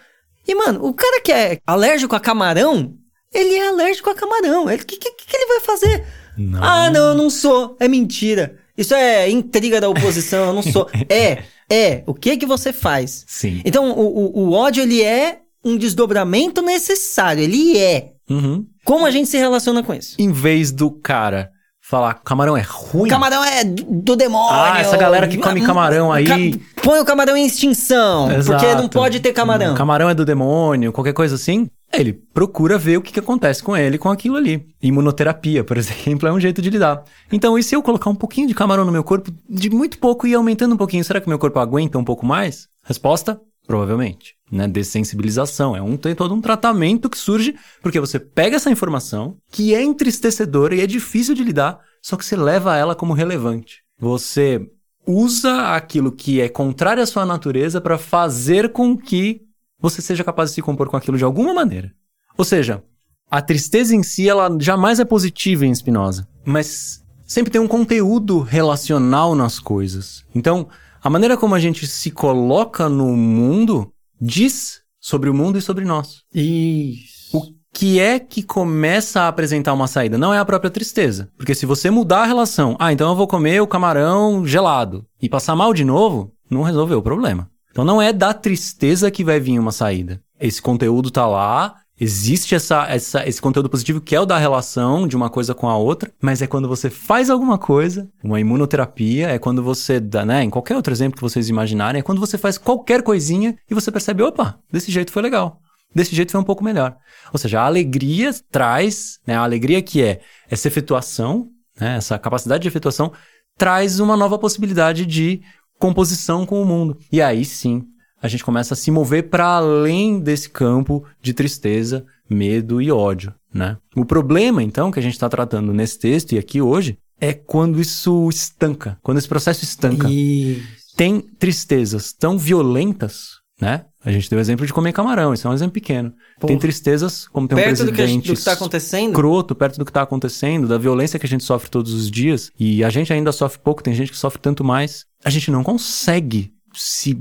E, 0.47 0.53
mano, 0.55 0.85
o 0.85 0.93
cara 0.93 1.21
que 1.21 1.31
é 1.31 1.59
alérgico 1.65 2.15
a 2.15 2.19
camarão, 2.19 2.93
ele 3.33 3.55
é 3.55 3.67
alérgico 3.67 4.09
a 4.09 4.15
camarão. 4.15 4.65
O 4.65 4.77
que, 4.77 4.97
que, 4.97 5.11
que 5.11 5.35
ele 5.35 5.47
vai 5.47 5.59
fazer? 5.61 6.05
Não. 6.37 6.63
Ah, 6.63 6.89
não, 6.91 7.09
eu 7.09 7.15
não 7.15 7.29
sou. 7.29 7.75
É 7.79 7.87
mentira. 7.87 8.57
Isso 8.77 8.93
é 8.93 9.27
intriga 9.29 9.81
da 9.81 9.89
oposição, 9.89 10.45
eu 10.45 10.53
não 10.53 10.61
sou. 10.61 10.87
É, 11.09 11.43
é. 11.69 12.03
O 12.05 12.13
que 12.13 12.37
que 12.37 12.45
você 12.45 12.71
faz? 12.71 13.25
Sim. 13.27 13.61
Então, 13.65 13.91
o, 13.91 14.37
o, 14.37 14.39
o 14.45 14.51
ódio, 14.53 14.83
ele 14.83 15.01
é 15.01 15.39
um 15.63 15.77
desdobramento 15.77 16.61
necessário. 16.61 17.43
Ele 17.43 17.77
é. 17.77 18.11
Uhum. 18.29 18.65
Como 18.83 19.05
a 19.05 19.11
gente 19.11 19.29
se 19.29 19.37
relaciona 19.37 19.83
com 19.83 19.93
isso? 19.93 20.15
Em 20.19 20.31
vez 20.31 20.71
do 20.71 20.91
cara 20.91 21.49
falar 21.81 22.15
camarão 22.15 22.57
é 22.57 22.61
ruim. 22.61 23.09
Camarão 23.09 23.43
é 23.43 23.63
do, 23.63 24.15
demônio. 24.15 24.49
Ah, 24.51 24.79
essa 24.79 24.97
galera 24.97 25.27
que 25.27 25.37
come 25.37 25.61
camarão 25.61 26.11
aí. 26.11 26.25
Ca- 26.25 26.59
Põe 26.83 26.99
o 26.99 27.05
camarão 27.05 27.35
em 27.37 27.45
extinção. 27.45 28.29
Exato. 28.31 28.59
Porque 28.63 28.75
não 28.75 28.89
pode 28.89 29.19
ter 29.19 29.31
camarão. 29.33 29.73
Camarão 29.75 30.09
é 30.09 30.13
do 30.13 30.25
demônio, 30.25 30.91
qualquer 30.91 31.13
coisa 31.13 31.35
assim. 31.35 31.69
Ele 31.93 32.11
procura 32.11 32.77
ver 32.77 32.97
o 32.97 33.01
que, 33.01 33.13
que 33.13 33.19
acontece 33.19 33.63
com 33.63 33.75
ele 33.75 33.97
com 33.97 34.09
aquilo 34.09 34.35
ali. 34.35 34.65
Imunoterapia, 34.81 35.63
por 35.63 35.75
exemplo, 35.77 36.27
é 36.27 36.31
um 36.33 36.39
jeito 36.39 36.61
de 36.61 36.69
lidar. 36.69 37.03
Então, 37.31 37.57
e 37.57 37.63
se 37.63 37.73
eu 37.75 37.81
colocar 37.81 38.09
um 38.09 38.15
pouquinho 38.15 38.47
de 38.47 38.53
camarão 38.53 38.83
no 38.83 38.91
meu 38.91 39.03
corpo, 39.05 39.31
de 39.49 39.69
muito 39.69 39.97
pouco 39.97 40.27
e 40.27 40.33
aumentando 40.35 40.75
um 40.75 40.77
pouquinho, 40.77 41.03
será 41.05 41.21
que 41.21 41.29
meu 41.29 41.39
corpo 41.39 41.59
aguenta 41.59 41.97
um 41.97 42.03
pouco 42.03 42.25
mais? 42.25 42.67
Resposta: 42.83 43.39
provavelmente. 43.67 44.35
Né? 44.51 44.67
Dessensibilização. 44.67 45.75
É 45.75 45.81
um, 45.81 45.97
todo 45.97 46.33
um 46.33 46.41
tratamento 46.41 47.09
que 47.09 47.17
surge 47.17 47.55
porque 47.81 47.99
você 47.99 48.17
pega 48.17 48.55
essa 48.55 48.71
informação, 48.71 49.37
que 49.51 49.75
é 49.75 49.83
entristecedora 49.83 50.73
e 50.73 50.81
é 50.81 50.87
difícil 50.87 51.35
de 51.35 51.43
lidar, 51.43 51.79
só 52.01 52.15
que 52.15 52.25
você 52.25 52.37
leva 52.37 52.77
ela 52.77 52.95
como 52.95 53.13
relevante. 53.13 53.83
Você 53.99 54.65
usa 55.05 55.73
aquilo 55.75 56.11
que 56.11 56.41
é 56.41 56.49
contrário 56.49 57.03
à 57.03 57.05
sua 57.05 57.25
natureza 57.25 57.81
para 57.81 57.97
fazer 57.97 58.71
com 58.71 58.97
que 58.97 59.41
você 59.79 60.01
seja 60.01 60.23
capaz 60.23 60.49
de 60.49 60.55
se 60.55 60.61
compor 60.61 60.89
com 60.89 60.97
aquilo 60.97 61.17
de 61.17 61.23
alguma 61.23 61.53
maneira. 61.53 61.91
Ou 62.37 62.45
seja, 62.45 62.83
a 63.29 63.41
tristeza 63.41 63.95
em 63.95 64.03
si, 64.03 64.27
ela 64.27 64.49
jamais 64.59 64.99
é 64.99 65.05
positiva 65.05 65.65
em 65.65 65.75
Spinoza, 65.75 66.27
mas 66.45 67.03
sempre 67.25 67.51
tem 67.51 67.59
um 67.59 67.67
conteúdo 67.67 68.39
relacional 68.39 69.35
nas 69.35 69.59
coisas. 69.59 70.25
Então, 70.33 70.67
a 71.01 71.09
maneira 71.09 71.37
como 71.37 71.55
a 71.55 71.59
gente 71.59 71.85
se 71.87 72.11
coloca 72.11 72.89
no 72.89 73.15
mundo 73.15 73.91
diz 74.19 74.81
sobre 74.99 75.29
o 75.29 75.33
mundo 75.33 75.57
e 75.57 75.61
sobre 75.61 75.85
nós. 75.85 76.23
Isso. 76.33 77.37
O 77.37 77.53
que 77.73 77.99
é 77.99 78.19
que 78.19 78.41
começa 78.41 79.21
a 79.21 79.27
apresentar 79.27 79.73
uma 79.73 79.87
saída? 79.87 80.17
Não 80.17 80.33
é 80.33 80.39
a 80.39 80.45
própria 80.45 80.71
tristeza. 80.71 81.29
Porque 81.37 81.53
se 81.53 81.65
você 81.65 81.89
mudar 81.89 82.23
a 82.23 82.25
relação, 82.25 82.75
ah, 82.79 82.91
então 82.91 83.09
eu 83.09 83.15
vou 83.15 83.27
comer 83.27 83.61
o 83.61 83.67
camarão 83.67 84.45
gelado 84.45 85.05
e 85.21 85.29
passar 85.29 85.55
mal 85.55 85.73
de 85.73 85.85
novo, 85.85 86.33
não 86.49 86.63
resolveu 86.63 86.99
o 86.99 87.03
problema. 87.03 87.49
Então 87.69 87.85
não 87.85 88.01
é 88.01 88.11
da 88.11 88.33
tristeza 88.33 89.11
que 89.11 89.23
vai 89.23 89.39
vir 89.39 89.59
uma 89.59 89.71
saída. 89.71 90.19
Esse 90.39 90.61
conteúdo 90.61 91.11
tá 91.11 91.27
lá, 91.27 91.75
existe 91.99 92.53
essa, 92.53 92.85
essa, 92.87 93.27
esse 93.27 93.41
conteúdo 93.41 93.69
positivo 93.69 93.99
que 93.99 94.15
é 94.15 94.21
o 94.21 94.25
da 94.25 94.37
relação 94.37 95.07
de 95.07 95.15
uma 95.15 95.29
coisa 95.29 95.53
com 95.53 95.67
a 95.67 95.77
outra, 95.77 96.11
mas 96.21 96.41
é 96.41 96.47
quando 96.47 96.67
você 96.67 96.89
faz 96.89 97.29
alguma 97.29 97.57
coisa, 97.57 98.09
uma 98.23 98.39
imunoterapia, 98.39 99.29
é 99.29 99.39
quando 99.39 99.63
você 99.63 99.99
dá, 99.99 100.25
né, 100.25 100.43
em 100.43 100.49
qualquer 100.49 100.75
outro 100.75 100.93
exemplo 100.93 101.17
que 101.17 101.21
vocês 101.21 101.49
imaginarem, 101.49 101.99
é 101.99 102.03
quando 102.03 102.19
você 102.19 102.37
faz 102.37 102.57
qualquer 102.57 103.01
coisinha 103.01 103.57
e 103.69 103.73
você 103.73 103.91
percebe, 103.91 104.23
opa, 104.23 104.59
desse 104.71 104.91
jeito 104.91 105.11
foi 105.11 105.21
legal. 105.21 105.59
Desse 105.95 106.15
jeito 106.15 106.31
foi 106.31 106.41
um 106.41 106.43
pouco 106.43 106.63
melhor. 106.63 106.95
Ou 107.33 107.39
seja, 107.39 107.61
a 107.61 107.65
alegria 107.65 108.31
traz, 108.51 109.19
né, 109.25 109.35
a 109.35 109.41
alegria 109.41 109.81
que 109.81 110.03
é 110.03 110.19
essa 110.49 110.67
efetuação, 110.67 111.49
né, 111.79 111.97
essa 111.97 112.19
capacidade 112.19 112.61
de 112.61 112.67
efetuação, 112.67 113.11
traz 113.57 113.99
uma 113.99 114.15
nova 114.15 114.37
possibilidade 114.37 115.05
de 115.05 115.41
composição 115.79 116.45
com 116.45 116.61
o 116.61 116.65
mundo. 116.65 116.97
E 117.11 117.21
aí 117.21 117.43
sim, 117.43 117.83
a 118.21 118.27
gente 118.27 118.43
começa 118.43 118.73
a 118.73 118.77
se 118.77 118.91
mover 118.91 119.29
para 119.29 119.45
além 119.45 120.19
desse 120.19 120.49
campo 120.49 121.03
de 121.21 121.33
tristeza, 121.33 122.05
medo 122.29 122.81
e 122.81 122.91
ódio, 122.91 123.33
né? 123.53 123.77
O 123.95 124.05
problema, 124.05 124.61
então, 124.63 124.91
que 124.91 124.99
a 124.99 125.03
gente 125.03 125.13
está 125.13 125.29
tratando 125.29 125.73
nesse 125.73 125.99
texto 125.99 126.33
e 126.33 126.37
aqui 126.37 126.61
hoje, 126.61 126.97
é 127.19 127.33
quando 127.33 127.79
isso 127.79 128.27
estanca, 128.29 128.97
quando 129.01 129.17
esse 129.17 129.27
processo 129.27 129.63
estanca. 129.63 130.09
Isso. 130.09 130.65
Tem 130.95 131.21
tristezas 131.21 132.11
tão 132.11 132.37
violentas, 132.37 133.37
né? 133.61 133.85
A 134.03 134.11
gente 134.11 134.29
deu 134.29 134.39
o 134.39 134.41
exemplo 134.41 134.65
de 134.65 134.73
comer 134.73 134.93
camarão, 134.93 135.33
isso 135.33 135.47
é 135.47 135.51
um 135.51 135.53
exemplo 135.53 135.73
pequeno. 135.73 136.13
Tem 136.39 136.57
tristezas, 136.57 137.27
como 137.27 137.47
tem 137.47 137.57
um 137.57 137.61
Perto 137.61 137.85
do 137.85 137.91
que, 137.91 137.97
presidente 137.97 138.27
do 138.31 138.35
que 138.35 138.43
tá 138.43 138.53
acontecendo. 138.53 139.09
escroto, 139.09 139.53
perto 139.53 139.77
do 139.77 139.85
que 139.85 139.91
tá 139.91 140.01
acontecendo, 140.01 140.67
da 140.67 140.77
violência 140.77 141.19
que 141.19 141.25
a 141.25 141.29
gente 141.29 141.43
sofre 141.43 141.69
todos 141.69 141.93
os 141.93 142.09
dias, 142.09 142.51
e 142.57 142.83
a 142.83 142.89
gente 142.89 143.11
ainda 143.11 143.31
sofre 143.31 143.59
pouco, 143.59 143.83
tem 143.83 143.93
gente 143.93 144.11
que 144.11 144.17
sofre 144.17 144.41
tanto 144.41 144.63
mais, 144.63 145.05
a 145.23 145.29
gente 145.29 145.51
não 145.51 145.63
consegue 145.63 146.53
se 146.73 147.19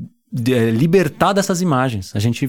eh, 0.49 0.71
libertar 0.71 1.33
dessas 1.33 1.61
imagens. 1.61 2.13
A 2.15 2.19
gente 2.19 2.49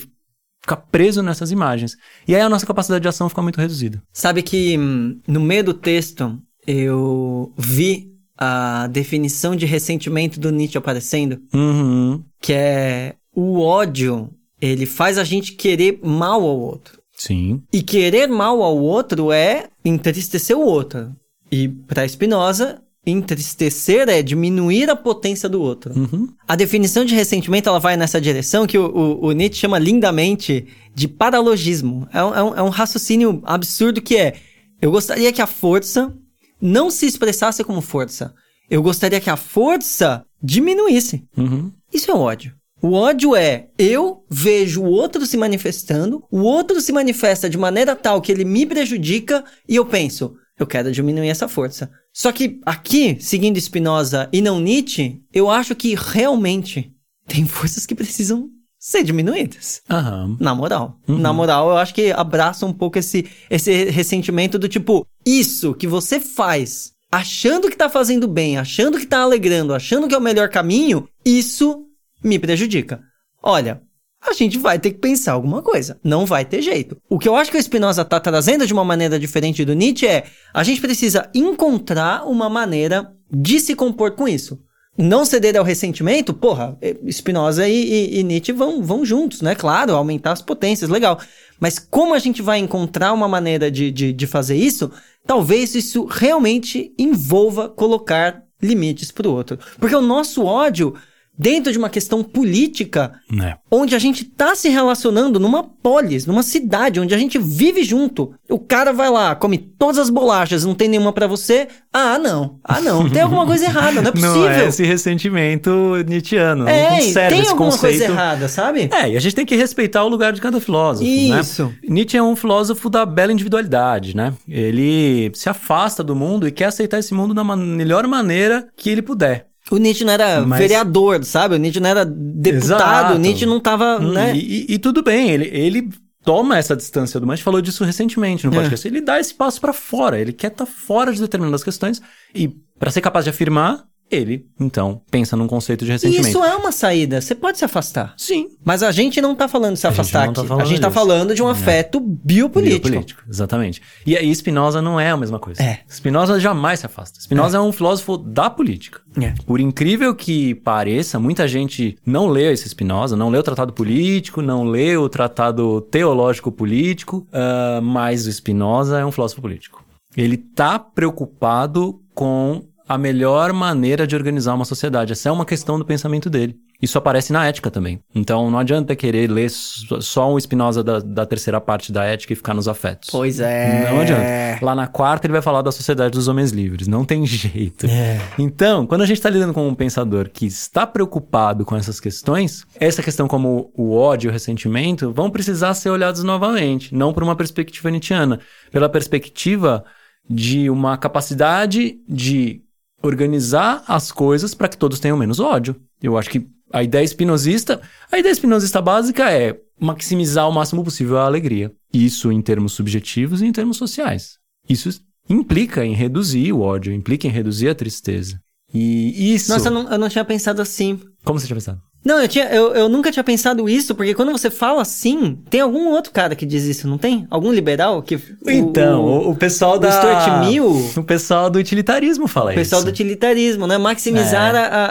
fica 0.62 0.76
preso 0.76 1.22
nessas 1.24 1.52
imagens. 1.52 1.96
E 2.28 2.36
aí 2.36 2.42
a 2.42 2.50
nossa 2.50 2.66
capacidade 2.66 3.02
de 3.02 3.08
ação 3.08 3.30
fica 3.30 3.42
muito 3.42 3.60
reduzida. 3.60 4.02
Sabe 4.12 4.42
que 4.42 4.78
hum, 4.78 5.20
no 5.28 5.40
meio 5.40 5.64
do 5.64 5.74
texto 5.74 6.38
eu 6.66 7.54
vi 7.58 8.12
a 8.38 8.88
definição 8.88 9.56
de 9.56 9.66
ressentimento 9.66 10.40
do 10.40 10.52
Nietzsche 10.52 10.78
aparecendo, 10.78 11.40
Uhum. 11.54 12.24
que 12.42 12.54
é 12.54 13.16
o 13.36 13.60
ódio, 13.62 14.30
ele 14.62 14.86
faz 14.86 15.18
a 15.18 15.24
gente 15.24 15.54
querer 15.54 16.00
mal 16.04 16.42
ao 16.44 16.60
outro. 16.60 17.00
Sim. 17.16 17.64
E 17.74 17.82
querer 17.82 18.28
mal 18.28 18.62
ao 18.62 18.78
outro 18.78 19.32
é 19.32 19.70
entristecer 19.84 20.56
o 20.56 20.62
outro. 20.62 21.12
E 21.52 21.68
para 21.68 22.08
Spinoza, 22.08 22.80
entristecer 23.12 24.10
é 24.10 24.22
diminuir 24.22 24.90
a 24.90 24.96
potência 24.96 25.48
do 25.50 25.62
outro. 25.62 25.94
Uhum. 25.98 26.28
A 26.48 26.56
definição 26.56 27.04
de 27.06 27.16
ressentimento 27.16 27.70
ela 27.70 27.80
vai 27.80 27.96
nessa 27.98 28.20
direção 28.22 28.68
que 28.68 28.78
o, 28.78 28.86
o- 28.86 29.26
o 29.28 29.32
Nietzsche 29.32 29.60
chama 29.62 29.80
lindamente 29.80 30.68
de 30.96 31.08
paralogismo. 31.08 32.08
É 32.14 32.24
um, 32.24 32.34
é 32.36 32.44
um- 32.44 32.56
é 32.56 32.62
um 32.64 32.70
raciocínio 32.70 33.42
absurdo 33.46 34.02
que 34.02 34.16
é: 34.18 34.36
eu 34.82 34.92
gostaria 34.92 35.32
que 35.34 35.42
a 35.42 35.48
força 35.48 36.14
não 36.62 36.90
se 36.90 37.06
expressasse 37.06 37.64
como 37.64 37.82
força. 37.82 38.34
Eu 38.70 38.82
gostaria 38.82 39.20
que 39.22 39.30
a 39.30 39.38
força 39.38 40.26
diminuísse. 40.44 41.24
Uhum. 41.38 41.72
Isso 41.94 42.10
é 42.12 42.14
ódio. 42.14 42.54
O 42.82 42.92
ódio 42.94 43.36
é 43.36 43.70
eu 43.78 44.24
vejo 44.30 44.82
o 44.84 44.90
outro 44.90 45.26
se 45.26 45.36
manifestando, 45.38 46.24
o 46.32 46.42
outro 46.42 46.80
se 46.80 46.92
manifesta 46.92 47.50
de 47.50 47.58
maneira 47.58 47.96
tal 47.96 48.22
que 48.22 48.32
ele 48.32 48.46
me 48.46 48.66
prejudica 48.68 49.44
e 49.68 49.76
eu 49.78 49.86
penso, 49.86 50.36
eu 50.58 50.66
quero 50.66 50.92
diminuir 50.92 51.30
essa 51.30 51.48
força. 51.48 51.90
Só 52.14 52.32
que 52.32 52.60
aqui, 52.66 53.18
seguindo 53.20 53.60
Spinoza 53.60 54.30
e 54.32 54.42
não 54.42 54.60
Nietzsche, 54.60 55.22
eu 55.32 55.50
acho 55.50 55.76
que 55.76 55.96
realmente 55.96 56.92
tem 57.28 57.46
forças 57.46 57.86
que 57.86 57.96
precisam 57.96 58.50
ser 58.80 59.04
diminuídas. 59.04 59.82
Aham. 59.90 60.38
Na 60.40 60.56
moral. 60.56 61.00
Uhum. 61.08 61.18
Na 61.18 61.34
moral, 61.34 61.70
eu 61.70 61.78
acho 61.78 61.94
que 61.94 62.12
abraça 62.12 62.66
um 62.66 62.74
pouco 62.74 62.98
esse, 62.98 63.28
esse 63.50 63.86
ressentimento 63.86 64.58
do 64.58 64.68
tipo, 64.68 65.06
isso 65.26 65.74
que 65.74 65.88
você 65.88 66.20
faz 66.20 66.92
achando 67.12 67.70
que 67.70 67.78
tá 67.78 67.90
fazendo 67.90 68.28
bem, 68.28 68.58
achando 68.58 68.98
que 68.98 69.06
tá 69.06 69.22
alegrando, 69.22 69.74
achando 69.74 70.08
que 70.08 70.16
é 70.16 70.18
o 70.18 70.22
melhor 70.22 70.50
caminho, 70.50 71.08
isso 71.26 71.86
me 72.24 72.38
prejudica. 72.38 73.02
Olha, 73.42 73.82
a 74.22 74.34
gente 74.34 74.58
vai 74.58 74.78
ter 74.80 74.92
que 74.92 75.00
pensar 75.00 75.34
alguma 75.34 75.62
coisa. 75.62 76.00
Não 76.04 76.26
vai 76.26 76.44
ter 76.44 76.62
jeito. 76.62 76.98
O 77.10 77.18
que 77.20 77.28
eu 77.30 77.36
acho 77.36 77.52
que 77.52 77.58
o 77.58 77.62
Spinoza 77.64 78.04
tá 78.04 78.20
trazendo 78.20 78.66
de 78.66 78.74
uma 78.74 78.84
maneira 78.84 79.20
diferente 79.20 79.64
do 79.64 79.74
Nietzsche 79.74 80.06
é 80.08 80.26
a 80.54 80.64
gente 80.64 80.82
precisa 80.82 81.30
encontrar 81.34 82.28
uma 82.28 82.50
maneira 82.50 83.14
de 83.32 83.60
se 83.60 83.76
compor 83.76 84.12
com 84.12 84.28
isso. 84.28 84.60
Não 84.98 85.24
ceder 85.26 85.56
ao 85.56 85.64
ressentimento, 85.64 86.34
porra, 86.34 86.76
eh, 86.82 86.98
Spinoza 87.12 87.68
e, 87.70 87.74
e- 88.16 88.20
e 88.20 88.24
Nietzsche 88.24 88.52
vão, 88.52 88.82
vão 88.82 89.06
juntos, 89.06 89.42
né? 89.44 89.54
Claro, 89.54 89.94
aumentar 89.96 90.32
as 90.32 90.42
potências, 90.42 90.90
legal. 90.90 91.20
Mas 91.60 91.78
como 91.78 92.16
a 92.16 92.20
gente 92.20 92.42
vai 92.42 92.58
encontrar 92.58 93.14
uma 93.14 93.28
maneira 93.28 93.70
de, 93.70 93.92
de, 93.92 94.12
de 94.12 94.28
fazer 94.28 94.56
isso, 94.56 94.92
talvez 95.26 95.76
isso 95.76 96.06
realmente 96.06 96.92
envolva 96.98 97.70
colocar 97.70 98.42
limites 98.60 99.12
pro 99.12 99.32
outro. 99.32 99.60
Porque 99.80 99.96
o 99.96 100.02
nosso 100.02 100.44
ódio, 100.44 100.96
dentro 101.38 101.72
de 101.72 101.78
uma 101.78 101.90
questão 101.90 102.24
política, 102.24 103.14
Né? 103.32 103.56
onde 103.70 103.96
a 103.96 104.00
gente 104.00 104.24
tá 104.24 104.56
se 104.56 104.70
relacionando 104.70 105.40
numa 105.40 105.62
polis, 105.64 106.26
numa 106.26 106.42
cidade, 106.42 107.00
onde 107.00 107.14
a 107.14 107.18
gente 107.18 107.38
vive 107.38 107.84
junto. 107.84 108.34
O 108.50 108.58
cara 108.58 108.92
vai 108.94 109.10
lá, 109.10 109.36
come 109.36 109.58
todas 109.58 109.98
as 110.00 110.10
bolachas, 110.10 110.64
não 110.66 110.74
tem 110.74 110.88
nenhuma 110.88 111.12
pra 111.14 111.28
você. 111.28 111.68
Ah, 111.94 112.18
não. 112.18 112.60
Ah, 112.64 112.80
não. 112.82 113.10
Tem 113.10 113.22
alguma 113.22 113.46
coisa 113.46 113.66
errada, 113.70 114.02
não 114.02 114.10
é 114.10 114.12
possível. 114.12 114.36
Não 114.36 114.48
é 114.50 114.68
esse 114.68 114.84
ressentimento 114.86 115.70
nietzschiano. 116.08 116.64
não 116.64 116.70
É, 116.72 117.02
serve 117.02 117.30
tem 117.36 117.42
esse 117.42 117.52
alguma 117.52 117.72
conceito. 117.72 117.98
coisa 118.00 118.14
errada, 118.14 118.48
sabe? 118.48 118.90
É, 118.92 119.10
e 119.12 119.18
a 119.18 119.20
gente 119.20 119.36
tem 119.36 119.46
que 119.46 119.56
respeitar 119.56 120.04
o 120.04 120.08
lugar 120.08 120.32
de 120.34 120.42
cada 120.42 120.60
filósofo, 120.60 121.10
Isso. 121.10 121.66
né? 121.66 121.74
Nietzsche 121.90 122.18
é 122.18 122.24
um 122.24 122.36
filósofo 122.36 122.90
da 122.90 123.06
bela 123.06 123.32
individualidade, 123.32 124.16
né? 124.16 124.34
Ele 124.48 125.32
se 125.34 125.50
afasta 125.50 126.04
do 126.04 126.16
mundo 126.16 126.48
e 126.48 126.52
quer 126.52 126.66
aceitar 126.66 127.00
esse 127.00 127.14
mundo 127.14 127.34
da 127.34 127.44
melhor 127.56 128.08
maneira 128.08 128.68
que 128.76 128.90
ele 128.90 129.02
puder. 129.02 129.48
O 129.70 129.78
Nietzsche 129.78 130.04
não 130.06 130.14
era 130.14 130.46
Mas- 130.46 130.60
vereador, 130.60 131.24
sabe? 131.26 131.56
O 131.56 131.58
Nietzsche 131.58 131.80
não 131.80 131.90
era 131.90 132.06
deputado, 132.06 132.64
Exato. 132.64 133.16
o 133.16 133.18
Nietzsche 133.18 133.46
não 133.46 133.60
tava, 133.60 134.00
Hum, 134.00 134.14
né? 134.14 134.36
E, 134.36 134.40
e- 134.40 134.74
e 134.76 134.80
tudo 134.80 135.04
bem, 135.04 135.30
ele, 135.30 135.46
ele 135.52 135.90
toma 136.24 136.58
essa 136.58 136.76
distância 136.76 137.20
do 137.20 137.26
gente 137.36 137.44
falou 137.44 137.62
disso 137.62 137.84
recentemente 137.84 138.46
no 138.46 138.54
É. 138.54 138.56
podcast. 138.56 138.88
Ele 138.88 139.02
dá 139.02 139.20
esse 139.20 139.34
passo 139.34 139.60
pra 139.62 139.74
fora. 139.74 140.20
Ele 140.20 140.32
quer 140.34 140.52
estar 140.52 140.66
fora 140.66 141.14
de 141.14 141.20
determinadas 141.20 141.64
questões 141.64 142.02
e 142.34 142.50
para 142.80 142.92
ser 142.92 143.02
capaz 143.02 143.24
de 143.26 143.30
afirmar, 143.30 143.84
ele 144.10 144.46
então 144.60 145.02
pensa 145.12 145.36
num 145.36 145.48
conceito 145.48 145.84
de 145.86 145.92
E 145.92 145.94
ressentimento. 145.94 146.28
isso 146.30 146.44
é 146.44 146.56
uma 146.56 146.72
saída. 146.72 147.20
Você 147.22 147.36
pode 147.36 147.58
se 147.58 147.66
afastar. 147.66 148.14
Sim. 148.18 148.50
Mas 148.64 148.82
a 148.84 148.92
gente 148.92 149.20
não 149.22 149.36
tá 149.36 149.48
falando 149.48 149.74
de 149.74 149.80
se 149.80 149.88
A 149.88 149.90
gente 149.92 150.00
afastar 150.00 150.26
não 150.28 150.34
tá 150.34 150.42
aqui. 150.42 150.62
a 150.62 150.66
gente 150.66 150.82
tá 150.82 150.88
disso. 150.88 151.00
falando 151.00 151.36
de 151.36 151.42
um 151.42 151.46
Não. 151.46 151.52
afeto 151.52 152.00
biopolítico. 152.00 152.88
Biopolítico, 152.88 153.24
exatamente. 153.30 153.82
E 154.06 154.16
aí 154.18 154.34
Spinoza 154.34 154.82
não 154.82 155.00
é 155.00 155.10
a 155.12 155.18
mesma 155.18 155.40
coisa. 155.40 155.62
É. 155.62 155.80
Spinoza 155.90 156.40
jamais 156.40 156.80
se 156.80 156.86
afasta. 156.86 157.20
Spinoza 157.20 157.58
é. 157.58 157.62
um 157.62 157.72
filósofo 157.72 158.18
da 158.18 158.50
política. 158.50 159.02
É. 159.22 159.34
Por 159.46 159.60
incrível 159.60 160.14
que 160.16 160.56
pareça, 160.56 161.20
muita 161.20 161.48
gente 161.48 161.98
não 162.06 162.28
leu 162.28 162.52
esse 162.52 162.68
Spinoza, 162.70 163.16
não 163.16 163.30
leu 163.30 163.42
o 163.42 163.44
Tratado 163.44 163.74
Político, 163.74 164.42
não 164.42 164.64
leu 164.64 165.02
o 165.04 165.10
Tratado 165.10 165.82
Teológico 165.82 166.52
Político, 166.52 167.28
ah, 167.34 167.80
mas 167.82 168.28
o 168.28 168.32
Spinoza 168.32 169.00
é 169.00 169.06
um 169.06 169.12
filósofo 169.12 169.42
político. 169.42 169.84
Ele 170.16 170.38
tá 170.38 170.80
preocupado 170.80 172.00
com 172.14 172.64
a 172.88 172.98
melhor 172.98 173.52
maneira 173.54 174.08
de 174.08 174.16
organizar 174.16 174.54
uma 174.54 174.66
sociedade. 174.66 175.12
Essa 175.14 175.30
é 175.30 175.32
uma 175.32 175.46
questão 175.46 175.78
do 175.78 175.86
pensamento 175.86 176.30
dele. 176.30 176.56
Isso 176.82 176.98
aparece 176.98 177.34
na 177.34 177.46
ética 177.48 177.72
também. 177.72 178.00
Então 178.14 178.52
não 178.52 178.60
adianta 178.60 178.96
querer 178.96 179.30
ler 179.30 179.50
só- 179.50 180.32
um 180.32 180.40
Spinoza 180.40 180.84
da, 180.84 181.00
da 181.00 181.26
terceira 181.26 181.60
parte 181.60 181.92
da 181.92 182.04
ética 182.06 182.34
e 182.34 182.36
ficar 182.36 182.54
nos 182.54 182.68
afetos. 182.68 183.10
Pois 183.12 183.40
é. 183.40 183.90
Não 183.92 184.00
adianta. 184.02 184.64
Lá 184.66 184.76
na 184.76 184.86
quarta 184.88 185.26
ele 185.26 185.34
vai 185.34 185.42
falar 185.42 185.64
da 185.64 185.72
sociedade 185.72 186.12
dos 186.12 186.28
homens 186.28 186.52
livres. 186.52 186.88
Não 186.88 187.04
tem 187.04 187.26
jeito. 187.28 187.88
É. 187.88 188.22
Então, 188.38 188.86
quando 188.86 189.02
a 189.02 189.06
gente 189.08 189.18
está 189.18 189.30
lidando 189.30 189.54
com 189.54 189.68
um 189.68 189.74
pensador 189.74 190.30
que 190.30 190.46
está 190.46 190.86
preocupado 190.86 191.66
com 191.66 191.76
essas 191.76 192.00
questões, 192.00 192.64
essa 192.80 193.02
questão 193.02 193.28
como 193.28 193.72
o 193.76 193.96
ódio 193.96 194.28
e 194.28 194.30
o 194.30 194.34
ressentimento 194.34 195.12
vão 195.12 195.32
precisar 195.32 195.74
ser 195.74 195.90
olhados 195.90 196.24
novamente, 196.24 196.94
não 196.94 197.12
por 197.12 197.24
uma 197.24 197.36
perspectiva 197.36 197.90
nietzschiana, 197.90 198.40
pela 198.72 198.88
perspectiva 198.88 199.84
de 200.30 200.70
uma 200.70 200.96
capacidade 200.98 201.96
de 202.08 202.62
organizar 203.02 203.84
as 203.88 204.12
coisas 204.12 204.54
para 204.54 204.68
que 204.68 204.78
todos 204.78 205.00
tenham 205.00 205.18
menos 205.18 205.40
ódio. 205.40 205.76
Eu 206.02 206.18
acho 206.18 206.30
que 206.30 206.48
a 206.72 206.84
ideia 206.84 207.04
espinosista, 207.04 207.82
a 208.12 208.20
ideia 208.20 208.32
espinosista 208.32 208.82
básica 208.82 209.32
é 209.32 209.60
maximizar 209.80 210.48
o 210.50 210.52
máximo 210.52 210.84
possível 210.84 211.18
a 211.18 211.26
alegria. 211.26 211.72
Isso 211.94 212.32
em 212.32 212.42
termos 212.42 212.74
subjetivos 212.74 213.42
e 213.42 213.46
em 213.46 213.52
termos 213.52 213.78
sociais. 213.78 214.38
Isso 214.68 215.02
implica 215.30 215.86
em 215.86 215.94
reduzir 215.94 216.52
o 216.52 216.62
ódio, 216.62 216.94
implica 216.94 217.28
em 217.28 217.32
reduzir 217.32 217.70
a 217.70 217.76
tristeza. 217.76 218.40
E 218.74 219.34
isso. 219.34 219.52
Nossa, 219.52 219.70
eu 219.70 219.74
não, 219.74 219.92
eu 219.92 219.98
não 219.98 220.10
tinha 220.10 220.26
pensado 220.26 220.62
assim. 220.62 221.00
Como 221.24 221.40
você 221.40 221.48
tinha 221.48 221.56
pensado? 221.56 221.82
Não, 222.06 222.22
eu, 222.22 222.28
tinha, 222.28 222.46
eu, 222.46 222.74
eu 222.74 222.88
nunca 222.88 223.12
tinha 223.12 223.24
pensado 223.24 223.68
isso, 223.68 223.94
porque 223.94 224.14
quando 224.14 224.32
você 224.32 224.50
fala 224.50 224.82
assim, 224.82 225.38
tem 225.50 225.60
algum 225.60 225.90
outro 225.90 226.12
cara 226.14 226.36
que 226.36 226.46
diz 226.46 226.64
isso, 226.64 226.88
não 226.88 226.98
tem? 226.98 227.28
Algum 227.30 227.52
liberal 227.52 228.02
que. 228.02 228.18
Então, 228.48 229.04
o, 229.04 229.28
o, 229.28 229.32
o 229.32 229.36
pessoal 229.36 229.76
o 229.76 229.78
da. 229.80 229.92
Stuart 229.92 230.46
Mill, 230.48 230.66
O 230.96 231.04
pessoal 231.04 231.50
do 231.50 231.60
utilitarismo 231.60 232.26
fala 232.28 232.52
o 232.52 232.56
pessoal 232.56 232.80
isso. 232.80 232.86
do 232.86 232.94
utilitarismo, 232.94 233.68
né? 233.68 233.78
Maximizar 233.78 234.56
É. 234.56 234.60
a, 234.60 234.86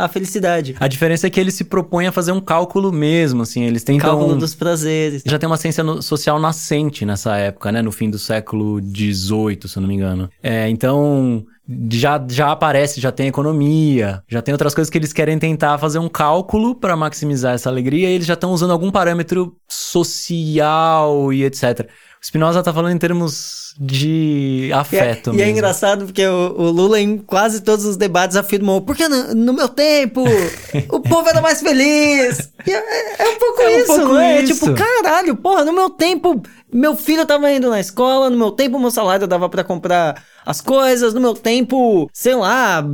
a, 0.00 0.04
a, 0.04 0.08
felicidade. 0.08 0.76
A 0.78 0.86
diferença 0.86 1.26
é 1.26 1.30
que 1.30 1.40
ele 1.40 1.50
se 1.50 1.64
propõe 1.64 2.06
a 2.06 2.12
fazer 2.12 2.32
um 2.32 2.40
cálculo 2.40 2.92
mesmo, 2.92 3.42
assim. 3.42 3.64
Eles 3.64 3.82
tentam. 3.82 4.10
Cálculo 4.10 4.36
dos 4.36 4.54
prazeres. 4.54 5.22
Já 5.24 5.38
tem 5.38 5.46
uma 5.46 5.56
ciência 5.56 5.82
no- 5.82 6.02
social 6.02 6.38
nascente 6.38 7.06
nessa 7.06 7.36
época, 7.38 7.72
né? 7.72 7.80
No 7.80 7.90
fim 7.92 8.10
do 8.10 8.18
século 8.18 8.80
XVIII, 8.82 9.66
se 9.66 9.78
eu 9.78 9.80
não 9.80 9.88
me 9.88 9.94
engano. 9.94 10.28
É, 10.42 10.68
então, 10.68 11.42
já, 11.90 12.24
já 12.28 12.50
aparece, 12.50 13.00
já 13.00 13.12
tem 13.12 13.28
economia, 13.28 14.22
já 14.28 14.42
tem 14.42 14.52
outras 14.52 14.74
coisas 14.74 14.90
que 14.90 14.98
eles 14.98 15.12
querem 15.12 15.38
tentar 15.38 15.78
fazer 15.78 15.98
um 15.98 16.08
cálculo 16.08 16.74
para 16.74 16.96
maximizar 16.96 17.54
essa 17.54 17.68
alegria 17.68 18.08
e 18.08 18.12
eles 18.12 18.26
já 18.26 18.34
estão 18.34 18.50
usando 18.50 18.72
algum 18.72 18.90
parâmetro 18.90 19.56
social 19.68 21.32
e 21.32 21.44
etc. 21.44 21.88
O 22.22 22.26
Spinoza 22.26 22.62
tá 22.62 22.72
falando 22.72 22.94
em 22.94 22.98
termos 22.98 23.74
de 23.80 24.68
E 24.68 24.72
é, 24.72 24.74
afeto 24.74 25.32
e 25.32 25.40
é 25.40 25.46
mesmo. 25.46 25.52
engraçado 25.52 26.04
porque 26.04 26.26
o, 26.26 26.54
o 26.54 26.70
Lula, 26.70 27.00
em 27.00 27.16
quase 27.16 27.62
todos 27.62 27.84
os 27.86 27.96
debates, 27.96 28.36
afirmou: 28.36 28.82
porque 28.82 29.08
no, 29.08 29.34
no 29.34 29.52
meu 29.54 29.68
tempo 29.68 30.22
o 30.90 31.00
povo 31.00 31.28
era 31.28 31.40
mais 31.40 31.60
feliz. 31.62 32.52
E 32.66 32.70
é, 32.70 33.22
é 33.22 33.28
um 33.30 33.38
pouco 33.38 33.62
É 33.62 33.68
um 33.70 33.78
isso, 33.78 33.86
pouco 33.86 34.08
não 34.12 34.20
é? 34.20 34.42
isso. 34.42 34.52
Tipo, 34.52 34.74
caralho, 34.74 35.34
porra, 35.36 35.64
no 35.64 35.72
meu 35.72 35.88
tempo, 35.88 36.42
meu 36.70 36.94
filho 36.94 37.24
tava 37.24 37.50
indo 37.50 37.70
na 37.70 37.80
escola, 37.80 38.28
no 38.28 38.36
meu 38.36 38.50
tempo, 38.50 38.78
meu 38.78 38.90
salário 38.90 39.26
dava 39.26 39.48
pra 39.48 39.64
comprar 39.64 40.22
as 40.44 40.60
coisas, 40.60 41.14
no 41.14 41.20
meu 41.22 41.32
tempo, 41.34 42.08
sei 42.12 42.34
lá, 42.34 42.84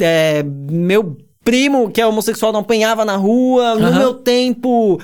é, 0.00 0.42
meu. 0.42 1.16
Primo 1.44 1.90
que 1.90 2.00
é 2.00 2.06
homossexual 2.06 2.52
não 2.52 2.60
apanhava 2.60 3.04
na 3.04 3.16
rua, 3.16 3.74
no 3.74 3.86
Aham. 3.88 3.98
meu 3.98 4.14
tempo, 4.14 5.00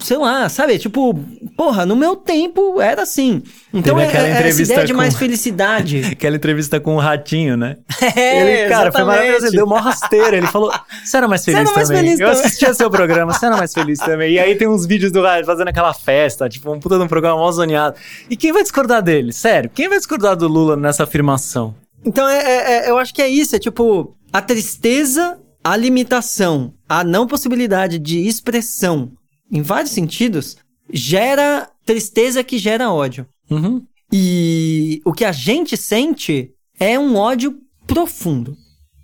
sei 0.00 0.18
lá, 0.18 0.46
sabe? 0.50 0.78
Tipo, 0.78 1.18
porra, 1.56 1.86
no 1.86 1.96
meu 1.96 2.14
tempo 2.14 2.78
era 2.78 3.02
assim. 3.02 3.42
Então 3.72 3.94
Teve 3.96 4.02
é, 4.06 4.08
aquela 4.08 4.28
é 4.28 4.48
essa 4.48 4.62
ideia 4.62 4.84
de 4.84 4.92
com- 4.92 4.98
mais 4.98 5.16
felicidade. 5.18 6.02
Aquela 6.12 6.36
entrevista 6.36 6.78
com 6.78 6.96
o 6.96 6.98
ratinho, 6.98 7.56
né? 7.56 7.76
É, 8.14 8.40
ele, 8.64 8.68
cara, 8.68 8.92
foi 8.92 9.00
exatamente. 9.00 9.06
maravilhoso. 9.06 9.46
Ele 9.46 9.56
deu 9.56 9.64
uma 9.64 9.80
rasteira. 9.80 10.36
Ele 10.36 10.46
falou: 10.48 10.70
Você 11.02 11.16
era 11.16 11.26
mais 11.26 11.42
feliz 11.42 11.60
era 11.60 11.72
mais 11.72 11.88
também. 11.88 12.02
feliz 12.04 12.20
eu 12.20 12.26
também." 12.28 12.44
assistia 12.44 12.74
seu 12.74 12.90
programa, 12.90 13.32
você 13.32 13.46
era 13.46 13.56
mais 13.56 13.72
feliz 13.72 13.98
também. 13.98 14.34
E 14.34 14.38
aí 14.38 14.54
tem 14.56 14.68
uns 14.68 14.84
vídeos 14.84 15.10
do 15.10 15.22
rádio 15.22 15.46
fazendo 15.46 15.68
aquela 15.68 15.94
festa, 15.94 16.50
tipo, 16.50 16.70
um 16.70 16.78
puta 16.78 16.98
de 16.98 17.04
um 17.04 17.08
programa 17.08 17.38
mó 17.38 17.50
zoneado. 17.50 17.96
E 18.28 18.36
quem 18.36 18.52
vai 18.52 18.62
discordar 18.62 19.00
dele? 19.02 19.32
Sério, 19.32 19.70
quem 19.74 19.88
vai 19.88 19.96
discordar 19.96 20.36
do 20.36 20.46
Lula 20.48 20.76
nessa 20.76 21.04
afirmação? 21.04 21.74
Então, 22.04 22.28
é, 22.28 22.38
é- 22.38 22.72
é- 22.86 22.90
eu 22.90 22.98
acho 22.98 23.14
que 23.14 23.22
é 23.22 23.28
isso. 23.28 23.56
É 23.56 23.58
tipo, 23.58 24.14
a 24.32 24.40
tristeza, 24.42 25.38
a 25.62 25.76
limitação, 25.76 26.74
a 26.88 27.02
não 27.04 27.26
possibilidade 27.26 27.98
de 27.98 28.18
expressão, 28.26 29.12
em 29.50 29.62
vários 29.62 29.92
sentidos, 29.92 30.56
gera 30.92 31.68
tristeza 31.84 32.42
que 32.44 32.58
gera 32.58 32.90
ódio. 32.92 33.26
Uhum. 33.50 33.82
E 34.12 35.00
o 35.04 35.12
que 35.12 35.24
a 35.24 35.32
gente 35.32 35.76
sente 35.76 36.50
é 36.78 36.98
um 36.98 37.16
ódio 37.16 37.58
profundo. 37.86 38.56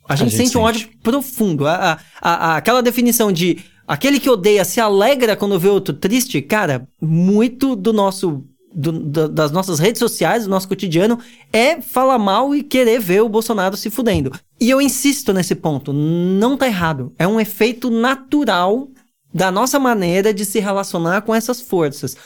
A 0.09 0.17
gente, 0.17 0.31
gente 0.31 0.45
sente, 0.45 0.59
um 0.59 0.63
ódio 0.63 0.89
profundo. 1.03 1.67
A, 1.67 1.93
a- 1.95 1.99
a- 2.21 2.57
aquela 2.57 2.83
definição 2.83 3.33
de 3.33 3.59
aquele 3.87 4.21
que 4.21 4.29
odeia 4.31 4.65
se 4.65 4.81
alegra 4.81 5.35
quando 5.37 5.59
vê 5.59 5.69
outro 5.69 5.95
triste, 5.95 6.41
cara, 6.43 6.87
muito 7.01 7.75
do 7.75 7.93
nosso. 7.93 8.45
Do- 8.75 9.01
da- 9.01 9.29
das 9.29 9.53
nossas 9.53 9.79
redes 9.79 9.99
sociais, 9.99 10.45
do 10.45 10.51
nosso 10.51 10.69
cotidiano, 10.69 11.19
é 11.53 11.81
falar 11.81 12.19
mal 12.19 12.55
e 12.55 12.63
querer 12.63 12.99
ver 12.99 13.23
o 13.23 13.29
Bolsonaro 13.29 13.77
se 13.77 13.91
fudendo. 13.91 14.33
E 14.61 14.69
eu 14.69 14.81
insisto 14.81 15.33
nesse 15.33 15.55
ponto, 15.55 15.93
não 15.93 16.57
tá 16.57 16.67
errado. 16.67 17.13
É 17.19 17.27
um 17.27 17.41
efeito 17.41 17.91
natural 17.91 18.89
da 19.33 19.51
nossa 19.51 19.79
maneira 19.79 20.33
de 20.33 20.45
se 20.45 20.61
relacionar 20.61 21.23
com 21.23 21.35
essas 21.35 21.61
forças. 21.61 22.17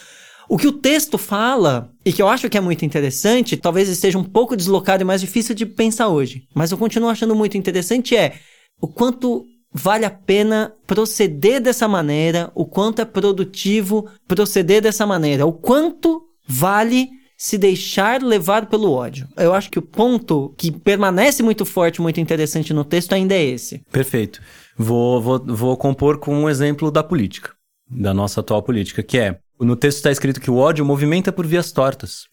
O 0.49 0.57
que 0.57 0.67
o 0.67 0.73
texto 0.73 1.19
fala, 1.19 1.91
e 2.05 2.13
que 2.13 2.23
eu 2.23 2.29
acho 2.29 2.49
que 2.49 2.57
é 2.57 2.61
muito 2.61 2.85
interessante, 2.85 3.57
talvez 3.57 3.89
esteja 3.89 4.19
um 4.19 4.25
pouco 4.25 4.57
deslocado 4.57 5.03
e 5.03 5.05
mais 5.05 5.21
difícil 5.21 5.55
de 5.55 5.67
pensar 5.67 6.09
hoje, 6.09 6.45
mas 6.55 6.71
eu 6.71 6.79
continuo 6.79 7.11
achando 7.11 7.35
muito 7.35 7.59
interessante, 7.59 8.17
é 8.17 8.35
o 8.81 8.89
quanto 8.89 9.45
vale 9.71 10.07
a 10.07 10.11
pena 10.11 10.73
proceder 10.87 11.61
dessa 11.61 11.87
maneira, 11.87 12.51
o 12.55 12.65
quanto 12.65 13.03
é 13.03 13.05
produtivo 13.05 14.09
proceder 14.27 14.81
dessa 14.81 15.07
maneira, 15.07 15.45
o 15.45 15.53
quanto 15.53 16.23
vale 16.49 17.09
se 17.37 17.57
deixar 17.57 18.21
levar 18.21 18.67
pelo 18.67 18.91
ódio. 18.91 19.29
Eu 19.37 19.55
acho 19.55 19.71
que 19.71 19.79
o 19.79 19.83
ponto 19.83 20.53
que 20.57 20.73
permanece 20.73 21.43
muito 21.43 21.65
forte, 21.65 22.03
muito 22.03 22.21
interessante 22.21 22.75
no 22.75 22.85
texto 22.85 23.13
ainda 23.13 23.35
é 23.35 23.45
esse. 23.45 23.81
Perfeito. 23.93 24.41
Vou, 24.77 25.21
vou, 25.21 25.45
vou 25.47 25.77
compor 25.77 26.19
com 26.19 26.35
um 26.35 26.49
exemplo 26.49 26.91
da 26.91 27.03
política, 27.05 27.53
da 27.89 28.13
nossa 28.13 28.41
atual 28.41 28.63
política, 28.63 29.03
que 29.03 29.19
é. 29.19 29.39
No 29.61 29.75
texto 29.75 29.97
está 29.99 30.11
escrito 30.11 30.41
que 30.41 30.51
o 30.51 30.57
ódio 30.57 30.85
movimenta 30.85 31.33
por 31.33 31.47
vias 31.47 31.73
tortas. 31.73 32.27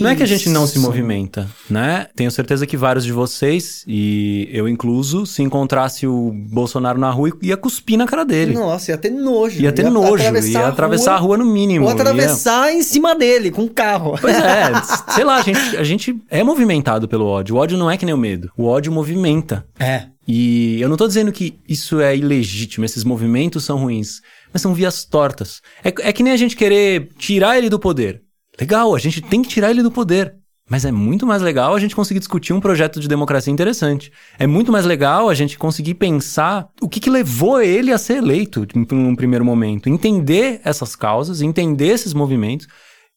Não 0.00 0.08
é 0.08 0.16
que 0.16 0.22
a 0.22 0.26
gente 0.26 0.48
não 0.48 0.66
se 0.66 0.78
Isso. 0.78 0.86
movimenta, 0.86 1.46
né? 1.68 2.06
Tenho 2.16 2.30
certeza 2.30 2.66
que 2.66 2.76
vários 2.76 3.04
de 3.04 3.12
vocês, 3.12 3.84
e 3.86 4.48
eu 4.50 4.66
incluso, 4.68 5.26
se 5.26 5.42
encontrasse 5.42 6.06
o 6.06 6.32
Bolsonaro 6.32 6.98
na 6.98 7.10
rua, 7.10 7.30
ia 7.42 7.56
cuspir 7.56 7.98
na 7.98 8.06
cara 8.06 8.24
dele. 8.24 8.54
Nossa, 8.54 8.90
ia 8.92 8.98
ter 8.98 9.10
nojo. 9.10 9.60
Ia 9.60 9.72
ter 9.72 9.90
nojo, 9.90 10.22
ia 10.22 10.66
atravessar 10.68 11.14
a 11.14 11.18
rua 11.18 11.36
no 11.36 11.44
mínimo. 11.44 11.84
Ou 11.84 11.90
ia- 11.90 11.94
atravessar 12.00 12.72
em 12.72 12.82
cima 12.82 13.14
dele, 13.14 13.50
com 13.50 13.62
um 13.62 13.68
carro. 13.68 14.16
Pois 14.20 14.36
é, 14.36 14.72
sei 15.14 15.24
lá, 15.24 15.36
a 15.36 15.42
gente, 15.42 15.76
a 15.76 15.84
gente 15.84 16.16
é 16.30 16.42
movimentado 16.42 17.06
pelo 17.06 17.26
ódio. 17.26 17.56
O 17.56 17.58
ódio 17.58 17.76
não 17.76 17.90
é 17.90 17.96
que 17.96 18.06
nem 18.06 18.14
o 18.14 18.18
medo. 18.18 18.50
O 18.56 18.64
ódio 18.64 18.90
movimenta. 18.90 19.66
É. 19.78 20.04
E 20.26 20.80
eu 20.80 20.88
não 20.88 20.96
tô 20.96 21.08
dizendo 21.08 21.32
que 21.32 21.58
isso 21.68 22.00
é 22.00 22.16
ilegítimo, 22.16 22.84
esses 22.84 23.02
movimentos 23.02 23.64
são 23.64 23.78
ruins, 23.78 24.20
mas 24.52 24.62
são 24.62 24.74
vias 24.74 25.04
tortas. 25.04 25.60
É, 25.84 25.88
é 26.08 26.12
que 26.12 26.22
nem 26.22 26.32
a 26.32 26.36
gente 26.36 26.56
querer 26.56 27.10
tirar 27.16 27.56
ele 27.58 27.68
do 27.68 27.78
poder. 27.78 28.22
Legal, 28.58 28.94
a 28.94 28.98
gente 28.98 29.20
tem 29.20 29.42
que 29.42 29.48
tirar 29.48 29.70
ele 29.70 29.82
do 29.82 29.90
poder. 29.90 30.34
Mas 30.70 30.84
é 30.84 30.92
muito 30.92 31.26
mais 31.26 31.42
legal 31.42 31.74
a 31.74 31.80
gente 31.80 31.96
conseguir 31.96 32.20
discutir 32.20 32.52
um 32.52 32.60
projeto 32.60 33.00
de 33.00 33.08
democracia 33.08 33.52
interessante. 33.52 34.12
É 34.38 34.46
muito 34.46 34.70
mais 34.70 34.84
legal 34.84 35.28
a 35.28 35.34
gente 35.34 35.58
conseguir 35.58 35.94
pensar 35.94 36.68
o 36.80 36.88
que, 36.88 37.00
que 37.00 37.10
levou 37.10 37.60
ele 37.60 37.92
a 37.92 37.98
ser 37.98 38.18
eleito 38.18 38.64
em 38.76 38.86
um 38.94 39.16
primeiro 39.16 39.44
momento. 39.44 39.88
Entender 39.88 40.60
essas 40.64 40.94
causas, 40.94 41.42
entender 41.42 41.88
esses 41.88 42.14
movimentos 42.14 42.68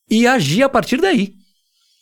e 0.09 0.25
agir 0.25 0.63
a 0.63 0.69
partir 0.69 0.99
daí. 0.99 1.35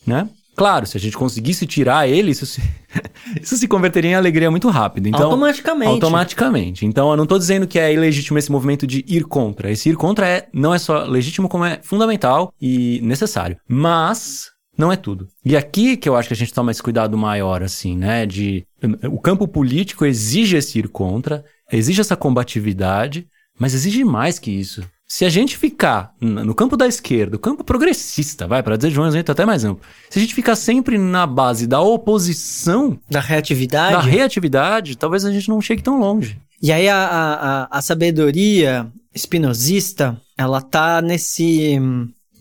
Né? 0.08 0.30
Claro, 0.62 0.86
se 0.86 0.96
a 0.96 1.00
gente 1.00 1.18
conseguisse 1.18 1.66
tirar 1.66 2.08
ele, 2.08 2.30
isso 2.30 2.46
se, 2.46 2.62
isso 3.42 3.58
se 3.58 3.68
converteria 3.68 4.12
em 4.12 4.14
alegria 4.14 4.52
muito 4.52 4.70
rápido. 4.70 5.08
Então, 5.08 5.24
Automaticamente. 5.24 5.90
Automaticamente. 5.90 6.86
Então, 6.86 7.10
eu 7.10 7.18
não 7.18 7.26
tô 7.26 7.40
dizendo 7.40 7.66
que 7.66 7.80
é 7.80 7.92
ilegítimo 7.92 8.38
esse 8.38 8.52
movimento 8.52 8.86
de 8.86 9.04
ir 9.08 9.24
contra. 9.24 9.72
Esse 9.72 9.90
ir 9.90 9.96
contra 9.96 10.28
é, 10.28 10.48
não 10.54 10.72
é 10.72 10.78
só 10.78 11.04
legítimo, 11.06 11.50
como 11.50 11.66
é 11.66 11.80
fundamental 11.82 12.54
e 12.62 13.02
necessário. 13.02 13.58
Mas, 13.68 14.52
não 14.78 14.92
é 14.92 14.96
tudo. 14.96 15.28
E 15.44 15.58
aqui 15.58 15.98
que 15.98 16.08
eu 16.08 16.16
acho 16.16 16.28
que 16.28 16.36
a 16.36 16.38
gente 16.38 16.54
toma 16.54 16.70
esse 16.70 16.84
cuidado 16.84 17.18
maior, 17.18 17.64
assim, 17.64 17.98
né? 17.98 18.28
De. 18.28 18.64
O 19.12 19.20
campo 19.20 19.48
político 19.48 20.06
exige 20.06 20.58
esse 20.58 20.78
ir 20.78 20.90
contra, 20.90 21.44
exige 21.72 22.02
essa 22.02 22.16
combatividade, 22.16 23.26
mas 23.60 23.74
exige 23.74 24.04
mais 24.04 24.38
que 24.38 24.52
isso. 24.52 24.84
Se 25.14 25.26
a 25.26 25.30
gente 25.30 25.58
ficar 25.58 26.16
no 26.22 26.56
campo 26.56 26.78
da 26.78 26.88
esquerda, 26.88 27.36
o 27.36 27.40
campo 27.40 27.66
progressista, 27.66 28.48
vai, 28.48 28.64
para 28.64 28.78
dizer 28.78 28.92
de 28.92 29.00
um 29.02 29.12
jeito 29.12 29.30
até 29.30 29.44
mais 29.46 29.66
amplo. 29.66 29.84
Se 30.10 30.18
a 30.18 30.22
gente 30.22 30.34
ficar 30.34 30.56
sempre 30.56 30.98
na 30.98 31.28
base 31.28 31.68
da 31.68 31.82
oposição, 31.82 32.98
Da 33.10 33.20
reatividade. 33.20 33.92
da 33.92 34.00
reatividade, 34.00 34.96
talvez 34.98 35.26
a 35.26 35.32
gente 35.34 35.50
não 35.50 35.60
chegue 35.60 35.84
tão 35.84 36.00
longe. 36.00 36.40
E 36.64 36.72
aí 36.72 36.88
a, 36.88 36.96
a, 36.96 37.34
a- 37.64 37.68
a 37.70 37.82
sabedoria 37.82 38.88
espinosista, 39.14 40.18
ela 40.38 40.62
tá 40.62 41.02
nesse, 41.02 41.78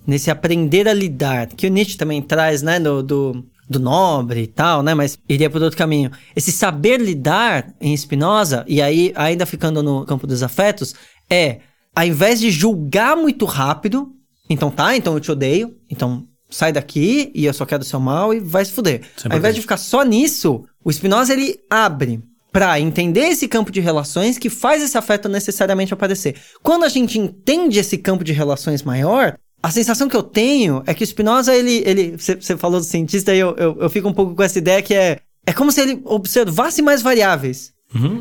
nesse 0.06 0.30
aprender 0.30 0.86
a 0.86 0.92
lidar, 0.94 1.48
que 1.48 1.66
o 1.66 1.70
Nietzsche 1.70 1.98
também 1.98 2.22
traz, 2.22 2.62
né, 2.62 2.78
do, 2.78 3.02
do, 3.02 3.44
do 3.68 3.80
nobre 3.80 4.42
e 4.42 4.46
tal, 4.46 4.80
né, 4.80 4.94
mas 4.94 5.18
iria 5.28 5.50
por 5.50 5.60
outro 5.60 5.76
caminho. 5.76 6.12
Esse 6.36 6.52
saber 6.52 7.00
lidar 7.00 7.74
em 7.80 7.96
Spinoza, 7.96 8.64
e 8.68 8.80
aí 8.80 9.12
ainda 9.16 9.44
ficando 9.44 9.82
no 9.82 10.04
campo 10.06 10.24
dos 10.24 10.40
afetos, 10.44 10.94
é, 11.28 11.58
ao 11.94 12.04
invés 12.04 12.40
de 12.40 12.50
julgar 12.50 13.16
muito 13.16 13.44
rápido, 13.44 14.12
então 14.48 14.70
tá, 14.70 14.96
então 14.96 15.14
eu 15.14 15.20
te 15.20 15.30
odeio, 15.30 15.76
então 15.88 16.26
sai 16.48 16.72
daqui 16.72 17.30
e 17.34 17.44
eu 17.44 17.54
só 17.54 17.64
quero 17.64 17.82
o 17.82 17.86
seu 17.86 18.00
mal 18.00 18.34
e 18.34 18.40
vai 18.40 18.64
se 18.64 18.72
fuder. 18.72 19.02
Isso 19.16 19.28
é 19.28 19.32
Ao 19.32 19.38
invés 19.38 19.54
de 19.54 19.60
ficar 19.60 19.76
só 19.76 20.02
nisso, 20.02 20.64
o 20.84 20.92
Spinoza 20.92 21.32
ele 21.32 21.58
abre 21.70 22.20
pra 22.52 22.80
entender 22.80 23.28
esse 23.28 23.46
campo 23.46 23.70
de 23.70 23.80
relações 23.80 24.36
que 24.36 24.50
faz 24.50 24.82
esse 24.82 24.98
afeto 24.98 25.28
necessariamente 25.28 25.94
aparecer. 25.94 26.36
Quando 26.62 26.84
a 26.84 26.88
gente 26.88 27.18
entende 27.18 27.78
esse 27.78 27.96
campo 27.96 28.24
de 28.24 28.32
relações 28.32 28.82
maior, 28.82 29.36
a 29.62 29.70
sensação 29.70 30.08
que 30.08 30.16
eu 30.16 30.22
tenho 30.22 30.82
é 30.86 30.94
que 30.94 31.04
o 31.04 31.06
Spinoza, 31.06 31.54
ele. 31.54 31.82
ele 31.86 32.16
Você 32.16 32.56
falou 32.56 32.80
do 32.80 32.86
cientista 32.86 33.34
e 33.34 33.38
eu, 33.38 33.54
eu, 33.56 33.76
eu 33.82 33.90
fico 33.90 34.08
um 34.08 34.12
pouco 34.12 34.34
com 34.34 34.42
essa 34.42 34.58
ideia 34.58 34.82
que 34.82 34.94
é. 34.94 35.18
É 35.46 35.52
como 35.52 35.72
se 35.72 35.80
ele 35.80 36.00
observasse 36.04 36.82
mais 36.82 37.02
variáveis. 37.02 37.72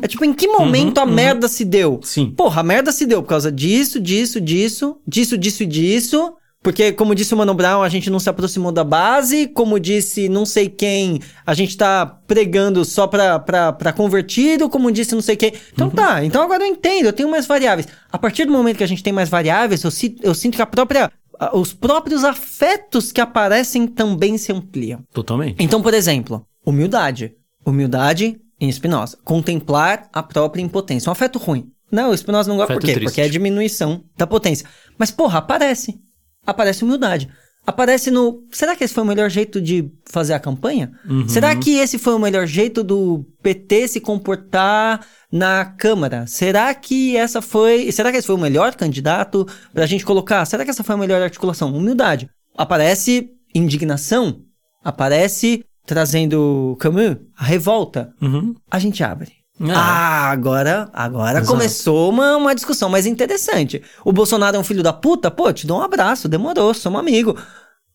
É 0.02 0.08
tipo, 0.08 0.24
em 0.24 0.32
que 0.34 0.48
momento 0.48 0.98
a 0.98 1.06
merda 1.06 1.46
se 1.48 1.64
deu? 1.64 2.00
Sim. 2.02 2.32
Porra, 2.36 2.60
a 2.60 2.64
merda 2.64 2.90
se 2.92 3.06
deu 3.06 3.22
por 3.22 3.28
causa 3.28 3.52
disso, 3.52 4.00
disso, 4.00 4.40
disso, 4.40 4.96
disso, 5.06 5.38
disso 5.38 5.62
e 5.62 5.66
disso. 5.66 6.32
Porque, 6.62 6.92
como 6.92 7.14
disse 7.14 7.32
o 7.32 7.36
Mano 7.38 7.54
Brown, 7.54 7.82
a 7.82 7.88
gente 7.88 8.10
não 8.10 8.20
se 8.20 8.28
aproximou 8.28 8.70
da 8.70 8.84
base. 8.84 9.46
Como 9.48 9.80
disse 9.80 10.28
não 10.28 10.44
sei 10.44 10.68
quem, 10.68 11.18
a 11.46 11.54
gente 11.54 11.74
tá 11.74 12.04
pregando 12.26 12.84
só 12.84 13.06
pra, 13.06 13.38
pra, 13.38 13.72
pra 13.72 13.92
convertido. 13.94 14.68
Como 14.68 14.92
disse 14.92 15.14
não 15.14 15.22
sei 15.22 15.36
quem. 15.36 15.54
Então 15.72 15.88
tá, 15.88 16.22
então 16.22 16.42
agora 16.42 16.62
eu 16.64 16.66
entendo, 16.66 17.06
eu 17.06 17.12
tenho 17.14 17.30
mais 17.30 17.46
variáveis. 17.46 17.88
A 18.12 18.18
partir 18.18 18.44
do 18.44 18.52
momento 18.52 18.76
que 18.76 18.84
a 18.84 18.88
gente 18.88 19.02
tem 19.02 19.12
mais 19.12 19.30
variáveis, 19.30 19.82
eu, 19.84 19.90
si- 19.90 20.16
eu 20.22 20.34
sinto 20.34 20.56
que 20.56 20.62
a 20.62 20.66
própria. 20.66 21.10
Os 21.54 21.72
próprios 21.72 22.22
afetos 22.24 23.10
que 23.10 23.20
aparecem 23.22 23.86
também 23.86 24.36
se 24.36 24.52
ampliam. 24.52 25.00
Totalmente. 25.14 25.56
Então, 25.64 25.80
por 25.80 25.94
exemplo, 25.94 26.44
humildade. 26.66 27.32
Humildade 27.64 28.36
em 28.60 28.70
Spinoza. 28.70 29.18
Contemplar 29.24 30.08
a 30.12 30.22
própria 30.22 30.62
impotência. 30.62 31.08
Um 31.08 31.12
afeto 31.12 31.38
ruim. 31.38 31.70
Não, 31.90 32.10
o 32.10 32.16
Spinoza 32.16 32.48
não 32.48 32.56
gosta 32.56 32.74
por 32.74 32.80
quê? 32.80 32.92
triste. 32.92 33.04
Porque 33.04 33.20
é 33.20 33.24
a 33.24 33.28
diminuição 33.28 34.04
da 34.16 34.26
potência. 34.26 34.66
Mas, 34.98 35.10
porra, 35.10 35.38
aparece. 35.38 35.98
Aparece 36.46 36.84
humildade. 36.84 37.28
Aparece 37.66 38.10
no. 38.10 38.44
Será 38.50 38.74
que 38.74 38.82
esse 38.82 38.94
foi 38.94 39.04
o 39.04 39.06
melhor 39.06 39.28
jeito 39.28 39.60
de 39.60 39.90
fazer 40.06 40.32
a 40.32 40.40
campanha? 40.40 40.92
Uhum. 41.08 41.28
Será 41.28 41.54
que 41.54 41.76
esse 41.76 41.98
foi 41.98 42.14
o 42.14 42.18
melhor 42.18 42.46
jeito 42.46 42.82
do 42.82 43.24
PT 43.42 43.88
se 43.88 44.00
comportar 44.00 45.06
na 45.30 45.64
Câmara? 45.64 46.26
Será 46.26 46.72
que 46.74 47.16
essa 47.16 47.42
foi. 47.42 47.92
Será 47.92 48.10
que 48.10 48.16
esse 48.16 48.26
foi 48.26 48.36
o 48.36 48.40
melhor 48.40 48.74
candidato 48.74 49.46
pra 49.74 49.86
gente 49.86 50.04
colocar? 50.04 50.44
Será 50.46 50.64
que 50.64 50.70
essa 50.70 50.82
foi 50.82 50.94
a 50.94 50.98
melhor 50.98 51.20
articulação? 51.20 51.74
Humildade. 51.74 52.30
Aparece 52.56 53.30
indignação. 53.54 54.40
Aparece 54.82 55.62
trazendo 55.90 56.76
Camus, 56.78 57.16
a 57.36 57.44
revolta. 57.44 58.14
Uhum. 58.22 58.54
A 58.70 58.78
gente 58.78 59.02
abre. 59.02 59.32
É. 59.60 59.72
Ah, 59.74 60.30
agora, 60.30 60.88
agora 60.92 61.38
Exato. 61.40 61.48
começou 61.48 62.08
uma, 62.10 62.36
uma 62.36 62.54
discussão 62.54 62.88
mais 62.88 63.06
interessante. 63.06 63.82
O 64.04 64.12
Bolsonaro 64.12 64.56
é 64.56 64.60
um 64.60 64.64
filho 64.64 64.84
da 64.84 64.92
puta? 64.92 65.30
Pô, 65.32 65.52
te 65.52 65.66
dou 65.66 65.80
um 65.80 65.82
abraço, 65.82 66.28
demorou, 66.28 66.72
somos 66.72 67.00
amigo. 67.00 67.36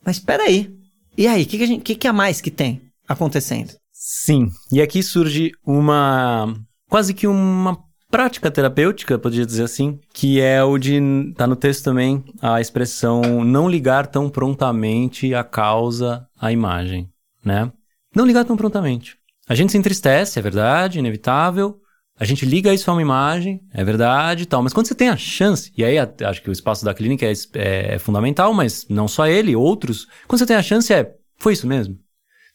Mas 0.06 0.20
peraí. 0.20 0.70
E 1.18 1.26
aí, 1.26 1.43
o 1.43 1.46
que, 1.46 1.58
que, 1.58 1.64
a 1.64 1.68
gente- 1.68 1.82
que, 1.82 1.96
que 1.96 2.08
a 2.08 2.14
mais 2.14 2.41
que 2.41 2.52
tem 2.52 2.82
acontecendo? 3.08 3.72
Sim. 3.93 4.52
E 4.72 4.82
aqui 4.82 5.02
surge 5.02 5.52
uma. 5.66 6.54
quase 6.89 7.14
que 7.14 7.26
uma 7.26 7.78
prática 8.12 8.52
terapêutica, 8.52 9.18
poderia 9.18 9.46
dizer 9.46 9.64
assim, 9.64 9.98
que 10.14 10.39
é 10.41 10.62
o 10.64 10.78
de. 10.78 11.00
tá 11.36 11.48
no 11.48 11.56
texto 11.56 11.86
também 11.86 12.24
a 12.41 12.60
expressão 12.62 13.22
não 13.46 13.68
ligar 13.70 14.06
tão 14.08 14.30
prontamente 14.30 15.34
a 15.34 15.43
causa 15.43 16.28
à 16.39 16.52
imagem, 16.52 17.10
né? 17.43 17.72
Não 18.16 18.26
ligar 18.26 18.45
tão 18.45 18.55
prontamente. 18.55 19.18
A 19.47 19.53
gente 19.53 19.72
se 19.72 19.78
entristece, 19.78 20.39
é 20.39 20.41
verdade, 20.41 20.99
inevitável. 20.99 21.80
A 22.18 22.24
gente 22.24 22.45
liga 22.45 22.74
isso 22.74 22.89
a 22.89 22.93
uma 22.93 23.01
imagem, 23.01 23.61
é 23.74 23.84
verdade 23.84 24.43
e 24.43 24.45
tal. 24.45 24.63
Mas 24.63 24.72
quando 24.74 24.88
você 24.88 24.95
tem 24.95 25.09
a 25.09 25.18
chance, 25.18 25.72
e 25.78 25.84
aí 25.84 25.97
acho 25.99 26.41
que 26.41 26.49
o 26.49 26.53
espaço 26.53 26.86
da 26.86 26.93
clínica 26.93 27.26
é, 27.26 27.34
é- 27.55 27.95
é 27.95 27.99
fundamental, 27.99 28.53
mas 28.53 28.88
não 28.89 29.07
só 29.07 29.28
ele, 29.28 29.55
outros. 29.55 30.07
Quando 30.28 30.39
você 30.39 30.45
tem 30.45 30.55
a 30.55 30.63
chance, 30.63 30.93
é. 30.93 31.13
Foi 31.38 31.51
isso 31.51 31.68
mesmo? 31.68 31.99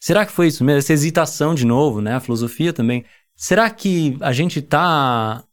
Será 0.01 0.25
que 0.25 0.33
foi 0.33 0.47
isso 0.47 0.65
mesmo? 0.65 0.79
Essa 0.79 0.95
hesitação 0.95 1.55
de 1.55 1.67
novo, 1.67 2.01
né? 2.01 2.15
A 2.15 2.21
filosofia 2.21 2.73
também. 2.73 3.05
Será 3.37 3.69
que 3.69 4.17
a 4.21 4.33
gente 4.33 4.63
tá 4.63 5.45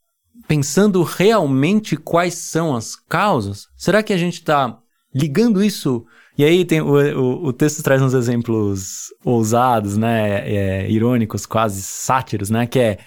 pensando 0.47 1.03
realmente 1.03 1.97
quais 1.97 2.35
são 2.35 2.73
as 2.73 2.95
causas? 2.95 3.67
Será 3.75 4.01
que 4.01 4.13
a 4.13 4.17
gente 4.17 4.41
tá 4.41 4.79
ligando 5.13 5.63
isso? 5.63 6.05
E 6.37 6.43
aí 6.43 6.63
tem 6.65 6.81
o, 6.81 6.93
o, 6.93 7.47
o 7.47 7.53
texto 7.53 7.81
traz 7.81 8.01
uns 8.01 8.13
exemplos 8.13 9.07
ousados, 9.23 9.97
né? 9.97 10.49
É, 10.49 10.91
irônicos, 10.91 11.45
quase 11.45 11.81
sátiros, 11.81 12.49
né? 12.49 12.67
Que 12.67 12.79
é 12.79 12.97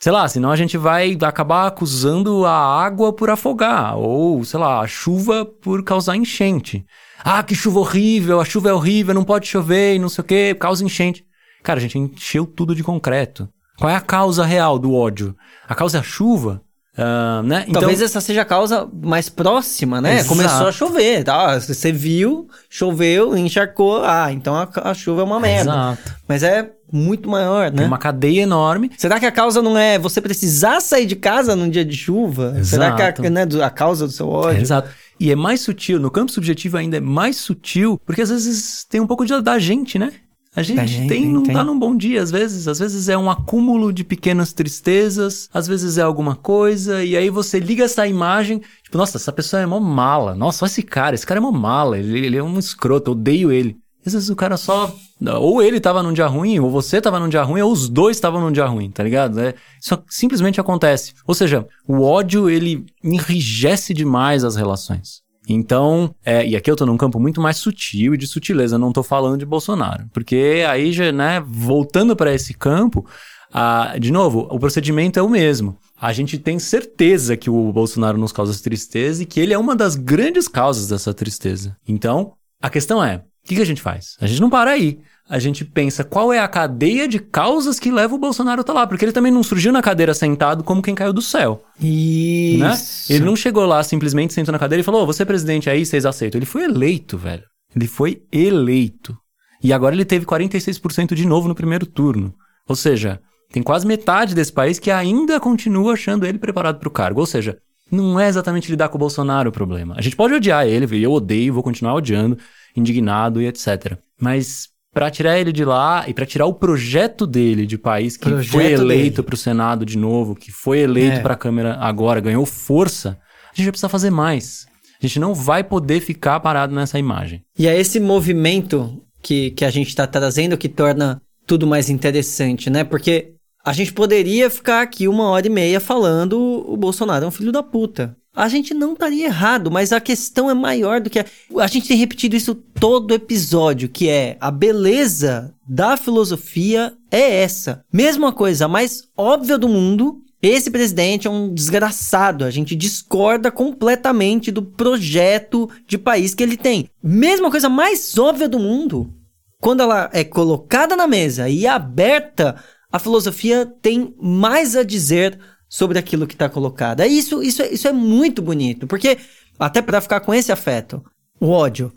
sei 0.00 0.12
lá, 0.12 0.26
senão 0.26 0.50
a 0.50 0.56
gente 0.56 0.78
vai 0.78 1.16
acabar 1.22 1.66
acusando 1.66 2.46
a 2.46 2.82
água 2.82 3.12
por 3.12 3.28
afogar, 3.28 3.98
ou, 3.98 4.42
sei 4.44 4.58
lá, 4.58 4.80
a 4.80 4.86
chuva 4.86 5.44
por 5.44 5.84
causar 5.84 6.16
enchente. 6.16 6.86
Ah, 7.22 7.42
que 7.42 7.54
chuva 7.54 7.80
horrível, 7.80 8.40
a 8.40 8.44
chuva 8.46 8.70
é 8.70 8.72
horrível, 8.72 9.12
não 9.12 9.24
pode 9.24 9.46
chover 9.46 10.00
não 10.00 10.08
sei 10.08 10.22
o 10.22 10.26
que, 10.26 10.54
causa 10.54 10.82
enchente. 10.82 11.22
Cara, 11.62 11.78
a 11.78 11.82
gente 11.82 11.98
encheu 11.98 12.46
tudo 12.46 12.74
de 12.74 12.82
concreto. 12.82 13.46
Qual 13.78 13.90
é 13.90 13.94
a 13.94 14.00
causa 14.00 14.44
real 14.44 14.78
do 14.78 14.94
ódio? 14.94 15.36
A 15.68 15.74
causa 15.74 15.98
é 15.98 16.00
a 16.00 16.02
chuva? 16.02 16.62
Ah, 16.96 17.42
né? 17.44 17.66
Talvez 17.72 18.02
essa 18.02 18.20
seja 18.20 18.42
a 18.42 18.44
causa 18.44 18.88
mais 19.02 19.28
próxima, 19.28 20.00
né? 20.00 20.16
Exato. 20.16 20.28
Começou 20.28 20.66
a 20.66 20.72
chover, 20.72 21.24
tá? 21.24 21.58
Você 21.58 21.92
viu, 21.92 22.48
choveu, 22.68 23.36
encharcou. 23.36 24.04
Ah, 24.04 24.32
então 24.32 24.54
a, 24.54 24.68
a 24.82 24.94
chuva 24.94 25.22
é 25.22 25.24
uma 25.24 25.40
merda. 25.40 25.70
Exato. 25.70 26.14
Mas 26.26 26.42
é 26.42 26.70
muito 26.92 27.28
maior, 27.28 27.70
né? 27.70 27.78
Tem 27.78 27.86
uma 27.86 27.98
cadeia 27.98 28.42
enorme. 28.42 28.90
Será 28.98 29.20
que 29.20 29.26
a 29.26 29.32
causa 29.32 29.62
não 29.62 29.78
é 29.78 29.98
você 29.98 30.20
precisar 30.20 30.80
sair 30.80 31.06
de 31.06 31.16
casa 31.16 31.54
num 31.54 31.70
dia 31.70 31.84
de 31.84 31.96
chuva? 31.96 32.62
Será 32.64 32.92
que 32.92 33.02
Exato. 33.02 33.26
a, 33.26 33.30
né, 33.30 33.46
a 33.64 33.70
causa 33.70 34.06
do 34.06 34.12
seu 34.12 34.28
ódio? 34.28 34.60
Exato. 34.60 34.90
E 35.18 35.30
é 35.30 35.36
mais 35.36 35.60
sutil, 35.60 36.00
no 36.00 36.10
campo 36.10 36.32
subjetivo 36.32 36.78
ainda 36.78 36.96
é 36.96 37.00
mais 37.00 37.36
sutil, 37.36 38.00
porque 38.06 38.22
às 38.22 38.30
vezes 38.30 38.84
tem 38.84 39.00
um 39.00 39.06
pouco 39.06 39.24
de, 39.24 39.40
da 39.42 39.58
gente, 39.58 39.98
né? 39.98 40.12
A 40.54 40.62
gente 40.62 41.06
tem, 41.06 41.26
não 41.26 41.44
tem. 41.44 41.54
tá 41.54 41.62
num 41.62 41.78
bom 41.78 41.96
dia, 41.96 42.20
às 42.20 42.30
vezes. 42.30 42.66
Às 42.66 42.78
vezes 42.80 43.08
é 43.08 43.16
um 43.16 43.30
acúmulo 43.30 43.92
de 43.92 44.02
pequenas 44.02 44.52
tristezas, 44.52 45.48
às 45.54 45.68
vezes 45.68 45.96
é 45.96 46.02
alguma 46.02 46.34
coisa, 46.34 47.04
e 47.04 47.16
aí 47.16 47.30
você 47.30 47.60
liga 47.60 47.84
essa 47.84 48.06
imagem, 48.06 48.60
tipo, 48.82 48.98
nossa, 48.98 49.16
essa 49.16 49.32
pessoa 49.32 49.62
é 49.62 49.66
mó 49.66 49.78
mala. 49.78 50.34
Nossa, 50.34 50.64
olha 50.64 50.70
esse 50.70 50.82
cara, 50.82 51.14
esse 51.14 51.24
cara 51.24 51.38
é 51.38 51.40
mó 51.40 51.52
mala, 51.52 51.98
ele, 51.98 52.26
ele 52.26 52.36
é 52.36 52.42
um 52.42 52.58
escroto, 52.58 53.10
eu 53.10 53.12
odeio 53.12 53.52
ele. 53.52 53.78
Às 54.04 54.14
vezes 54.14 54.28
o 54.28 54.36
cara 54.36 54.56
só. 54.56 54.92
Ou 55.38 55.62
ele 55.62 55.78
tava 55.78 56.02
num 56.02 56.12
dia 56.12 56.26
ruim, 56.26 56.58
ou 56.58 56.70
você 56.70 57.00
tava 57.00 57.20
num 57.20 57.28
dia 57.28 57.42
ruim, 57.42 57.60
ou 57.60 57.70
os 57.70 57.88
dois 57.88 58.16
estavam 58.16 58.40
num 58.40 58.50
dia 58.50 58.66
ruim, 58.66 58.90
tá 58.90 59.04
ligado? 59.04 59.38
É, 59.38 59.54
isso 59.80 60.02
simplesmente 60.08 60.60
acontece. 60.60 61.12
Ou 61.26 61.34
seja, 61.34 61.66
o 61.86 62.02
ódio, 62.02 62.48
ele 62.48 62.86
enrijece 63.04 63.92
demais 63.92 64.42
as 64.42 64.56
relações. 64.56 65.20
Então, 65.52 66.14
é, 66.24 66.46
e 66.46 66.54
aqui 66.54 66.70
eu 66.70 66.76
tô 66.76 66.86
num 66.86 66.96
campo 66.96 67.18
muito 67.18 67.40
mais 67.40 67.56
sutil 67.56 68.14
e 68.14 68.18
de 68.18 68.26
sutileza, 68.26 68.78
não 68.78 68.92
tô 68.92 69.02
falando 69.02 69.38
de 69.38 69.44
Bolsonaro. 69.44 70.08
Porque 70.12 70.64
aí 70.68 70.92
já, 70.92 71.10
né, 71.10 71.42
voltando 71.44 72.14
para 72.14 72.32
esse 72.32 72.54
campo, 72.54 73.04
ah, 73.52 73.96
de 73.98 74.12
novo, 74.12 74.46
o 74.48 74.60
procedimento 74.60 75.18
é 75.18 75.22
o 75.22 75.28
mesmo. 75.28 75.76
A 76.00 76.12
gente 76.12 76.38
tem 76.38 76.58
certeza 76.60 77.36
que 77.36 77.50
o 77.50 77.72
Bolsonaro 77.72 78.16
nos 78.16 78.30
causa 78.30 78.62
tristeza 78.62 79.24
e 79.24 79.26
que 79.26 79.40
ele 79.40 79.52
é 79.52 79.58
uma 79.58 79.74
das 79.74 79.96
grandes 79.96 80.46
causas 80.46 80.86
dessa 80.86 81.12
tristeza. 81.12 81.76
Então, 81.86 82.32
a 82.62 82.70
questão 82.70 83.02
é, 83.02 83.16
o 83.16 83.48
que, 83.48 83.56
que 83.56 83.62
a 83.62 83.66
gente 83.66 83.82
faz? 83.82 84.16
A 84.20 84.28
gente 84.28 84.40
não 84.40 84.48
para 84.48 84.70
aí. 84.70 85.00
A 85.30 85.38
gente 85.38 85.64
pensa 85.64 86.02
qual 86.02 86.32
é 86.32 86.40
a 86.40 86.48
cadeia 86.48 87.06
de 87.06 87.20
causas 87.20 87.78
que 87.78 87.92
leva 87.92 88.16
o 88.16 88.18
Bolsonaro 88.18 88.60
a 88.60 88.62
estar 88.62 88.72
lá. 88.72 88.84
Porque 88.84 89.04
ele 89.04 89.12
também 89.12 89.30
não 89.30 89.44
surgiu 89.44 89.70
na 89.70 89.80
cadeira 89.80 90.12
sentado 90.12 90.64
como 90.64 90.82
quem 90.82 90.92
caiu 90.92 91.12
do 91.12 91.22
céu. 91.22 91.62
Isso. 91.80 92.58
Né? 92.58 92.76
Ele 93.08 93.24
não 93.24 93.36
chegou 93.36 93.64
lá 93.64 93.80
simplesmente 93.84 94.34
sentou 94.34 94.50
na 94.50 94.58
cadeira 94.58 94.80
e 94.80 94.84
falou: 94.84 95.02
"Ô, 95.02 95.06
você 95.06 95.22
é 95.22 95.26
presidente 95.26 95.70
aí, 95.70 95.86
vocês 95.86 96.04
aceitam. 96.04 96.36
Ele 96.36 96.46
foi 96.46 96.64
eleito, 96.64 97.16
velho. 97.16 97.44
Ele 97.76 97.86
foi 97.86 98.22
eleito. 98.32 99.16
E 99.62 99.72
agora 99.72 99.94
ele 99.94 100.04
teve 100.04 100.26
46% 100.26 101.14
de 101.14 101.26
novo 101.26 101.46
no 101.46 101.54
primeiro 101.54 101.86
turno. 101.86 102.34
Ou 102.68 102.74
seja, 102.74 103.20
tem 103.52 103.62
quase 103.62 103.86
metade 103.86 104.34
desse 104.34 104.52
país 104.52 104.78
que 104.78 104.90
ainda 104.90 105.38
continua 105.38 105.92
achando 105.92 106.26
ele 106.26 106.38
preparado 106.38 106.78
para 106.78 106.88
o 106.88 106.92
cargo. 106.92 107.20
Ou 107.20 107.26
seja, 107.26 107.58
não 107.90 108.18
é 108.18 108.28
exatamente 108.28 108.70
lidar 108.70 108.88
com 108.88 108.96
o 108.96 108.98
Bolsonaro 108.98 109.50
o 109.50 109.52
problema. 109.52 109.94
A 109.96 110.02
gente 110.02 110.16
pode 110.16 110.34
odiar 110.34 110.66
ele, 110.66 111.04
eu 111.04 111.12
odeio, 111.12 111.52
vou 111.52 111.62
continuar 111.62 111.94
odiando, 111.94 112.38
indignado 112.76 113.40
e 113.40 113.46
etc. 113.46 113.96
Mas 114.20 114.69
para 114.92 115.10
tirar 115.10 115.38
ele 115.38 115.52
de 115.52 115.64
lá 115.64 116.04
e 116.08 116.14
para 116.14 116.26
tirar 116.26 116.46
o 116.46 116.54
projeto 116.54 117.26
dele 117.26 117.64
de 117.64 117.78
país 117.78 118.16
que 118.16 118.28
projeto 118.28 118.52
foi 118.52 118.72
eleito 118.72 119.22
para 119.22 119.34
o 119.34 119.38
Senado 119.38 119.86
de 119.86 119.96
novo, 119.96 120.34
que 120.34 120.50
foi 120.50 120.80
eleito 120.80 121.18
é. 121.18 121.20
para 121.20 121.34
a 121.34 121.36
Câmara 121.36 121.76
agora, 121.80 122.20
ganhou 122.20 122.44
força, 122.44 123.18
a 123.52 123.56
gente 123.56 123.66
vai 123.66 123.72
precisar 123.72 123.88
fazer 123.88 124.10
mais. 124.10 124.66
A 125.02 125.06
gente 125.06 125.18
não 125.18 125.34
vai 125.34 125.64
poder 125.64 126.00
ficar 126.00 126.40
parado 126.40 126.74
nessa 126.74 126.98
imagem. 126.98 127.42
E 127.58 127.66
é 127.66 127.78
esse 127.78 127.98
movimento 127.98 129.02
que, 129.22 129.50
que 129.52 129.64
a 129.64 129.70
gente 129.70 129.88
está 129.88 130.06
trazendo 130.06 130.58
que 130.58 130.68
torna 130.68 131.22
tudo 131.46 131.66
mais 131.66 131.88
interessante, 131.88 132.68
né? 132.68 132.84
Porque 132.84 133.34
a 133.64 133.72
gente 133.72 133.92
poderia 133.92 134.50
ficar 134.50 134.82
aqui 134.82 135.08
uma 135.08 135.24
hora 135.24 135.46
e 135.46 135.50
meia 135.50 135.80
falando 135.80 136.34
o 136.66 136.76
Bolsonaro 136.76 137.24
é 137.24 137.28
um 137.28 137.32
filho 137.32 137.52
da 137.52 137.62
puta. 137.62 138.16
A 138.34 138.48
gente 138.48 138.72
não 138.72 138.92
estaria 138.92 139.26
errado, 139.26 139.70
mas 139.70 139.92
a 139.92 140.00
questão 140.00 140.48
é 140.48 140.54
maior 140.54 141.00
do 141.00 141.10
que 141.10 141.18
a... 141.18 141.26
a 141.58 141.66
gente 141.66 141.88
tem 141.88 141.96
repetido 141.96 142.36
isso 142.36 142.54
todo 142.54 143.14
episódio, 143.14 143.88
que 143.88 144.08
é 144.08 144.36
a 144.40 144.50
beleza 144.50 145.54
da 145.68 145.96
filosofia 145.96 146.94
é 147.10 147.42
essa. 147.42 147.84
Mesma 147.92 148.32
coisa, 148.32 148.66
a 148.66 148.68
mais 148.68 149.08
óbvia 149.16 149.58
do 149.58 149.68
mundo, 149.68 150.22
esse 150.42 150.70
presidente 150.70 151.26
é 151.26 151.30
um 151.30 151.52
desgraçado. 151.52 152.44
A 152.44 152.50
gente 152.50 152.74
discorda 152.74 153.50
completamente 153.50 154.50
do 154.50 154.62
projeto 154.62 155.68
de 155.86 155.98
país 155.98 156.34
que 156.34 156.42
ele 156.42 156.56
tem. 156.56 156.88
Mesma 157.02 157.50
coisa 157.50 157.68
mais 157.68 158.16
óbvia 158.16 158.48
do 158.48 158.58
mundo. 158.58 159.12
Quando 159.60 159.82
ela 159.82 160.08
é 160.12 160.24
colocada 160.24 160.96
na 160.96 161.06
mesa 161.06 161.48
e 161.48 161.66
aberta, 161.66 162.56
a 162.90 162.98
filosofia 162.98 163.66
tem 163.82 164.14
mais 164.18 164.74
a 164.74 164.82
dizer 164.82 165.38
sobre 165.70 166.00
aquilo 166.00 166.26
que 166.26 166.34
está 166.34 166.48
colocado. 166.48 167.00
É 167.00 167.06
isso, 167.06 167.40
isso, 167.42 167.62
isso 167.62 167.86
é 167.86 167.92
muito 167.92 168.42
bonito, 168.42 168.88
porque 168.88 169.16
até 169.56 169.80
para 169.80 170.00
ficar 170.00 170.18
com 170.18 170.34
esse 170.34 170.50
afeto, 170.50 171.00
o 171.40 171.48
ódio, 171.48 171.92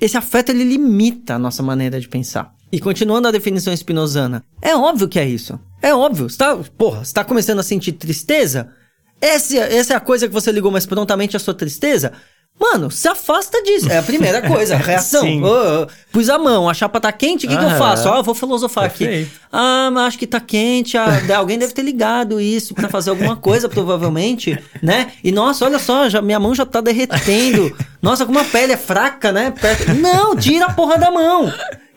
esse 0.00 0.16
afeto 0.16 0.48
ele 0.48 0.64
limita 0.64 1.34
a 1.34 1.38
nossa 1.38 1.62
maneira 1.62 2.00
de 2.00 2.08
pensar. 2.08 2.54
E 2.72 2.80
continuando 2.80 3.28
a 3.28 3.30
definição 3.30 3.74
espinosana, 3.74 4.42
é 4.62 4.74
óbvio 4.74 5.08
que 5.08 5.18
é 5.18 5.28
isso. 5.28 5.60
É 5.82 5.94
óbvio. 5.94 6.30
Você 6.30 6.38
tá, 6.38 6.56
porra, 6.56 7.04
você 7.04 7.12
tá 7.12 7.22
começando 7.22 7.58
a 7.58 7.64
sentir 7.64 7.92
tristeza? 7.92 8.72
Essa, 9.20 9.58
essa 9.58 9.92
é 9.92 9.96
a 9.96 10.00
coisa 10.00 10.26
que 10.26 10.32
você 10.32 10.50
ligou 10.50 10.70
mais 10.70 10.86
prontamente 10.86 11.36
à 11.36 11.40
sua 11.40 11.52
tristeza? 11.52 12.12
Mano, 12.60 12.90
se 12.90 13.08
afasta 13.08 13.62
disso. 13.62 13.90
É 13.90 13.96
a 13.96 14.02
primeira 14.02 14.42
coisa, 14.46 14.74
a 14.74 14.78
reação. 14.78 15.26
Oh, 15.42 15.86
pus 16.12 16.28
a 16.28 16.38
mão, 16.38 16.68
a 16.68 16.74
chapa 16.74 17.00
tá 17.00 17.10
quente, 17.10 17.46
o 17.46 17.48
que, 17.48 17.56
que 17.56 17.64
eu 17.64 17.70
faço? 17.70 18.06
Ó, 18.06 18.14
oh, 18.14 18.16
eu 18.18 18.22
vou 18.22 18.34
filosofar 18.34 18.90
Perfeito. 18.90 19.28
aqui. 19.28 19.40
Ah, 19.50 19.88
mas 19.90 20.08
acho 20.08 20.18
que 20.18 20.26
tá 20.26 20.38
quente. 20.38 20.98
Ah, 20.98 21.22
alguém 21.36 21.58
deve 21.58 21.72
ter 21.72 21.82
ligado 21.82 22.38
isso 22.38 22.74
para 22.74 22.88
fazer 22.90 23.08
alguma 23.08 23.34
coisa, 23.34 23.66
provavelmente, 23.68 24.58
né? 24.82 25.12
E 25.24 25.32
nossa, 25.32 25.64
olha 25.64 25.78
só, 25.78 26.08
já, 26.10 26.20
minha 26.20 26.38
mão 26.38 26.54
já 26.54 26.66
tá 26.66 26.82
derretendo. 26.82 27.74
Nossa, 28.02 28.26
como 28.26 28.38
a 28.38 28.44
pele 28.44 28.74
é 28.74 28.76
fraca, 28.76 29.32
né? 29.32 29.54
Não, 29.98 30.36
tira 30.36 30.66
a 30.66 30.72
porra 30.72 30.98
da 30.98 31.10
mão. 31.10 31.50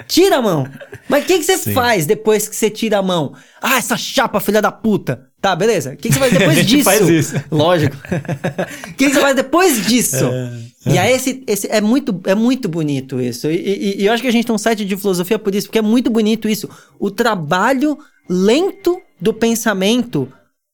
Tira 0.07 0.37
a 0.37 0.41
mão. 0.41 0.65
Mas 1.09 1.23
o 1.23 1.27
que, 1.27 1.39
que 1.39 1.43
você 1.43 1.57
Sim. 1.57 1.73
faz 1.73 2.05
depois 2.05 2.47
que 2.47 2.55
você 2.55 2.69
tira 2.69 2.99
a 2.99 3.01
mão? 3.01 3.33
Ah, 3.61 3.77
essa 3.77 3.97
chapa, 3.97 4.39
filha 4.39 4.61
da 4.61 4.71
puta. 4.71 5.27
Tá, 5.43 5.57
beleza. 5.57 5.91
O 5.91 5.97
que, 5.97 6.07
que 6.07 6.13
você 6.13 6.19
faz 6.21 6.31
depois 6.31 6.51
a 6.57 6.61
gente 6.61 6.69
disso? 6.69 6.83
faz 6.85 7.09
isso. 7.09 7.35
Lógico. 7.51 7.97
O 7.97 8.93
que, 8.93 9.07
que 9.07 9.13
você 9.13 9.19
faz 9.19 9.35
depois 9.35 9.85
disso? 9.85 10.25
É, 10.25 10.93
E 10.93 10.97
aí, 10.97 11.11
esse, 11.11 11.43
esse, 11.45 11.67
é, 11.69 11.81
muito, 11.81 12.17
é 12.23 12.33
muito 12.33 12.69
bonito 12.69 13.19
isso. 13.19 13.51
E, 13.51 13.57
e, 13.57 14.01
e 14.01 14.05
eu 14.05 14.13
acho 14.13 14.23
que 14.23 14.29
a 14.29 14.31
gente 14.31 14.45
tem 14.45 14.55
um 14.55 14.57
site 14.57 14.85
de 14.85 14.95
filosofia 14.95 15.37
por 15.37 15.53
isso, 15.53 15.67
porque 15.67 15.79
é 15.79 15.81
muito 15.81 16.09
bonito 16.09 16.47
isso. 16.47 16.69
O 16.97 17.11
trabalho 17.11 17.97
lento 18.29 19.01
do 19.19 19.33
pensamento 19.33 20.31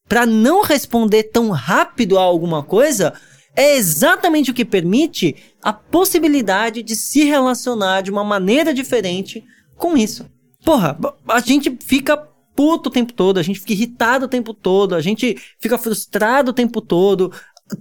para 0.08 0.28
não 0.28 0.62
responder 0.62 1.24
tão 1.24 1.50
rápido 1.50 2.20
a 2.20 2.22
alguma 2.22 2.62
coisa 2.62 3.14
é 3.56 3.76
exatamente 3.76 4.52
o 4.52 4.54
que 4.54 4.64
permite 4.64 5.36
a 5.64 5.74
possibilidade 5.74 6.84
de 6.84 6.96
se 6.96 7.24
relacionar 7.24 8.02
de 8.02 8.12
uma 8.12 8.24
maneira 8.24 8.72
diferente 8.72 9.44
com 9.76 9.98
isso. 9.98 10.28
Porra, 10.64 10.96
a 11.28 11.40
gente 11.40 11.76
fica 11.84 12.30
puto 12.60 12.90
o 12.90 12.92
tempo 12.92 13.14
todo, 13.14 13.38
a 13.38 13.42
gente 13.42 13.62
fica 13.62 13.72
irritado 13.72 14.26
o 14.26 14.28
tempo 14.28 14.54
todo, 14.54 14.94
a 14.94 15.00
gente 15.00 15.38
fica 15.58 15.78
frustrado 15.78 16.52
o 16.52 16.54
tempo 16.54 16.82
todo. 16.82 17.32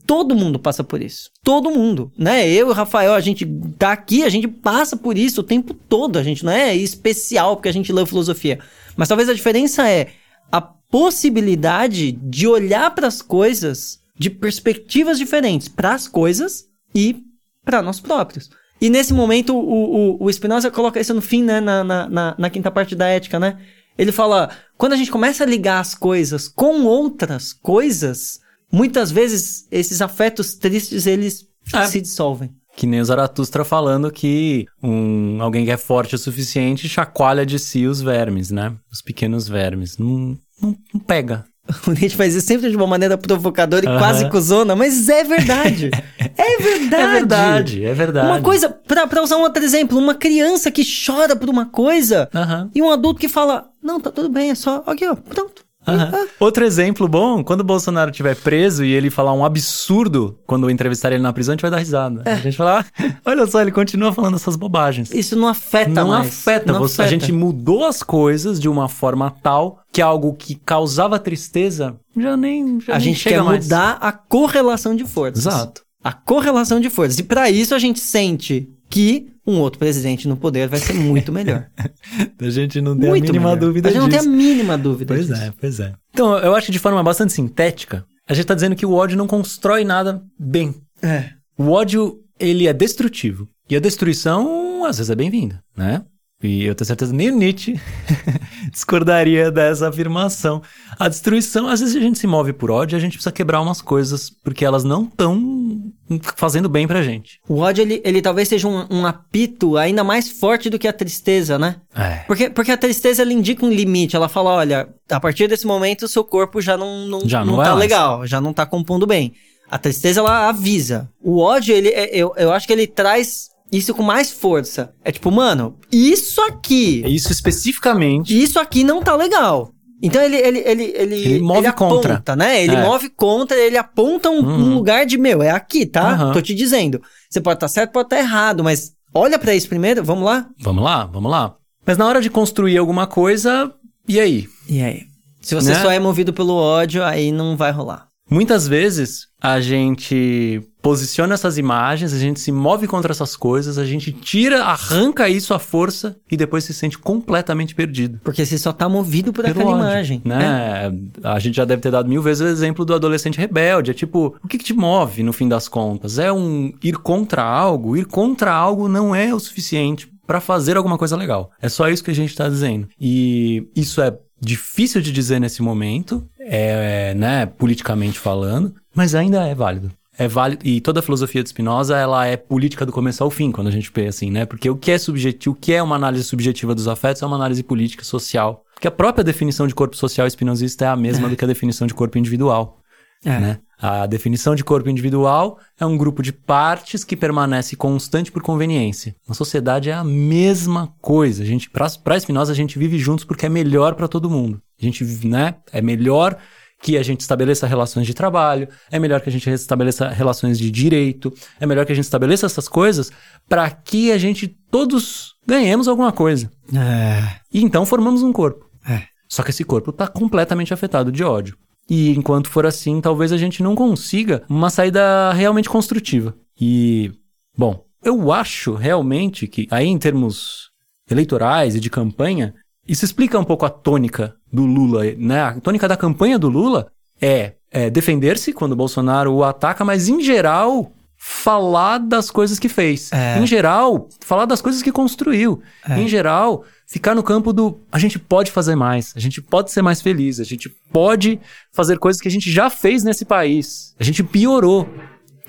Todo 0.06 0.36
mundo 0.36 0.56
passa 0.56 0.84
por 0.84 1.02
isso. 1.02 1.32
Todo 1.42 1.72
mundo, 1.72 2.12
né? 2.16 2.48
Eu 2.48 2.68
e 2.68 2.70
o 2.70 2.72
Rafael, 2.72 3.12
a 3.12 3.20
gente 3.20 3.44
tá 3.76 3.90
aqui, 3.90 4.22
a 4.22 4.28
gente 4.28 4.46
passa 4.46 4.96
por 4.96 5.18
isso 5.18 5.40
o 5.40 5.44
tempo 5.44 5.74
todo. 5.74 6.16
A 6.16 6.22
gente 6.22 6.44
não 6.44 6.52
é 6.52 6.76
especial 6.76 7.56
porque 7.56 7.68
a 7.68 7.72
gente 7.72 7.92
lê 7.92 8.06
filosofia. 8.06 8.60
Mas 8.96 9.08
talvez 9.08 9.28
a 9.28 9.34
diferença 9.34 9.90
é 9.90 10.10
a 10.52 10.60
possibilidade 10.60 12.12
de 12.12 12.46
olhar 12.46 12.94
para 12.94 13.08
as 13.08 13.20
coisas 13.20 13.98
de 14.16 14.30
perspectivas 14.30 15.18
diferentes 15.18 15.66
para 15.66 15.92
as 15.92 16.06
coisas 16.06 16.66
e 16.94 17.16
para 17.64 17.82
nós 17.82 17.98
próprios. 17.98 18.48
E 18.80 18.88
nesse 18.88 19.12
momento, 19.12 19.56
o, 19.56 20.20
o, 20.20 20.24
o 20.24 20.32
Spinoza 20.32 20.70
coloca 20.70 21.00
isso 21.00 21.12
no 21.12 21.20
fim, 21.20 21.42
né? 21.42 21.60
Na, 21.60 21.82
na, 21.82 22.08
na, 22.08 22.34
na 22.38 22.50
quinta 22.50 22.70
parte 22.70 22.94
da 22.94 23.08
ética, 23.08 23.40
né? 23.40 23.58
Ele 23.98 24.12
fala: 24.12 24.50
quando 24.76 24.92
a 24.92 24.96
gente 24.96 25.10
começa 25.10 25.42
a 25.42 25.46
ligar 25.46 25.80
as 25.80 25.94
coisas 25.94 26.46
com 26.48 26.84
outras 26.84 27.52
coisas, 27.52 28.40
muitas 28.72 29.10
vezes 29.10 29.66
esses 29.70 30.00
afetos 30.00 30.54
tristes 30.54 31.06
eles 31.06 31.46
é. 31.74 31.86
se 31.86 32.00
dissolvem. 32.00 32.50
Que 32.76 32.86
nem 32.86 33.00
o 33.00 33.04
Zaratustra 33.04 33.64
falando 33.64 34.08
que 34.08 34.66
um, 34.80 35.42
alguém 35.42 35.64
que 35.64 35.70
é 35.72 35.76
forte 35.76 36.14
o 36.14 36.18
suficiente 36.18 36.88
chacoalha 36.88 37.44
de 37.44 37.58
si 37.58 37.86
os 37.86 38.00
vermes, 38.00 38.52
né? 38.52 38.72
Os 38.90 39.02
pequenos 39.02 39.48
vermes. 39.48 39.98
Não, 39.98 40.38
não, 40.62 40.76
não 40.94 41.00
pega. 41.00 41.44
O 41.86 41.90
Nietzsche 41.90 42.16
faz 42.16 42.34
isso 42.34 42.46
sempre 42.46 42.70
de 42.70 42.76
uma 42.76 42.86
maneira 42.86 43.16
provocadora 43.18 43.84
e 43.84 43.88
uhum. 43.88 43.98
quase 43.98 44.28
cuzona, 44.30 44.74
mas 44.74 45.08
é 45.08 45.22
verdade. 45.22 45.90
é 46.18 46.62
verdade. 46.62 46.94
É 46.94 47.12
verdade, 47.12 47.84
é 47.84 47.94
verdade. 47.94 48.26
Uma 48.26 48.40
coisa, 48.40 48.68
pra, 48.68 49.06
pra 49.06 49.22
usar 49.22 49.36
um 49.36 49.42
outro 49.42 49.62
exemplo, 49.62 49.98
uma 49.98 50.14
criança 50.14 50.70
que 50.70 50.82
chora 50.84 51.36
por 51.36 51.48
uma 51.48 51.66
coisa 51.66 52.28
uhum. 52.34 52.70
e 52.74 52.82
um 52.82 52.90
adulto 52.90 53.20
que 53.20 53.28
fala, 53.28 53.68
não, 53.88 53.98
tá 53.98 54.10
tudo 54.10 54.28
bem, 54.28 54.50
é 54.50 54.54
só, 54.54 54.82
aqui 54.86 55.08
ó, 55.08 55.14
pronto. 55.14 55.66
Uhum. 55.86 56.26
Outro 56.38 56.66
exemplo 56.66 57.08
bom, 57.08 57.42
quando 57.42 57.62
o 57.62 57.64
Bolsonaro 57.64 58.10
estiver 58.10 58.36
preso 58.36 58.84
e 58.84 58.92
ele 58.92 59.08
falar 59.08 59.32
um 59.32 59.42
absurdo 59.42 60.38
quando 60.46 60.68
entrevistar 60.68 61.12
ele 61.12 61.22
na 61.22 61.32
prisão, 61.32 61.52
a 61.52 61.54
gente 61.54 61.62
vai 61.62 61.70
dar 61.70 61.78
risada. 61.78 62.22
É. 62.26 62.32
A 62.32 62.36
gente 62.36 62.58
vai 62.58 62.82
falar, 62.82 62.86
ah, 62.98 63.14
olha 63.24 63.46
só, 63.46 63.62
ele 63.62 63.72
continua 63.72 64.12
falando 64.12 64.34
essas 64.36 64.54
bobagens. 64.54 65.10
Isso 65.10 65.34
não 65.34 65.48
afeta 65.48 65.88
não 65.88 66.08
mais. 66.08 66.28
Afeta. 66.28 66.72
Não 66.72 66.80
você, 66.80 67.00
afeta. 67.00 67.16
A 67.16 67.18
gente 67.18 67.32
mudou 67.32 67.86
as 67.86 68.02
coisas 68.02 68.60
de 68.60 68.68
uma 68.68 68.86
forma 68.86 69.34
tal 69.42 69.80
que 69.90 70.02
algo 70.02 70.34
que 70.34 70.56
causava 70.56 71.18
tristeza 71.18 71.96
já 72.14 72.36
nem 72.36 72.78
já 72.80 72.94
A 72.94 72.98
nem 72.98 73.14
gente 73.14 73.26
quer 73.26 73.42
mais. 73.42 73.64
mudar 73.64 73.96
a 73.98 74.12
correlação 74.12 74.94
de 74.94 75.06
forças. 75.06 75.46
Exato. 75.46 75.82
A 76.04 76.12
correlação 76.12 76.80
de 76.80 76.90
forças. 76.90 77.18
E 77.18 77.22
para 77.22 77.50
isso 77.50 77.74
a 77.74 77.78
gente 77.78 78.00
sente 78.00 78.68
que 78.88 79.32
um 79.46 79.58
outro 79.60 79.78
presidente 79.78 80.28
no 80.28 80.36
poder 80.36 80.68
vai 80.68 80.78
ser 80.78 80.92
muito 80.92 81.32
melhor. 81.32 81.68
a 82.40 82.50
gente 82.50 82.80
não 82.80 82.96
tem 82.98 83.08
muito 83.08 83.24
a 83.24 83.32
mínima 83.32 83.50
melhor. 83.50 83.60
dúvida 83.60 83.88
disso. 83.88 83.98
A 83.98 84.02
gente 84.02 84.10
disso. 84.12 84.28
não 84.28 84.34
tem 84.34 84.42
a 84.42 84.46
mínima 84.46 84.78
dúvida 84.78 85.14
pois 85.14 85.26
disso. 85.26 85.40
é, 85.40 85.52
pois 85.58 85.80
é. 85.80 85.92
Então, 86.12 86.38
eu 86.38 86.54
acho 86.54 86.66
que 86.66 86.72
de 86.72 86.78
forma 86.78 87.02
bastante 87.02 87.32
sintética, 87.32 88.04
a 88.28 88.34
gente 88.34 88.46
tá 88.46 88.54
dizendo 88.54 88.76
que 88.76 88.84
o 88.84 88.92
ódio 88.92 89.16
não 89.16 89.26
constrói 89.26 89.84
nada 89.84 90.22
bem. 90.38 90.74
É. 91.02 91.30
O 91.56 91.70
ódio, 91.70 92.20
ele 92.38 92.66
é 92.66 92.72
destrutivo. 92.72 93.48
E 93.70 93.76
a 93.76 93.80
destruição, 93.80 94.84
às 94.84 94.98
vezes, 94.98 95.10
é 95.10 95.14
bem-vinda, 95.14 95.62
né? 95.76 96.02
E 96.40 96.64
eu 96.64 96.74
tenho 96.74 96.86
certeza 96.86 97.12
nem 97.12 97.32
o 97.32 97.36
Nietzsche 97.36 97.80
discordaria 98.70 99.50
dessa 99.50 99.88
afirmação. 99.88 100.62
A 100.96 101.08
destruição, 101.08 101.66
às 101.66 101.80
vezes 101.80 101.96
a 101.96 102.00
gente 102.00 102.16
se 102.16 102.28
move 102.28 102.52
por 102.52 102.70
ódio 102.70 102.94
e 102.94 102.98
a 102.98 103.00
gente 103.00 103.14
precisa 103.14 103.32
quebrar 103.32 103.60
umas 103.60 103.82
coisas 103.82 104.30
porque 104.30 104.64
elas 104.64 104.84
não 104.84 105.02
estão 105.02 105.92
fazendo 106.36 106.68
bem 106.68 106.86
pra 106.86 107.02
gente. 107.02 107.40
O 107.48 107.58
ódio, 107.58 107.82
ele, 107.82 108.00
ele 108.04 108.22
talvez 108.22 108.48
seja 108.48 108.68
um, 108.68 108.86
um, 108.88 109.04
apito 109.04 109.76
ainda 109.76 110.04
mais 110.04 110.30
forte 110.30 110.70
do 110.70 110.78
que 110.78 110.86
a 110.86 110.92
tristeza, 110.92 111.58
né? 111.58 111.76
É. 111.92 112.22
Porque, 112.28 112.48
porque 112.48 112.70
a 112.70 112.76
tristeza, 112.76 113.22
ela 113.22 113.32
indica 113.32 113.66
um 113.66 113.70
limite. 113.70 114.14
Ela 114.14 114.28
fala, 114.28 114.50
olha, 114.50 114.88
a 115.10 115.18
partir 115.18 115.48
desse 115.48 115.66
momento 115.66 116.04
o 116.04 116.08
seu 116.08 116.22
corpo 116.22 116.60
já 116.60 116.76
não, 116.76 117.04
não, 117.08 117.28
já 117.28 117.44
não, 117.44 117.56
não 117.56 117.64
tá 117.64 117.70
mais. 117.70 117.80
legal, 117.80 118.24
já 118.28 118.40
não 118.40 118.52
tá 118.52 118.64
compondo 118.64 119.08
bem. 119.08 119.34
A 119.68 119.76
tristeza, 119.76 120.20
ela 120.20 120.48
avisa. 120.48 121.10
O 121.20 121.40
ódio, 121.40 121.74
ele, 121.74 121.88
é, 121.88 122.16
eu, 122.16 122.32
eu 122.36 122.52
acho 122.52 122.64
que 122.64 122.72
ele 122.72 122.86
traz 122.86 123.48
isso 123.70 123.94
com 123.94 124.02
mais 124.02 124.30
força. 124.30 124.94
É 125.04 125.12
tipo, 125.12 125.30
mano, 125.30 125.76
isso 125.92 126.40
aqui. 126.42 127.02
Isso 127.06 127.32
especificamente. 127.32 128.40
Isso 128.40 128.58
aqui 128.58 128.84
não 128.84 129.02
tá 129.02 129.14
legal. 129.14 129.72
Então 130.00 130.22
ele 130.22 130.36
ele 130.36 130.58
ele 130.60 130.82
ele, 130.94 131.14
ele 131.14 131.40
move 131.40 131.66
ele 131.66 131.72
contra, 131.72 132.14
aponta, 132.14 132.36
né? 132.36 132.62
Ele 132.62 132.76
é. 132.76 132.84
move 132.84 133.10
contra, 133.10 133.56
ele 133.56 133.76
aponta 133.76 134.30
um, 134.30 134.40
uhum. 134.40 134.54
um, 134.54 134.74
lugar 134.74 135.04
de 135.04 135.18
meu, 135.18 135.42
é 135.42 135.50
aqui, 135.50 135.84
tá? 135.84 136.26
Uhum. 136.26 136.32
Tô 136.32 136.40
te 136.40 136.54
dizendo. 136.54 137.02
Você 137.28 137.40
pode 137.40 137.56
estar 137.56 137.66
tá 137.66 137.72
certo, 137.72 137.92
pode 137.92 138.06
estar 138.06 138.16
tá 138.16 138.22
errado, 138.22 138.62
mas 138.62 138.92
olha 139.12 139.38
para 139.38 139.54
isso 139.54 139.68
primeiro, 139.68 140.04
vamos 140.04 140.24
lá? 140.24 140.48
Vamos 140.60 140.84
lá, 140.84 141.04
vamos 141.04 141.30
lá. 141.30 141.56
Mas 141.84 141.98
na 141.98 142.06
hora 142.06 142.20
de 142.20 142.30
construir 142.30 142.78
alguma 142.78 143.06
coisa, 143.06 143.72
e 144.06 144.20
aí? 144.20 144.46
E 144.68 144.80
aí? 144.80 145.02
Se 145.40 145.54
você 145.54 145.70
né? 145.70 145.82
só 145.82 145.90
é 145.90 145.98
movido 145.98 146.32
pelo 146.32 146.54
ódio, 146.54 147.02
aí 147.02 147.32
não 147.32 147.56
vai 147.56 147.72
rolar. 147.72 148.06
Muitas 148.30 148.68
vezes 148.68 149.26
a 149.40 149.60
gente 149.60 150.62
posiciona 150.80 151.34
essas 151.34 151.58
imagens, 151.58 152.12
a 152.12 152.18
gente 152.18 152.40
se 152.40 152.52
move 152.52 152.86
contra 152.86 153.12
essas 153.12 153.36
coisas, 153.36 153.78
a 153.78 153.84
gente 153.84 154.12
tira, 154.12 154.64
arranca 154.64 155.28
isso 155.28 155.52
à 155.52 155.58
força 155.58 156.16
e 156.30 156.36
depois 156.36 156.64
se 156.64 156.72
sente 156.72 156.98
completamente 156.98 157.74
perdido. 157.74 158.20
Porque 158.22 158.44
você 158.44 158.56
só 158.58 158.72
tá 158.72 158.88
movido 158.88 159.32
por 159.32 159.44
Pelo 159.44 159.60
aquela 159.60 159.76
ódio, 159.76 159.84
imagem. 159.84 160.22
Né? 160.24 160.92
A 161.22 161.38
gente 161.38 161.56
já 161.56 161.64
deve 161.64 161.82
ter 161.82 161.90
dado 161.90 162.08
mil 162.08 162.22
vezes 162.22 162.42
o 162.42 162.46
exemplo 162.46 162.84
do 162.84 162.94
adolescente 162.94 163.38
rebelde. 163.38 163.90
É 163.90 163.94
tipo, 163.94 164.36
o 164.42 164.48
que, 164.48 164.58
que 164.58 164.64
te 164.64 164.72
move 164.72 165.22
no 165.22 165.32
fim 165.32 165.48
das 165.48 165.68
contas? 165.68 166.18
É 166.18 166.32
um 166.32 166.72
ir 166.82 166.96
contra 166.98 167.42
algo? 167.42 167.96
Ir 167.96 168.06
contra 168.06 168.52
algo 168.52 168.88
não 168.88 169.14
é 169.14 169.34
o 169.34 169.40
suficiente 169.40 170.08
para 170.26 170.40
fazer 170.40 170.76
alguma 170.76 170.98
coisa 170.98 171.16
legal. 171.16 171.50
É 171.60 171.68
só 171.68 171.88
isso 171.88 172.04
que 172.04 172.10
a 172.10 172.14
gente 172.14 172.36
tá 172.36 172.48
dizendo. 172.48 172.88
E 173.00 173.66
isso 173.74 174.00
é 174.00 174.16
difícil 174.40 175.00
de 175.00 175.10
dizer 175.10 175.40
nesse 175.40 175.62
momento, 175.62 176.28
é, 176.38 177.14
né, 177.14 177.46
politicamente 177.46 178.18
falando, 178.18 178.74
mas 178.94 179.14
ainda 179.14 179.46
é 179.46 179.54
válido. 179.54 179.90
É 180.18 180.26
válido, 180.26 180.66
e 180.66 180.80
toda 180.80 180.98
a 180.98 181.02
filosofia 181.02 181.42
de 181.44 181.48
Spinoza, 181.48 181.96
ela 181.96 182.26
é 182.26 182.36
política 182.36 182.84
do 182.84 182.90
começo 182.90 183.22
ao 183.22 183.30
fim, 183.30 183.52
quando 183.52 183.68
a 183.68 183.70
gente 183.70 183.90
vê 183.94 184.08
assim, 184.08 184.32
né? 184.32 184.44
Porque 184.44 184.68
o 184.68 184.76
que 184.76 184.90
é 184.90 184.98
subjetivo, 184.98 185.54
o 185.54 185.58
que 185.58 185.72
é 185.72 185.80
uma 185.80 185.94
análise 185.94 186.24
subjetiva 186.24 186.74
dos 186.74 186.88
afetos 186.88 187.22
é 187.22 187.26
uma 187.26 187.36
análise 187.36 187.62
política, 187.62 188.02
social. 188.02 188.64
Porque 188.74 188.88
a 188.88 188.90
própria 188.90 189.22
definição 189.22 189.68
de 189.68 189.74
corpo 189.74 189.96
social 189.96 190.26
espinosista 190.26 190.84
é 190.86 190.88
a 190.88 190.96
mesma 190.96 191.28
do 191.28 191.36
que 191.36 191.44
a 191.44 191.48
definição 191.48 191.86
de 191.86 191.94
corpo 191.94 192.18
individual, 192.18 192.78
É. 193.24 193.38
né? 193.38 193.58
A 193.80 194.06
definição 194.06 194.56
de 194.56 194.64
corpo 194.64 194.90
individual 194.90 195.60
é 195.78 195.86
um 195.86 195.96
grupo 195.96 196.20
de 196.20 196.32
partes 196.32 197.04
que 197.04 197.16
permanece 197.16 197.76
constante 197.76 198.32
por 198.32 198.42
conveniência. 198.42 199.14
Na 199.28 199.36
sociedade 199.36 199.88
é 199.88 199.92
a 199.92 200.02
mesma 200.02 200.92
coisa. 201.00 201.44
A 201.44 201.46
gente, 201.46 201.70
para 201.70 202.18
Spinoza, 202.18 202.50
a 202.50 202.56
gente 202.56 202.76
vive 202.76 202.98
juntos 202.98 203.24
porque 203.24 203.46
é 203.46 203.48
melhor 203.48 203.94
para 203.94 204.08
todo 204.08 204.28
mundo. 204.28 204.60
A 204.80 204.84
gente, 204.84 205.04
vive, 205.04 205.28
né? 205.28 205.54
É 205.72 205.80
melhor 205.80 206.36
que 206.80 206.96
a 206.96 207.02
gente 207.02 207.20
estabeleça 207.20 207.66
relações 207.66 208.06
de 208.06 208.14
trabalho, 208.14 208.68
é 208.90 208.98
melhor 208.98 209.20
que 209.20 209.28
a 209.28 209.32
gente 209.32 209.48
estabeleça 209.50 210.08
relações 210.08 210.58
de 210.58 210.70
direito, 210.70 211.32
é 211.58 211.66
melhor 211.66 211.84
que 211.84 211.92
a 211.92 211.94
gente 211.94 212.04
estabeleça 212.04 212.46
essas 212.46 212.68
coisas 212.68 213.10
para 213.48 213.68
que 213.70 214.12
a 214.12 214.18
gente 214.18 214.46
todos 214.70 215.34
ganhemos 215.46 215.88
alguma 215.88 216.12
coisa. 216.12 216.50
É. 216.74 217.40
E 217.52 217.62
então 217.62 217.84
formamos 217.84 218.22
um 218.22 218.32
corpo. 218.32 218.68
É. 218.88 219.02
Só 219.28 219.42
que 219.42 219.50
esse 219.50 219.64
corpo 219.64 219.90
está 219.90 220.06
completamente 220.06 220.72
afetado 220.72 221.10
de 221.10 221.24
ódio. 221.24 221.56
E 221.88 222.10
enquanto 222.10 222.50
for 222.50 222.66
assim, 222.66 223.00
talvez 223.00 223.32
a 223.32 223.36
gente 223.36 223.62
não 223.62 223.74
consiga 223.74 224.42
uma 224.48 224.70
saída 224.70 225.32
realmente 225.32 225.68
construtiva. 225.68 226.34
E, 226.60 227.12
bom, 227.56 227.84
eu 228.04 228.30
acho 228.30 228.74
realmente 228.74 229.46
que, 229.46 229.66
aí 229.70 229.86
em 229.86 229.98
termos 229.98 230.70
eleitorais 231.10 231.74
e 231.74 231.80
de 231.80 231.88
campanha, 231.88 232.54
isso 232.88 233.04
explica 233.04 233.38
um 233.38 233.44
pouco 233.44 233.66
a 233.66 233.70
tônica 233.70 234.34
do 234.50 234.64
Lula, 234.64 235.04
né? 235.16 235.42
A 235.42 235.60
tônica 235.60 235.86
da 235.86 235.96
campanha 235.96 236.38
do 236.38 236.48
Lula 236.48 236.90
é, 237.20 237.52
é 237.70 237.90
defender-se 237.90 238.52
quando 238.52 238.72
o 238.72 238.76
Bolsonaro 238.76 239.32
o 239.32 239.44
ataca, 239.44 239.84
mas 239.84 240.08
em 240.08 240.22
geral 240.22 240.90
falar 241.18 241.98
das 241.98 242.30
coisas 242.30 242.58
que 242.58 242.68
fez. 242.68 243.12
É. 243.12 243.38
Em 243.38 243.46
geral, 243.46 244.08
falar 244.20 244.46
das 244.46 244.62
coisas 244.62 244.82
que 244.82 244.92
construiu. 244.92 245.60
É. 245.86 246.00
Em 246.00 246.08
geral, 246.08 246.64
ficar 246.86 247.14
no 247.14 247.22
campo 247.22 247.52
do 247.52 247.80
a 247.90 247.98
gente 247.98 248.18
pode 248.18 248.50
fazer 248.50 248.76
mais, 248.76 249.12
a 249.16 249.20
gente 249.20 249.42
pode 249.42 249.70
ser 249.72 249.82
mais 249.82 250.00
feliz, 250.00 250.40
a 250.40 250.44
gente 250.44 250.68
pode 250.92 251.40
fazer 251.72 251.98
coisas 251.98 252.22
que 252.22 252.28
a 252.28 252.30
gente 252.30 252.50
já 252.50 252.70
fez 252.70 253.02
nesse 253.04 253.24
país. 253.24 253.94
A 253.98 254.04
gente 254.04 254.22
piorou. 254.22 254.88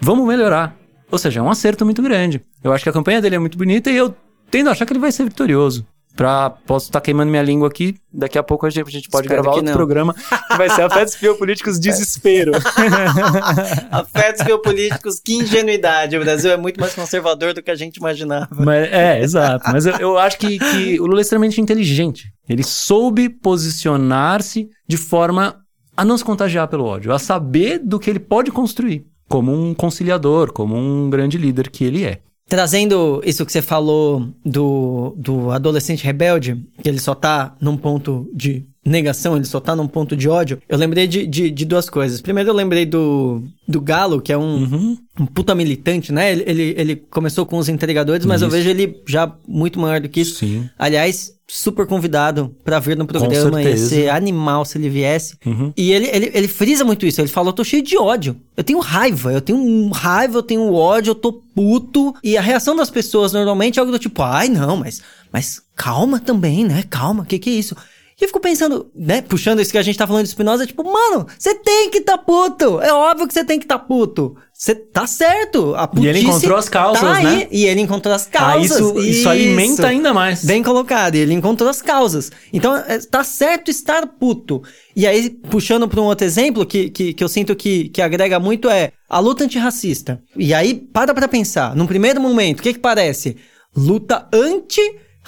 Vamos 0.02 0.28
melhorar. 0.28 0.76
Ou 1.12 1.18
seja, 1.18 1.40
é 1.40 1.44
um 1.44 1.50
acerto 1.50 1.86
muito 1.86 2.02
grande. 2.02 2.42
Eu 2.64 2.74
acho 2.74 2.84
que 2.84 2.90
a 2.90 2.94
campanha 2.94 3.22
dele 3.22 3.36
é 3.36 3.40
muito 3.40 3.58
bonita 3.58 3.90
e 3.92 3.96
eu 3.96 4.14
tendo 4.50 4.70
a 4.70 4.72
achar 4.72 4.86
que 4.86 4.94
ele 4.94 5.00
vai 5.00 5.12
ser 5.12 5.24
vitorioso. 5.24 5.86
Pra, 6.20 6.50
posso 6.50 6.88
estar 6.88 7.00
queimando 7.00 7.32
minha 7.32 7.42
língua 7.42 7.70
aqui, 7.70 7.96
daqui 8.12 8.38
a 8.38 8.44
pouco 8.44 8.66
a 8.66 8.70
gente, 8.70 8.86
a 8.86 8.92
gente 8.92 9.08
pode 9.08 9.26
Espero 9.26 9.42
gravar 9.42 9.56
outro 9.56 9.68
não. 9.68 9.74
programa 9.74 10.14
que 10.14 10.58
vai 10.58 10.70
ser 10.70 10.82
Afetos 10.82 11.16
Biopolíticos 11.16 11.80
Desespero. 11.80 12.52
Afetos 13.90 14.46
geopolíticos, 14.46 15.22
que 15.22 15.36
ingenuidade. 15.36 16.18
O 16.18 16.20
Brasil 16.20 16.52
é 16.52 16.58
muito 16.58 16.78
mais 16.78 16.94
conservador 16.94 17.54
do 17.54 17.64
que 17.64 17.72
a 17.72 17.76
gente 17.76 17.96
imaginava. 17.96 18.50
Mas, 18.52 18.92
é, 18.92 19.22
exato. 19.22 19.72
Mas 19.72 19.86
eu, 19.86 19.96
eu 19.96 20.18
acho 20.18 20.38
que, 20.38 20.60
que 20.60 21.00
o 21.00 21.06
Lula 21.06 21.22
é 21.22 21.24
extremamente 21.24 21.62
inteligente. 21.62 22.34
Ele 22.50 22.64
soube 22.64 23.30
posicionar-se 23.30 24.68
de 24.86 24.98
forma 24.98 25.62
a 25.96 26.04
não 26.04 26.18
se 26.18 26.26
contagiar 26.26 26.68
pelo 26.68 26.84
ódio, 26.84 27.14
a 27.14 27.20
saber 27.20 27.80
do 27.80 27.98
que 27.98 28.10
ele 28.10 28.20
pode 28.20 28.52
construir, 28.52 29.06
como 29.30 29.54
um 29.54 29.74
conciliador, 29.74 30.52
como 30.52 30.76
um 30.76 31.10
grande 31.10 31.38
líder 31.38 31.70
que 31.70 31.86
ele 31.86 32.04
é. 32.04 32.20
Trazendo 32.50 33.22
isso 33.24 33.46
que 33.46 33.52
você 33.52 33.62
falou 33.62 34.28
do, 34.44 35.14
do 35.16 35.52
adolescente 35.52 36.04
rebelde, 36.04 36.60
que 36.82 36.90
ele 36.90 37.00
só 37.00 37.14
tá 37.14 37.56
num 37.62 37.78
ponto 37.78 38.28
de 38.34 38.66
negação, 38.86 39.36
ele 39.36 39.46
só 39.46 39.60
tá 39.60 39.76
num 39.76 39.88
ponto 39.88 40.16
de 40.16 40.28
ódio, 40.30 40.62
eu 40.68 40.78
lembrei 40.78 41.06
de, 41.08 41.28
de, 41.28 41.52
de 41.52 41.66
duas 41.66 41.90
coisas. 41.90 42.22
Primeiro, 42.22 42.50
eu 42.50 42.54
lembrei 42.54 42.86
do, 42.86 43.44
do 43.68 43.80
Galo, 43.82 44.22
que 44.22 44.32
é 44.34 44.38
um, 44.38 44.64
Uhum. 44.64 44.98
um 45.20 45.26
puta 45.26 45.54
militante, 45.54 46.12
né? 46.12 46.32
Ele, 46.32 46.44
ele, 46.48 46.76
ele 46.78 46.96
começou 46.96 47.46
com 47.46 47.58
os 47.58 47.70
entregadores, 47.70 48.26
mas 48.26 48.42
eu 48.42 48.48
Isso. 48.48 48.58
vejo 48.58 48.70
ele 48.70 49.02
já 49.08 49.32
muito 49.48 49.80
maior 49.80 50.00
do 50.00 50.10
que 50.10 50.22
isso. 50.22 50.36
Sim. 50.36 50.70
Aliás, 50.78 51.34
super 51.48 51.86
convidado 51.88 52.56
pra 52.64 52.80
vir 52.80 52.96
no 52.98 53.06
programa. 53.06 53.34
Ia 53.62 53.70
certeza. 53.70 53.90
ser 53.90 54.10
animal 54.10 54.64
se 54.66 54.78
ele 54.78 54.90
viesse. 54.90 55.36
Uhum. 55.46 55.74
E 55.76 55.92
ele, 55.92 56.08
ele, 56.08 56.32
ele 56.34 56.48
frisa 56.48 56.86
muito 56.86 57.06
isso. 57.06 57.20
Ele 57.20 57.28
fala: 57.28 57.50
Eu 57.50 57.54
tô 57.54 57.64
cheio 57.64 57.82
de 57.84 57.98
ódio. 57.98 58.36
Eu 58.56 58.64
tenho 58.64 58.80
raiva. 58.80 59.34
Eu 59.34 59.42
tenho 59.42 59.90
raiva, 59.90 60.38
eu 60.38 60.44
tenho 60.44 60.74
ódio, 60.74 61.12
eu 61.12 61.16
tô 61.16 61.34
puto. 61.34 62.14
E 62.24 62.38
a 62.38 62.42
reação 62.42 62.76
das 62.76 62.90
pessoas 62.90 63.34
normalmente 63.34 63.78
é 63.78 63.80
algo 63.82 63.92
do 63.92 64.00
tipo: 64.00 64.22
Ai, 64.22 64.48
não, 64.48 64.78
mas, 64.78 65.02
mas 65.34 65.62
calma 65.76 66.20
também, 66.20 66.64
né? 66.66 66.84
Calma, 66.90 67.26
que 67.26 67.40
que 67.40 67.50
é 67.50 67.54
isso? 67.54 67.76
E 68.20 68.26
eu 68.26 68.28
fico 68.28 68.40
pensando, 68.40 68.92
né? 68.94 69.22
Puxando 69.22 69.62
isso 69.62 69.72
que 69.72 69.78
a 69.78 69.82
gente 69.82 69.98
tá 69.98 70.06
falando 70.06 70.26
de 70.26 70.30
Spinoza, 70.32 70.68
tipo, 70.68 70.84
mano, 70.84 71.26
você 71.38 71.56
tem 71.56 71.90
que 71.90 72.02
tá 72.02 72.18
puto. 72.18 72.82
É 72.82 72.92
óbvio 72.92 73.26
que 73.28 73.34
você 73.34 73.46
tem 73.46 73.58
que 73.58 73.66
tá 73.66 73.80
puto. 73.80 74.36
Você 74.54 74.76
tá 74.76 75.08
certo. 75.08 75.74
A 75.76 75.90
E 75.98 76.06
ele 76.06 76.20
encontrou 76.20 76.58
as 76.58 76.68
causas, 76.68 77.00
tá 77.00 77.22
né? 77.22 77.48
E 77.50 77.66
ele 77.66 77.80
encontrou 77.80 78.14
as 78.14 78.28
Ah, 78.28 78.30
causas. 78.30 78.78
isso, 78.78 79.00
isso 79.00 79.30
alimenta 79.30 79.88
ainda 79.88 80.14
mais. 80.14 80.44
Bem 80.44 80.62
colocado, 80.62 81.16
e 81.16 81.20
ele 81.20 81.34
encontrou 81.34 81.70
as 81.70 81.82
causas. 81.82 82.30
Então, 82.52 82.76
é, 82.76 83.00
tá 83.00 83.24
certo 83.24 83.72
estar 83.72 84.06
puto. 84.06 84.62
E 84.94 85.08
aí, 85.08 85.30
puxando 85.30 85.88
para 85.88 86.02
um 86.02 86.06
outro 86.06 86.26
exemplo 86.26 86.66
que, 86.66 86.90
que, 86.90 87.14
que 87.14 87.24
eu 87.24 87.30
sinto 87.30 87.56
que, 87.56 87.88
que 87.88 88.02
agrega 88.02 88.38
muito 88.38 88.70
é 88.70 88.92
a 89.10 89.20
luta 89.20 89.46
antirracista. 89.46 90.22
E 90.36 90.54
aí, 90.54 90.74
para 90.74 91.14
pra 91.14 91.30
pensar. 91.30 91.74
Num 91.74 91.88
primeiro 91.88 92.20
momento, 92.20 92.60
o 92.60 92.64
que 92.64 92.74
que 92.74 92.80
parece? 92.80 93.38
Luta 93.74 94.28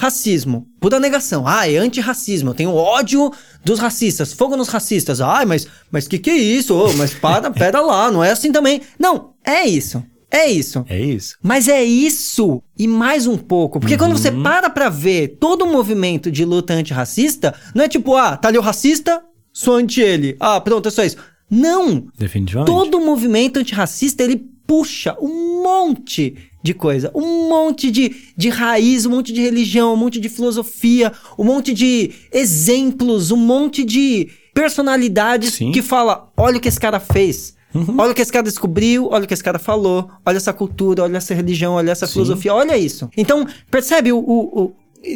anti-racismo. 0.01 0.67
Pura 0.79 0.99
negação. 0.99 1.47
Ah, 1.47 1.69
é 1.69 1.77
antirracismo. 1.77 2.49
Eu 2.49 2.53
tenho 2.53 2.73
ódio 2.73 3.31
dos 3.63 3.79
racistas. 3.79 4.33
Fogo 4.33 4.57
nos 4.57 4.67
racistas. 4.67 5.21
Ai, 5.21 5.45
mas, 5.45 5.67
mas 5.91 6.07
que 6.07 6.17
que 6.17 6.29
é 6.29 6.35
isso? 6.35 6.75
Ô, 6.75 6.91
mas 6.93 7.13
para, 7.13 7.51
pera 7.51 7.79
lá, 7.81 8.09
não 8.11 8.23
é 8.23 8.31
assim 8.31 8.51
também. 8.51 8.81
Não, 8.99 9.33
é 9.45 9.65
isso. 9.65 10.03
É 10.31 10.49
isso. 10.49 10.85
É 10.87 10.99
isso. 10.99 11.37
Mas 11.43 11.67
é 11.67 11.83
isso 11.83 12.63
e 12.77 12.87
mais 12.87 13.27
um 13.27 13.37
pouco. 13.37 13.79
Porque 13.79 13.97
quando 13.97 14.17
você 14.17 14.31
para 14.31 14.69
pra 14.69 14.89
ver 14.89 15.37
todo 15.39 15.65
o 15.65 15.71
movimento 15.71 16.31
de 16.31 16.45
luta 16.45 16.73
antirracista, 16.73 17.53
não 17.75 17.83
é 17.83 17.89
tipo, 17.89 18.15
ah, 18.15 18.37
tá 18.37 18.47
ali 18.47 18.57
o 18.57 18.61
racista, 18.61 19.21
sou 19.51 19.75
anti 19.75 19.99
ele. 19.99 20.37
Ah, 20.39 20.59
pronto, 20.61 20.87
é 20.87 20.91
só 20.91 21.03
isso. 21.03 21.17
Não! 21.49 22.07
Definitivamente. 22.17 22.71
Todo 22.73 22.97
o 22.97 23.05
movimento 23.05 23.59
antirracista, 23.59 24.23
ele 24.23 24.49
puxa 24.71 25.17
um 25.21 25.61
monte 25.63 26.33
de 26.63 26.73
coisa. 26.73 27.11
Um 27.13 27.49
monte 27.49 27.91
de, 27.91 28.15
de 28.37 28.47
raiz, 28.47 29.05
um 29.05 29.09
monte 29.09 29.33
de 29.33 29.41
religião, 29.41 29.93
um 29.93 29.97
monte 29.97 30.17
de 30.17 30.29
filosofia, 30.29 31.11
um 31.37 31.43
monte 31.43 31.73
de 31.73 32.11
exemplos, 32.31 33.31
um 33.31 33.35
monte 33.35 33.83
de 33.83 34.29
personalidades 34.53 35.55
Sim. 35.55 35.73
que 35.73 35.81
fala, 35.81 36.31
olha 36.37 36.57
o 36.57 36.61
que 36.61 36.69
esse 36.69 36.79
cara 36.79 37.01
fez. 37.01 37.53
Olha 37.97 38.11
o 38.11 38.15
que 38.15 38.21
esse 38.21 38.31
cara 38.31 38.43
descobriu, 38.43 39.09
olha 39.11 39.25
o 39.25 39.27
que 39.27 39.33
esse 39.33 39.43
cara 39.43 39.59
falou, 39.59 40.09
olha 40.25 40.37
essa 40.37 40.53
cultura, 40.53 41.03
olha 41.03 41.17
essa 41.17 41.33
religião, 41.33 41.73
olha 41.73 41.91
essa 41.91 42.07
Sim. 42.07 42.13
filosofia, 42.13 42.53
olha 42.53 42.77
isso. 42.77 43.09
Então, 43.17 43.45
percebe, 43.69 44.13
o, 44.13 44.19
o, 44.19 44.61
o- 44.61 44.75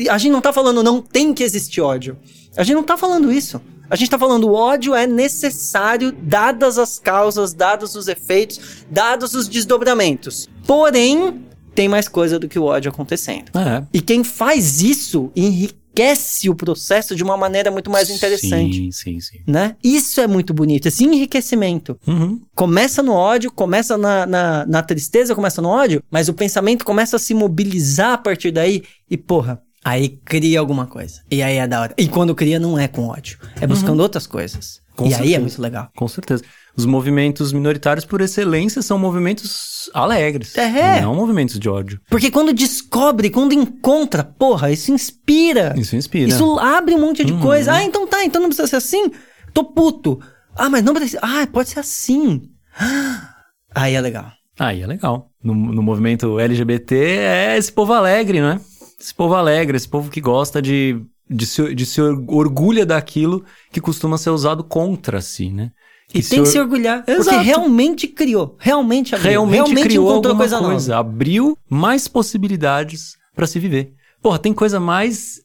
a 0.10 0.18
gente 0.18 0.32
não 0.34 0.42
tá 0.42 0.52
falando 0.52 0.84
não 0.84 1.02
tem 1.02 1.34
que 1.34 1.44
existir 1.44 1.80
ódio. 1.80 2.18
A 2.58 2.64
gente 2.64 2.76
não 2.76 2.84
tá 2.84 2.98
falando 2.98 3.32
isso. 3.32 3.62
A 3.90 3.96
gente 3.96 4.10
tá 4.10 4.18
falando 4.18 4.48
o 4.48 4.54
ódio 4.54 4.96
é 4.96 5.06
necessário, 5.06 6.12
dadas 6.12 6.78
as 6.78 6.98
causas, 7.00 7.54
dados 7.54 7.96
os 7.96 8.08
efeitos, 8.08 8.86
dados 8.90 9.34
os 9.36 9.48
desdobramentos. 9.48 10.50
Porém, 10.66 11.46
tem 11.76 11.90
mais 11.90 12.08
coisa 12.08 12.40
do 12.40 12.48
que 12.48 12.58
o 12.58 12.64
ódio 12.64 12.90
acontecendo. 12.90 13.52
É. 13.54 13.84
E 13.94 14.02
quem 14.02 14.24
faz 14.24 14.82
isso 14.82 15.32
enriquece 15.36 16.50
o 16.50 16.56
processo 16.56 17.16
de 17.16 17.24
uma 17.24 17.38
maneira 17.38 17.70
muito 17.70 17.92
mais 17.92 18.10
interessante. 18.10 18.76
Sim, 18.76 18.92
sim, 18.92 19.20
sim. 19.20 19.40
Né? 19.46 19.76
Isso 19.84 20.20
é 20.20 20.28
muito 20.28 20.54
bonito, 20.54 20.88
esse 20.88 21.04
enriquecimento. 21.04 21.98
Uhum. 22.08 22.42
Começa 22.56 23.04
no 23.04 23.14
ódio, 23.14 23.52
começa 23.52 23.98
na, 23.98 24.26
na, 24.26 24.66
na 24.66 24.82
tristeza, 24.82 25.36
começa 25.36 25.62
no 25.62 25.70
ódio, 25.70 26.02
mas 26.10 26.28
o 26.28 26.34
pensamento 26.34 26.84
começa 26.84 27.18
a 27.18 27.20
se 27.20 27.34
mobilizar 27.34 28.14
a 28.14 28.18
partir 28.18 28.52
daí 28.52 28.84
e, 29.10 29.18
porra, 29.18 29.62
aí 29.86 30.10
cria 30.26 30.60
alguma 30.60 30.86
coisa. 30.88 31.22
E 31.32 31.42
aí 31.44 31.58
é 31.58 31.68
da 31.68 31.80
hora. 31.82 31.94
E 31.98 32.08
quando 32.10 32.34
cria, 32.36 32.60
não 32.60 32.78
é 32.78 32.88
com 32.88 33.08
ódio, 33.08 33.38
é 33.62 33.68
buscando 33.68 34.02
outras 34.02 34.26
coisas. 34.28 34.82
Com 34.96 35.04
e 35.06 35.08
aí 35.08 35.14
é 35.14 35.18
certeza. 35.18 35.40
muito 35.42 35.62
legal. 35.62 35.90
Com 35.96 36.08
certeza. 36.08 36.44
Os 36.78 36.86
movimentos 36.86 37.54
minoritários, 37.54 38.04
por 38.06 38.20
excelência, 38.22 38.82
são 38.82 38.98
movimentos 38.98 39.90
alegres. 39.94 40.58
É. 40.58 41.00
Não 41.02 41.14
movimentos 41.16 41.58
de 41.60 41.70
ódio. 41.70 42.02
Porque 42.10 42.32
quando 42.32 42.52
descobre, 42.54 43.30
quando 43.30 43.54
encontra, 43.54 44.24
porra, 44.24 44.72
isso 44.72 44.92
inspira. 44.92 45.74
Isso 45.78 45.96
inspira. 45.96 46.28
Isso 46.30 46.58
abre 46.60 46.96
um 46.96 47.00
monte 47.00 47.24
de 47.24 47.32
Uhum. 47.34 47.40
coisa. 47.40 47.74
Ah, 47.74 47.84
então 47.84 48.08
tá, 48.08 48.26
então 48.26 48.42
não 48.42 48.50
precisa 48.50 48.68
ser 48.68 48.76
assim? 48.78 49.10
Tô 49.54 49.64
puto. 49.64 50.20
Ah, 50.56 50.70
mas 50.70 50.84
não 50.84 50.94
precisa. 50.94 51.20
Ah, 51.22 51.48
pode 51.52 51.70
ser 51.70 51.80
assim. 51.80 52.42
Aí 53.74 53.94
é 53.94 54.02
legal. 54.02 54.32
Aí 54.60 54.82
é 54.82 54.88
legal. 54.88 55.30
No, 55.44 55.54
no 55.54 55.84
movimento 55.84 56.40
LGBT 56.40 56.96
é 56.96 57.58
esse 57.58 57.72
povo 57.72 57.94
alegre, 57.94 58.40
né? 58.42 58.60
Esse 59.00 59.14
povo 59.14 59.36
alegre, 59.36 59.78
esse 59.78 59.88
povo 59.88 60.10
que 60.10 60.22
gosta 60.22 60.62
de, 60.62 61.02
de, 61.30 61.46
se, 61.46 61.76
de 61.76 61.86
se 61.86 62.02
orgulha 62.02 62.86
daquilo 62.86 63.44
que 63.72 63.82
costuma 63.82 64.18
ser 64.18 64.30
usado 64.30 64.64
contra 64.64 65.22
si, 65.22 65.50
né? 65.50 65.72
E 66.14 66.22
tem 66.22 66.44
que 66.44 66.50
se 66.50 66.60
orgulhar, 66.60 67.04
Exato. 67.08 67.24
porque 67.24 67.44
realmente 67.44 68.08
criou, 68.08 68.56
realmente 68.60 69.16
abriu, 69.16 69.32
realmente, 69.32 69.56
realmente 69.56 69.84
criou 69.84 70.12
encontrou 70.12 70.36
coisa, 70.36 70.60
coisa 70.60 70.92
nova. 70.92 71.10
Abriu 71.10 71.58
mais 71.70 72.08
possibilidades 72.08 73.16
para 73.36 73.48
se 73.48 73.60
viver. 73.60 73.92
Porra, 74.22 74.40
tem 74.40 74.54
coisa 74.54 74.80
mais 74.80 75.42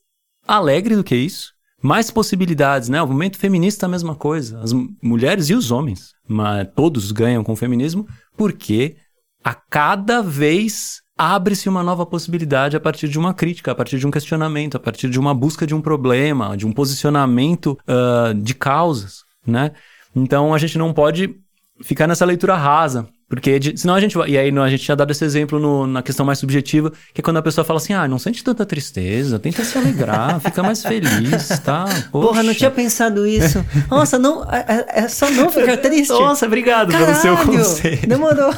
alegre 0.46 0.96
do 0.96 1.04
que 1.04 1.16
isso? 1.16 1.52
Mais 1.82 2.10
possibilidades, 2.10 2.88
né? 2.90 3.02
O 3.02 3.06
movimento 3.06 3.38
feminista 3.38 3.86
é 3.86 3.88
a 3.88 3.90
mesma 3.90 4.14
coisa. 4.14 4.60
As 4.60 4.72
mulheres 5.02 5.48
e 5.48 5.54
os 5.54 5.70
homens, 5.70 6.10
mas 6.28 6.68
todos 6.76 7.10
ganham 7.10 7.42
com 7.42 7.52
o 7.52 7.56
feminismo 7.56 8.06
porque 8.36 8.96
a 9.42 9.54
cada 9.54 10.22
vez 10.22 11.00
abre-se 11.20 11.68
uma 11.68 11.82
nova 11.82 12.06
possibilidade 12.06 12.78
a 12.78 12.80
partir 12.80 13.06
de 13.06 13.18
uma 13.18 13.34
crítica, 13.34 13.72
a 13.72 13.74
partir 13.74 13.98
de 13.98 14.06
um 14.06 14.10
questionamento, 14.10 14.78
a 14.78 14.80
partir 14.80 15.10
de 15.10 15.20
uma 15.20 15.34
busca 15.34 15.66
de 15.66 15.74
um 15.74 15.80
problema, 15.82 16.56
de 16.56 16.66
um 16.66 16.72
posicionamento 16.72 17.78
uh, 17.86 18.32
de 18.32 18.54
causas, 18.54 19.22
né? 19.46 19.72
Então 20.16 20.54
a 20.54 20.58
gente 20.58 20.78
não 20.78 20.94
pode 20.94 21.36
ficar 21.82 22.06
nessa 22.06 22.24
leitura 22.24 22.56
rasa. 22.56 23.06
Porque 23.28 23.60
de, 23.60 23.78
senão 23.78 23.94
a 23.94 24.00
gente 24.00 24.18
vai. 24.18 24.30
E 24.30 24.36
aí 24.36 24.50
a 24.50 24.68
gente 24.68 24.82
tinha 24.82 24.96
dado 24.96 25.12
esse 25.12 25.24
exemplo 25.24 25.60
no, 25.60 25.86
na 25.86 26.02
questão 26.02 26.26
mais 26.26 26.40
subjetiva, 26.40 26.90
que 27.14 27.20
é 27.20 27.22
quando 27.22 27.36
a 27.36 27.42
pessoa 27.42 27.64
fala 27.64 27.76
assim: 27.76 27.92
ah, 27.92 28.08
não 28.08 28.18
sente 28.18 28.42
tanta 28.42 28.66
tristeza, 28.66 29.38
tenta 29.38 29.62
se 29.62 29.78
alegrar, 29.78 30.40
fica 30.42 30.64
mais 30.64 30.82
feliz, 30.82 31.48
tá? 31.60 31.84
Poxa. 32.10 32.26
Porra, 32.26 32.42
não 32.42 32.52
tinha 32.52 32.72
pensado 32.72 33.24
isso. 33.24 33.64
Nossa, 33.88 34.18
não. 34.18 34.42
É, 34.50 34.64
é, 34.68 35.00
é 35.02 35.08
só 35.08 35.30
não 35.30 35.48
ficar 35.48 35.76
triste. 35.76 36.10
Nossa, 36.10 36.44
obrigado 36.44 36.90
Caralho, 36.90 37.06
pelo 37.06 37.20
seu 37.20 37.36
conselho. 37.46 38.08
Demorou. 38.08 38.52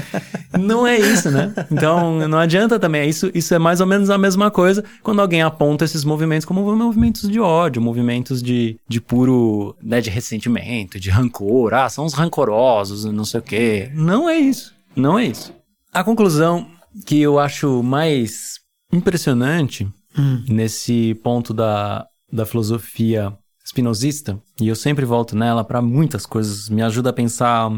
não 0.58 0.86
é 0.86 0.98
isso, 0.98 1.30
né? 1.30 1.52
Então 1.70 2.26
não 2.28 2.38
adianta 2.38 2.78
também. 2.78 3.08
Isso, 3.08 3.30
isso 3.34 3.54
é 3.54 3.58
mais 3.58 3.80
ou 3.80 3.86
menos 3.86 4.10
a 4.10 4.18
mesma 4.18 4.50
coisa 4.50 4.84
quando 5.02 5.20
alguém 5.20 5.42
aponta 5.42 5.84
esses 5.84 6.04
movimentos 6.04 6.44
como 6.44 6.62
movimentos 6.76 7.28
de 7.28 7.40
ódio, 7.40 7.82
movimentos 7.82 8.42
de, 8.42 8.78
de 8.88 9.00
puro, 9.00 9.76
né, 9.82 10.00
de 10.00 10.10
ressentimento, 10.10 10.98
de 10.98 11.10
rancor. 11.10 11.74
Ah, 11.74 11.88
são 11.88 12.04
os 12.04 12.14
rancorosos, 12.14 13.04
não 13.04 13.24
sei 13.24 13.40
o 13.40 13.42
quê. 13.42 13.90
Não 13.94 14.28
é 14.28 14.38
isso. 14.38 14.74
Não 14.94 15.18
é 15.18 15.26
isso. 15.26 15.52
A 15.92 16.04
conclusão 16.04 16.66
que 17.06 17.20
eu 17.20 17.38
acho 17.38 17.82
mais 17.82 18.60
impressionante 18.92 19.88
hum. 20.16 20.44
nesse 20.48 21.14
ponto 21.22 21.54
da, 21.54 22.06
da 22.30 22.44
filosofia 22.44 23.36
espinosista, 23.64 24.38
e 24.60 24.68
eu 24.68 24.76
sempre 24.76 25.04
volto 25.04 25.36
nela 25.36 25.64
para 25.64 25.80
muitas 25.80 26.26
coisas, 26.26 26.68
me 26.68 26.82
ajuda 26.82 27.10
a 27.10 27.12
pensar 27.12 27.70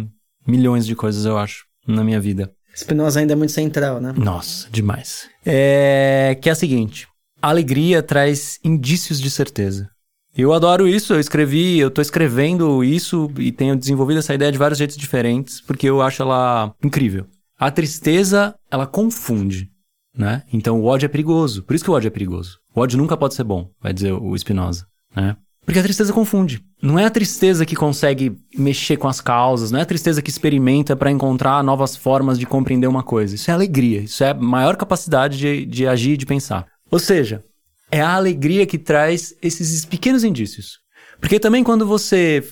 milhões 0.46 0.86
de 0.86 0.96
coisas, 0.96 1.24
eu 1.24 1.38
acho 1.38 1.66
na 1.86 2.04
minha 2.04 2.20
vida. 2.20 2.50
Spinoza 2.76 3.20
ainda 3.20 3.32
é 3.32 3.36
muito 3.36 3.52
central, 3.52 4.00
né? 4.00 4.12
Nossa, 4.16 4.68
demais. 4.70 5.28
É 5.44 6.36
que 6.40 6.48
é 6.48 6.52
a 6.52 6.56
seguinte: 6.56 7.06
a 7.40 7.48
alegria 7.48 8.02
traz 8.02 8.58
indícios 8.64 9.20
de 9.20 9.30
certeza. 9.30 9.88
Eu 10.36 10.52
adoro 10.52 10.88
isso, 10.88 11.14
eu 11.14 11.20
escrevi, 11.20 11.78
eu 11.78 11.92
tô 11.92 12.02
escrevendo 12.02 12.82
isso 12.82 13.30
e 13.38 13.52
tenho 13.52 13.76
desenvolvido 13.76 14.18
essa 14.18 14.34
ideia 14.34 14.50
de 14.50 14.58
vários 14.58 14.78
jeitos 14.78 14.96
diferentes, 14.96 15.60
porque 15.60 15.88
eu 15.88 16.02
acho 16.02 16.22
ela 16.22 16.74
incrível. 16.82 17.26
A 17.56 17.70
tristeza, 17.70 18.52
ela 18.68 18.84
confunde, 18.84 19.70
né? 20.16 20.42
Então 20.52 20.80
o 20.80 20.86
ódio 20.86 21.06
é 21.06 21.08
perigoso. 21.08 21.62
Por 21.62 21.76
isso 21.76 21.84
que 21.84 21.90
o 21.90 21.94
ódio 21.94 22.08
é 22.08 22.10
perigoso. 22.10 22.58
O 22.74 22.80
ódio 22.80 22.98
nunca 22.98 23.16
pode 23.16 23.34
ser 23.34 23.44
bom, 23.44 23.70
vai 23.80 23.92
dizer 23.92 24.12
o 24.12 24.36
Spinoza, 24.36 24.86
né? 25.14 25.36
Porque 25.64 25.78
a 25.78 25.82
tristeza 25.82 26.12
confunde. 26.12 26.62
Não 26.82 26.98
é 26.98 27.06
a 27.06 27.10
tristeza 27.10 27.64
que 27.64 27.74
consegue 27.74 28.36
mexer 28.56 28.96
com 28.96 29.08
as 29.08 29.20
causas, 29.20 29.70
não 29.70 29.78
é 29.78 29.82
a 29.82 29.86
tristeza 29.86 30.20
que 30.20 30.30
experimenta 30.30 30.94
para 30.94 31.10
encontrar 31.10 31.62
novas 31.64 31.96
formas 31.96 32.38
de 32.38 32.46
compreender 32.46 32.86
uma 32.86 33.02
coisa. 33.02 33.34
Isso 33.34 33.50
é 33.50 33.54
alegria, 33.54 34.00
isso 34.00 34.22
é 34.22 34.34
maior 34.34 34.76
capacidade 34.76 35.38
de, 35.38 35.64
de 35.64 35.86
agir 35.86 36.12
e 36.12 36.16
de 36.16 36.26
pensar. 36.26 36.66
Ou 36.90 36.98
seja, 36.98 37.42
é 37.90 38.00
a 38.00 38.14
alegria 38.14 38.66
que 38.66 38.78
traz 38.78 39.34
esses 39.40 39.84
pequenos 39.84 40.24
indícios. 40.24 40.78
Porque 41.20 41.40
também 41.40 41.64
quando 41.64 41.86
você 41.86 42.44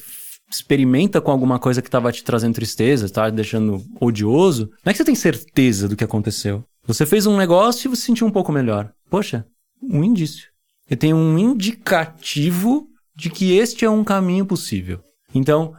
experimenta 0.51 1.21
com 1.21 1.31
alguma 1.31 1.59
coisa 1.59 1.81
que 1.81 1.89
estava 1.89 2.13
te 2.13 2.23
trazendo 2.23 2.55
tristeza, 2.55 3.09
tá 3.09 3.29
deixando 3.31 3.83
odioso, 4.01 4.71
não 4.85 4.91
é 4.91 4.93
que 4.93 4.99
você 4.99 5.05
tem 5.05 5.15
certeza 5.15 5.89
do 5.89 5.97
que 5.97 6.05
aconteceu. 6.05 6.65
Você 6.87 7.07
fez 7.07 7.27
um 7.27 7.37
negócio 7.37 7.87
e 7.87 7.91
você 7.91 8.01
se 8.01 8.07
sentiu 8.07 8.27
um 8.27 8.31
pouco 8.31 8.53
melhor. 8.53 8.91
Poxa, 9.09 9.47
um 9.83 10.03
indício. 10.03 10.49
Eu 10.91 10.97
tenho 10.97 11.17
um 11.17 11.39
indicativo 11.39 12.89
de 13.15 13.31
que 13.31 13.57
este 13.57 13.85
é 13.85 13.91
um 13.91 14.05
caminho 14.05 14.47
possível. 14.47 15.01
Então, 15.35 15.75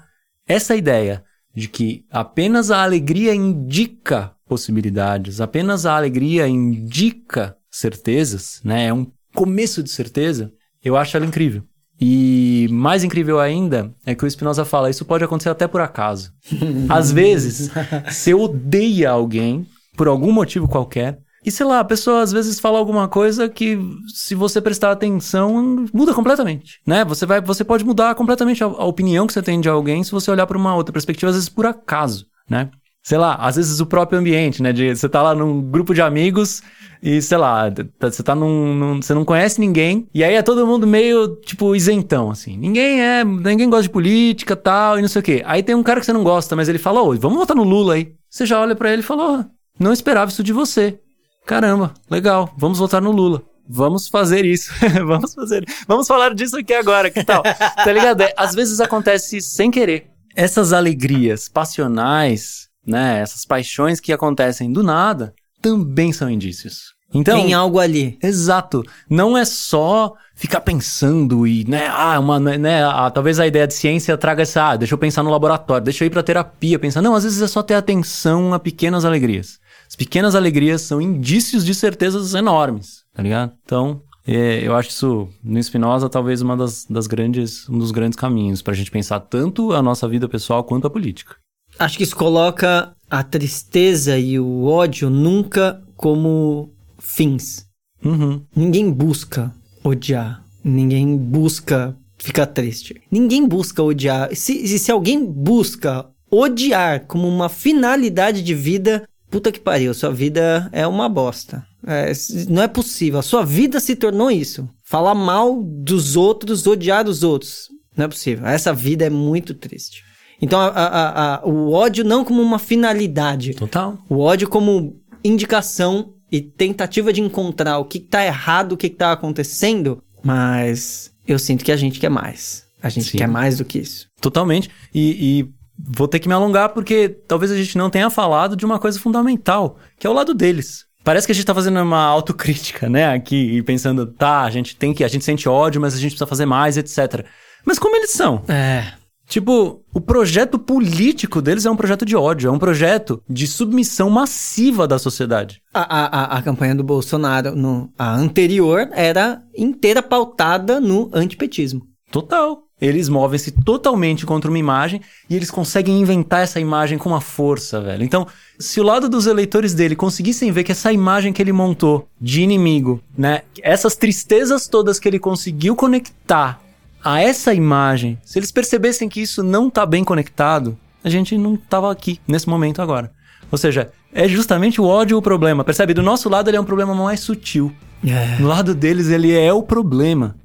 essa 0.48 0.76
ideia 0.76 1.24
de 1.56 1.68
que 1.68 2.06
apenas 2.10 2.72
a 2.72 2.84
alegria 2.84 3.34
indica 3.34 4.34
possibilidades, 4.48 5.40
apenas 5.40 5.86
a 5.86 5.96
alegria 5.96 6.48
indica 6.48 7.56
certezas, 7.72 8.60
né? 8.64 8.88
É 8.88 8.94
um 8.94 9.08
começo 9.34 9.84
de 9.84 9.90
certeza. 9.90 10.52
Eu 10.84 10.98
acho 10.98 11.16
ela 11.16 11.26
incrível. 11.26 11.64
E 12.00 12.68
mais 12.72 13.04
incrível 13.04 13.40
ainda 13.40 13.94
é 14.06 14.16
que 14.16 14.26
o 14.26 14.30
Spinoza 14.30 14.66
fala: 14.66 14.90
isso 14.90 15.06
pode 15.06 15.24
acontecer 15.24 15.50
até 15.50 15.68
por 15.68 15.82
acaso. 15.82 16.34
Às 16.90 17.12
vezes, 17.12 17.70
você 18.08 18.34
odeia 18.34 19.12
alguém 19.12 19.66
por 19.96 20.08
algum 20.08 20.32
motivo 20.32 20.68
qualquer, 20.68 21.20
e 21.46 21.52
sei 21.52 21.66
lá, 21.66 21.80
a 21.80 21.84
pessoa 21.84 22.22
às 22.22 22.32
vezes 22.32 22.60
fala 22.60 22.78
alguma 22.78 23.08
coisa 23.08 23.50
que, 23.50 23.78
se 24.14 24.36
você 24.36 24.62
prestar 24.62 24.92
atenção, 24.92 25.86
muda 25.94 26.14
completamente, 26.14 26.80
né? 26.86 27.04
Você 27.06 27.26
vai, 27.26 27.42
você 27.42 27.64
pode 27.64 27.84
mudar 27.86 28.16
completamente 28.16 28.64
a, 28.64 28.68
a 28.68 28.86
opinião 28.86 29.28
que 29.28 29.34
você 29.34 29.42
tem 29.42 29.60
de 29.60 29.70
alguém 29.70 30.04
se 30.04 30.12
você 30.12 30.32
olhar 30.32 30.48
para 30.48 30.58
uma 30.58 30.76
outra 30.76 30.94
perspectiva, 30.94 31.30
às 31.30 31.36
vezes 31.36 31.50
por 31.50 31.66
acaso, 31.66 32.26
né? 32.50 32.70
Sei 33.02 33.18
lá, 33.18 33.36
às 33.36 33.58
vezes 33.58 33.82
o 33.82 33.86
próprio 33.86 34.18
ambiente, 34.18 34.64
né? 34.64 34.72
De 34.72 34.96
você 34.96 35.10
tá 35.10 35.22
lá 35.22 35.36
num 35.36 35.62
grupo 35.62 35.94
de 35.94 36.02
amigos 36.02 36.64
e, 37.06 37.22
sei 37.22 37.38
lá, 37.38 37.70
tá, 37.70 38.10
você 38.10 38.24
tá 38.24 38.34
num, 38.34 38.74
num, 38.74 39.02
Você 39.02 39.14
não 39.14 39.26
conhece 39.26 39.60
ninguém. 39.60 40.08
E 40.14 40.24
aí 40.24 40.36
é 40.36 40.42
todo 40.42 40.66
mundo 40.66 40.88
meio, 40.88 41.36
tipo, 41.42 41.76
isentão, 41.76 42.32
assim. 42.32 42.58
Ninguém 42.58 43.02
é. 43.02 43.26
Ninguém 43.26 43.70
gosta 43.70 43.84
de 43.84 43.90
política 43.90 44.56
tal, 44.56 44.98
e 44.98 45.02
não 45.02 45.10
sei 45.10 45.20
o 45.20 45.24
quê. 45.24 45.44
Aí 45.46 45.62
tem 45.62 45.76
um 45.76 45.84
cara 45.84 46.00
que 46.00 46.06
você 46.06 46.14
não 46.14 46.24
gosta, 46.24 46.56
mas 46.56 46.70
ele 46.70 46.78
fala, 46.78 47.02
ô, 47.02 47.14
vamos 47.18 47.38
votar 47.38 47.58
no 47.58 47.64
Lula 47.64 47.96
aí. 47.96 48.14
Você 48.30 48.46
já 48.46 48.62
olha 48.62 48.74
para 48.74 48.94
ele 48.94 49.02
e 49.02 49.06
fala, 49.06 49.42
oh, 49.42 49.84
não 49.84 49.92
esperava 49.92 50.32
isso 50.32 50.42
de 50.42 50.54
você. 50.54 50.98
Caramba, 51.46 51.94
legal, 52.10 52.54
vamos 52.58 52.80
votar 52.80 53.02
no 53.02 53.12
Lula. 53.12 53.44
Vamos 53.68 54.08
fazer 54.08 54.46
isso. 54.46 54.72
vamos 55.06 55.34
fazer. 55.34 55.64
Vamos 55.88 56.08
falar 56.08 56.34
disso 56.34 56.58
aqui 56.58 56.74
agora, 56.74 57.10
que 57.10 57.24
tal? 57.24 57.44
tá 57.44 57.92
ligado? 57.92 58.22
É, 58.22 58.34
às 58.36 58.54
vezes 58.54 58.80
acontece 58.80 59.42
sem 59.42 59.72
querer. 59.72 60.10
Essas 60.36 60.74
alegrias 60.74 61.48
passionais, 61.48 62.68
né, 62.86 63.20
essas 63.22 63.46
paixões 63.46 64.00
que 64.00 64.12
acontecem 64.12 64.72
do 64.72 64.84
nada, 64.84 65.34
também 65.62 66.12
são 66.12 66.30
indícios. 66.30 66.94
Então, 67.14 67.40
tem 67.40 67.54
algo 67.54 67.80
ali. 67.80 68.18
Exato. 68.24 68.84
Não 69.08 69.38
é 69.38 69.46
só 69.46 70.14
ficar 70.34 70.62
pensando 70.62 71.46
e, 71.46 71.64
né, 71.70 71.88
ah, 71.88 72.20
uma, 72.20 72.40
né, 72.40 72.84
ah, 72.84 73.12
talvez 73.12 73.40
a 73.40 73.46
ideia 73.46 73.68
de 73.68 73.76
ciência 73.76 74.18
traga 74.18 74.42
essa, 74.42 74.72
ah, 74.72 74.76
deixa 74.76 74.96
eu 74.96 74.98
pensar 74.98 75.22
no 75.22 75.30
laboratório, 75.30 75.84
deixa 75.84 76.04
eu 76.04 76.08
ir 76.08 76.10
pra 76.10 76.24
terapia, 76.24 76.80
pensar. 76.80 77.04
Não, 77.04 77.14
às 77.14 77.24
vezes 77.24 77.42
é 77.42 77.48
só 77.48 77.62
ter 77.62 77.76
atenção 77.76 78.54
a 78.54 78.60
pequenas 78.60 79.06
alegrias. 79.06 79.60
As 79.94 79.96
pequenas 79.96 80.34
alegrias 80.34 80.82
são 80.82 81.00
indícios 81.00 81.64
de 81.64 81.76
certezas 81.76 82.34
enormes, 82.34 83.04
tá 83.14 83.22
ligado? 83.22 83.54
Então, 83.64 84.02
é, 84.26 84.68
eu 84.68 84.76
acho 84.76 84.90
isso, 84.90 85.30
no 85.44 85.62
Spinoza, 85.62 86.10
talvez 86.10 86.42
uma 86.42 86.58
das, 86.58 86.88
das 86.90 87.06
grandes, 87.06 87.70
um 87.70 87.78
dos 87.78 87.92
grandes 87.92 88.18
caminhos 88.18 88.60
para 88.60 88.74
a 88.74 88.76
gente 88.76 88.90
pensar 88.90 89.20
tanto 89.20 89.72
a 89.72 89.84
nossa 89.84 90.08
vida 90.08 90.28
pessoal 90.28 90.64
quanto 90.64 90.88
a 90.88 90.90
política. 90.90 91.36
Acho 91.78 91.96
que 91.96 92.04
isso 92.04 92.16
coloca 92.16 92.96
a 93.08 93.22
tristeza 93.22 94.18
e 94.18 94.40
o 94.40 94.66
ódio 94.66 95.12
nunca 95.12 95.80
como 95.96 96.74
fins. 96.98 97.68
Uhum. 98.04 98.42
Ninguém 98.56 98.92
busca 98.92 99.54
odiar. 99.84 100.44
Ninguém 100.64 101.16
busca 101.16 101.96
ficar 102.18 102.48
triste. 102.48 103.00
Ninguém 103.12 103.48
busca 103.48 103.84
odiar. 103.84 104.36
Se, 104.36 104.68
se 104.80 104.92
alguém 104.92 105.24
busca 105.24 106.08
odiar 106.32 107.06
como 107.06 107.28
uma 107.28 107.48
finalidade 107.48 108.42
de 108.42 108.56
vida, 108.56 109.08
puta 109.34 109.52
que 109.52 109.60
pariu, 109.60 109.96
sua 109.96 110.12
vida 110.12 110.70
é 110.72 110.86
uma 110.86 111.10
bosta. 111.10 111.66
É, 111.88 112.12
não 112.48 112.62
é 112.62 112.68
possível. 112.68 113.18
A 113.20 113.24
sua 113.24 113.44
vida 113.44 113.80
se 113.80 113.96
tornou 113.96 114.30
isso. 114.30 114.70
Falar 114.84 115.16
mal 115.16 115.64
dos 115.64 116.16
outros, 116.16 116.68
odiar 116.68 117.08
os 117.08 117.24
outros. 117.24 117.68
Não 117.98 118.06
é 118.06 118.08
possível. 118.08 118.46
Essa 118.46 118.72
vida 118.72 119.06
é 119.06 119.10
muito 119.10 119.56
triste. 119.56 120.04
Então, 120.40 120.60
a, 120.60 120.68
a, 120.68 121.36
a, 121.38 121.46
o 121.48 121.72
ódio 121.72 122.04
não 122.04 122.24
como 122.24 122.44
uma 122.44 122.60
finalidade. 122.60 123.56
Total. 123.56 123.98
O 124.08 124.20
ódio 124.20 124.48
como 124.48 125.02
indicação 125.24 126.14
e 126.32 126.40
tentativa 126.40 127.12
de 127.12 127.22
encontrar 127.22 127.80
o 127.80 127.86
que 127.86 127.98
está 127.98 128.24
errado, 128.24 128.74
o 128.74 128.78
que 128.78 128.88
está 128.88 129.14
acontecendo. 129.14 130.00
Mas 130.24 131.12
eu 131.28 131.40
sinto 131.40 131.66
que 131.66 131.72
a 131.72 131.78
gente 131.78 132.00
quer 132.00 132.10
mais. 132.10 132.66
A 132.84 132.90
gente 132.90 133.10
Sim. 133.10 133.18
quer 133.18 133.28
mais 133.28 133.58
do 133.58 133.66
que 133.66 133.80
isso. 133.80 134.08
Totalmente. 134.22 134.70
E, 134.94 135.40
e 135.40 135.50
vou 135.78 136.08
ter 136.08 136.20
que 136.20 136.28
me 136.28 136.34
alongar 136.34 136.70
porque 136.70 137.10
talvez 137.10 137.52
a 137.52 137.56
gente 137.56 137.78
não 137.78 137.90
tenha 137.90 138.10
falado 138.10 138.56
de 138.56 138.66
uma 138.66 138.80
coisa 138.80 139.00
fundamental, 139.00 139.78
que 140.00 140.08
é 140.08 140.10
o 140.10 140.14
lado 140.14 140.34
deles. 140.34 140.86
Parece 141.04 141.28
que 141.28 141.34
a 141.34 141.36
gente 141.36 141.46
tá 141.46 141.54
fazendo 141.54 141.82
uma 141.82 142.04
autocrítica, 142.04 142.88
né, 142.88 143.14
aqui, 143.14 143.58
e 143.58 143.62
pensando, 143.62 144.08
tá, 144.08 144.42
a 144.42 144.50
gente 144.50 144.76
tem 144.76 144.94
que, 144.94 145.04
a 145.04 145.08
gente 145.08 145.26
sente 145.26 145.50
ódio, 145.50 145.82
mas 145.82 145.94
a 145.94 145.98
gente 145.98 146.12
precisa 146.12 146.28
fazer 146.28 146.46
mais, 146.46 146.78
etc. 146.78 147.26
Mas 147.66 147.78
como 147.78 147.96
eles 147.96 148.12
são? 148.12 148.42
É. 148.48 148.94
Tipo, 149.28 149.84
o 149.94 150.02
projeto 150.02 150.60
político 150.60 151.42
deles 151.42 151.66
é 151.66 151.72
um 151.72 151.76
projeto 151.76 152.06
de 152.06 152.16
ódio, 152.16 152.50
é 152.50 152.52
um 152.52 152.60
projeto 152.60 153.22
de 153.28 153.48
submissão 153.48 154.10
massiva 154.10 154.88
da 154.88 155.00
sociedade. 155.00 155.62
A, 155.74 155.82
a, 155.82 156.38
a, 156.38 156.42
campanha 156.42 156.76
do 156.76 156.84
Bolsonaro, 156.84 157.56
no, 157.56 157.92
a 157.98 158.14
anterior, 158.14 158.90
era 158.92 159.42
inteira 159.58 160.04
pautada 160.04 160.80
no 160.80 161.10
antipetismo. 161.14 161.82
Total. 162.12 162.62
Eles 162.84 163.08
movem-se 163.08 163.50
totalmente 163.50 164.26
contra 164.26 164.52
uma 164.52 164.60
imagem 164.60 165.00
e 165.30 165.36
eles 165.38 165.50
conseguem 165.50 166.02
inventar 166.02 166.42
essa 166.42 166.60
imagem 166.60 166.98
com 166.98 167.08
uma 167.08 167.22
força, 167.22 167.80
velho. 167.80 168.04
Então, 168.04 168.28
se 168.60 168.82
o 168.82 168.84
lado 168.84 169.08
dos 169.08 169.26
eleitores 169.26 169.74
dele 169.74 169.96
conseguissem 169.96 170.52
ver 170.52 170.66
que 170.66 170.74
essa 170.74 170.92
imagem 170.92 171.32
que 171.32 171.42
ele 171.42 171.54
montou 171.54 172.10
de 172.20 172.42
inimigo, 172.42 173.02
né, 173.18 173.44
essas 173.62 173.96
tristezas 173.96 174.68
todas 174.68 175.00
que 175.00 175.08
ele 175.08 175.18
conseguiu 175.18 175.78
conectar 175.78 176.60
a 177.02 177.22
essa 177.22 177.54
imagem, 177.54 178.20
se 178.26 178.38
eles 178.38 178.52
percebessem 178.52 179.08
que 179.08 179.22
isso 179.22 179.42
não 179.42 179.70
tá 179.70 179.86
bem 179.86 180.04
conectado, 180.04 180.78
a 181.02 181.10
gente 181.10 181.38
não 181.38 181.56
tava 181.56 181.90
aqui 181.90 182.20
nesse 182.28 182.50
momento 182.50 182.82
agora. 182.82 183.14
Ou 183.50 183.58
seja, 183.58 183.94
é 184.14 184.28
justamente 184.28 184.82
o 184.82 184.86
ódio 184.86 185.18
o 185.18 185.22
problema. 185.22 185.64
Percebe? 185.64 185.94
Do 185.94 186.04
nosso 186.04 186.28
lado 186.28 186.50
ele 186.50 186.58
é 186.58 186.62
um 186.62 186.66
problema 186.66 186.94
mais 186.94 187.22
sutil. 187.22 187.72
É. 188.06 188.36
Do 188.36 188.46
lado 188.46 188.76
deles 188.76 189.08
ele 189.08 189.32
é 189.32 189.54
o 189.54 189.64
problema. 189.64 190.36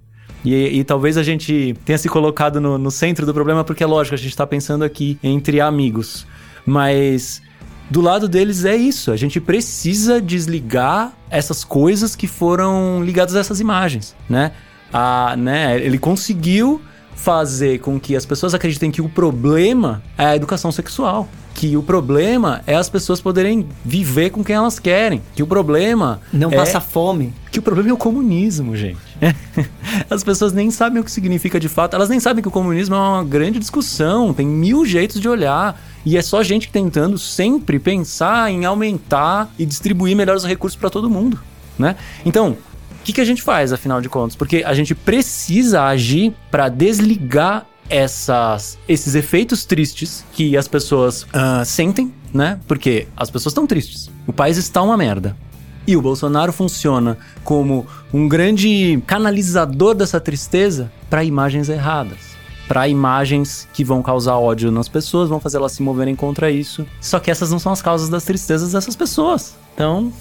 E, 0.51 0.79
e, 0.79 0.85
talvez 0.85 1.19
a 1.19 1.23
gente 1.23 1.77
tenha 1.85 1.99
se 1.99 2.09
colocado 2.09 2.59
no, 2.59 2.79
no, 2.79 2.91
centro 2.91 3.27
do 3.27 3.35
problema, 3.35 3.63
porque 3.63 3.85
é 3.85 3.87
lógico, 3.87 4.15
a 4.15 4.19
gente 4.19 4.31
está 4.31 4.47
pensando 4.47 4.83
aqui 4.83 5.19
entre 5.23 5.61
amigos. 5.61 6.27
Mas 6.65 7.43
do 7.91 8.01
lado 8.01 8.27
deles 8.27 8.65
é 8.65 8.75
isso. 8.75 9.13
A 9.13 9.17
gente 9.17 9.43
precisa 9.43 10.23
desligar 10.23 11.13
essas 11.29 11.65
coisas 11.65 12.17
que 12.17 12.27
foram 12.27 13.05
ligadas 13.05 13.37
a 13.37 13.41
essas 13.41 13.61
imagens, 13.61 14.17
né? 14.27 14.53
A, 14.91 15.37
né 15.37 15.79
ele 15.79 15.99
conseguiu 15.99 16.81
fazer 17.15 17.81
com 17.81 18.01
que 18.01 18.17
as 18.17 18.25
pessoas 18.25 18.55
acreditem 18.55 18.91
que 18.91 19.03
o 19.03 19.09
problema 19.09 20.03
é 20.17 20.25
a 20.25 20.37
educação 20.37 20.73
sexual. 20.73 21.29
Que 21.59 21.77
o 21.77 21.83
problema 21.83 22.63
é 22.69 22.77
as 22.77 22.89
pessoas 22.89 23.21
poderem 23.21 23.67
viver 23.85 24.31
com 24.31 24.45
quem 24.45 24.55
elas 24.55 24.79
querem. 24.79 25.21
Que 25.35 25.43
o 25.43 25.47
problema. 25.47 26.21
Não 26.33 26.53
é... 26.53 26.55
passa 26.55 26.81
fome. 26.81 27.35
Que 27.51 27.59
o 27.59 27.63
problema 27.63 27.91
é 27.91 27.93
o 27.93 27.97
comunismo, 27.97 28.77
gente. 28.77 29.01
As 30.09 30.23
pessoas 30.23 30.53
nem 30.53 30.71
sabem 30.71 31.01
o 31.01 31.05
que 31.05 31.11
significa 31.11 31.59
de 31.59 31.69
fato. 31.69 31.97
Elas 31.97 32.09
nem 32.09 32.21
sabem 32.21 32.43
que 32.43 32.47
o 32.47 32.53
comunismo 32.53 32.95
é 32.95 32.99
uma 32.99 33.25
grande 33.25 33.59
discussão. 33.59 34.33
Tem 34.33 34.47
mil 34.47 34.87
jeitos 34.87 35.21
de 35.21 35.29
olhar. 35.29 35.83
E 36.07 36.17
é 36.17 36.23
só 36.23 36.45
gente 36.45 36.71
tentando 36.71 37.19
sempre 37.19 37.81
pensar 37.81 38.53
em 38.53 38.65
aumentar 38.65 39.53
e 39.59 39.67
distribuir 39.67 40.15
melhor 40.15 40.37
os 40.37 40.45
recursos 40.45 40.79
para 40.79 40.89
todo 40.89 41.11
mundo. 41.11 41.41
Né? 41.77 41.97
Então, 42.25 42.51
o 42.51 42.57
que, 43.03 43.13
que 43.13 43.21
a 43.21 43.25
gente 43.25 43.43
faz, 43.43 43.73
afinal 43.73 44.01
de 44.01 44.09
contas? 44.09 44.37
Porque 44.37 44.63
a 44.65 44.75
gente 44.75 44.95
precisa 44.95 45.83
agir 45.83 46.33
para 46.53 46.69
desligar 46.69 47.67
essas, 47.89 48.79
esses 48.89 49.15
efeitos 49.15 49.65
tristes 49.65 50.25
que 50.33 50.57
as 50.57 50.69
pessoas 50.69 51.23
uh, 51.23 51.65
sentem, 51.65 52.13
né? 52.33 52.59
Porque 52.67 53.09
as 53.17 53.31
pessoas 53.31 53.53
estão 53.53 53.67
tristes. 53.67 54.11
O 54.27 54.33
país 54.33 54.57
está 54.57 54.83
uma 54.83 54.97
merda. 54.97 55.37
E 55.87 55.97
o 55.97 56.03
Bolsonaro 56.03 56.53
funciona 56.53 57.17
como 57.43 57.87
um 58.13 58.29
grande 58.29 59.03
canalizador 59.07 59.95
dessa 59.95 60.21
tristeza 60.21 60.93
para 61.09 61.25
imagens 61.25 61.71
erradas. 61.71 62.19
Para 62.69 62.87
imagens 62.87 63.67
que 63.73 63.83
vão 63.83 64.03
causar 64.03 64.37
ódio 64.37 64.71
nas 64.71 64.87
pessoas, 64.87 65.31
vão 65.31 65.41
fazer 65.41 65.57
elas 65.57 65.73
se 65.73 65.83
moverem 65.83 66.15
contra 66.15 66.51
isso. 66.51 66.85
Só 67.01 67.19
que 67.19 67.31
essas 67.31 67.51
não 67.51 67.59
são 67.59 67.73
as 67.73 67.81
causas 67.81 68.11
das 68.11 68.25
tristezas 68.25 68.73
dessas 68.73 68.95
pessoas. 68.95 69.57
Então, 69.75 70.13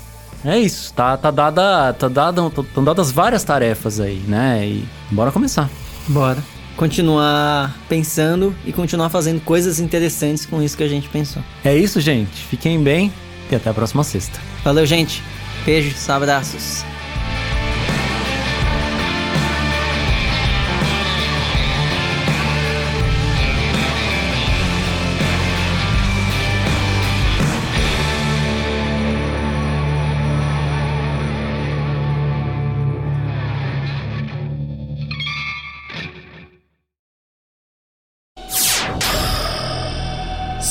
é 0.45 0.57
isso. 0.57 0.93
Tá, 0.93 1.17
tá 1.17 1.29
dada. 1.29 1.91
Tá 1.91 2.07
dada. 2.07 2.41
Estão 2.47 2.83
dadas 2.85 3.11
várias 3.11 3.43
tarefas 3.43 3.99
aí, 3.99 4.23
né? 4.25 4.65
E 4.65 4.87
bora 5.11 5.33
começar. 5.33 5.69
Bora. 6.07 6.41
Continuar 6.77 7.75
pensando 7.89 8.55
e 8.65 8.71
continuar 8.71 9.09
fazendo 9.09 9.41
coisas 9.41 9.79
interessantes 9.79 10.45
com 10.45 10.61
isso 10.61 10.77
que 10.77 10.83
a 10.83 10.87
gente 10.87 11.09
pensou. 11.09 11.43
É 11.65 11.75
isso, 11.75 11.99
gente. 11.99 12.31
Fiquem 12.45 12.81
bem 12.81 13.11
e 13.51 13.55
até 13.55 13.69
a 13.69 13.73
próxima 13.73 14.03
sexta. 14.03 14.39
Valeu, 14.63 14.85
gente. 14.85 15.23
Beijos, 15.65 16.07
abraços. 16.09 16.85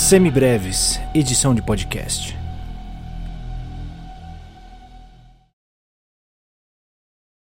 Semibreves, 0.06 1.00
edição 1.12 1.52
de 1.52 1.60
podcast. 1.60 2.38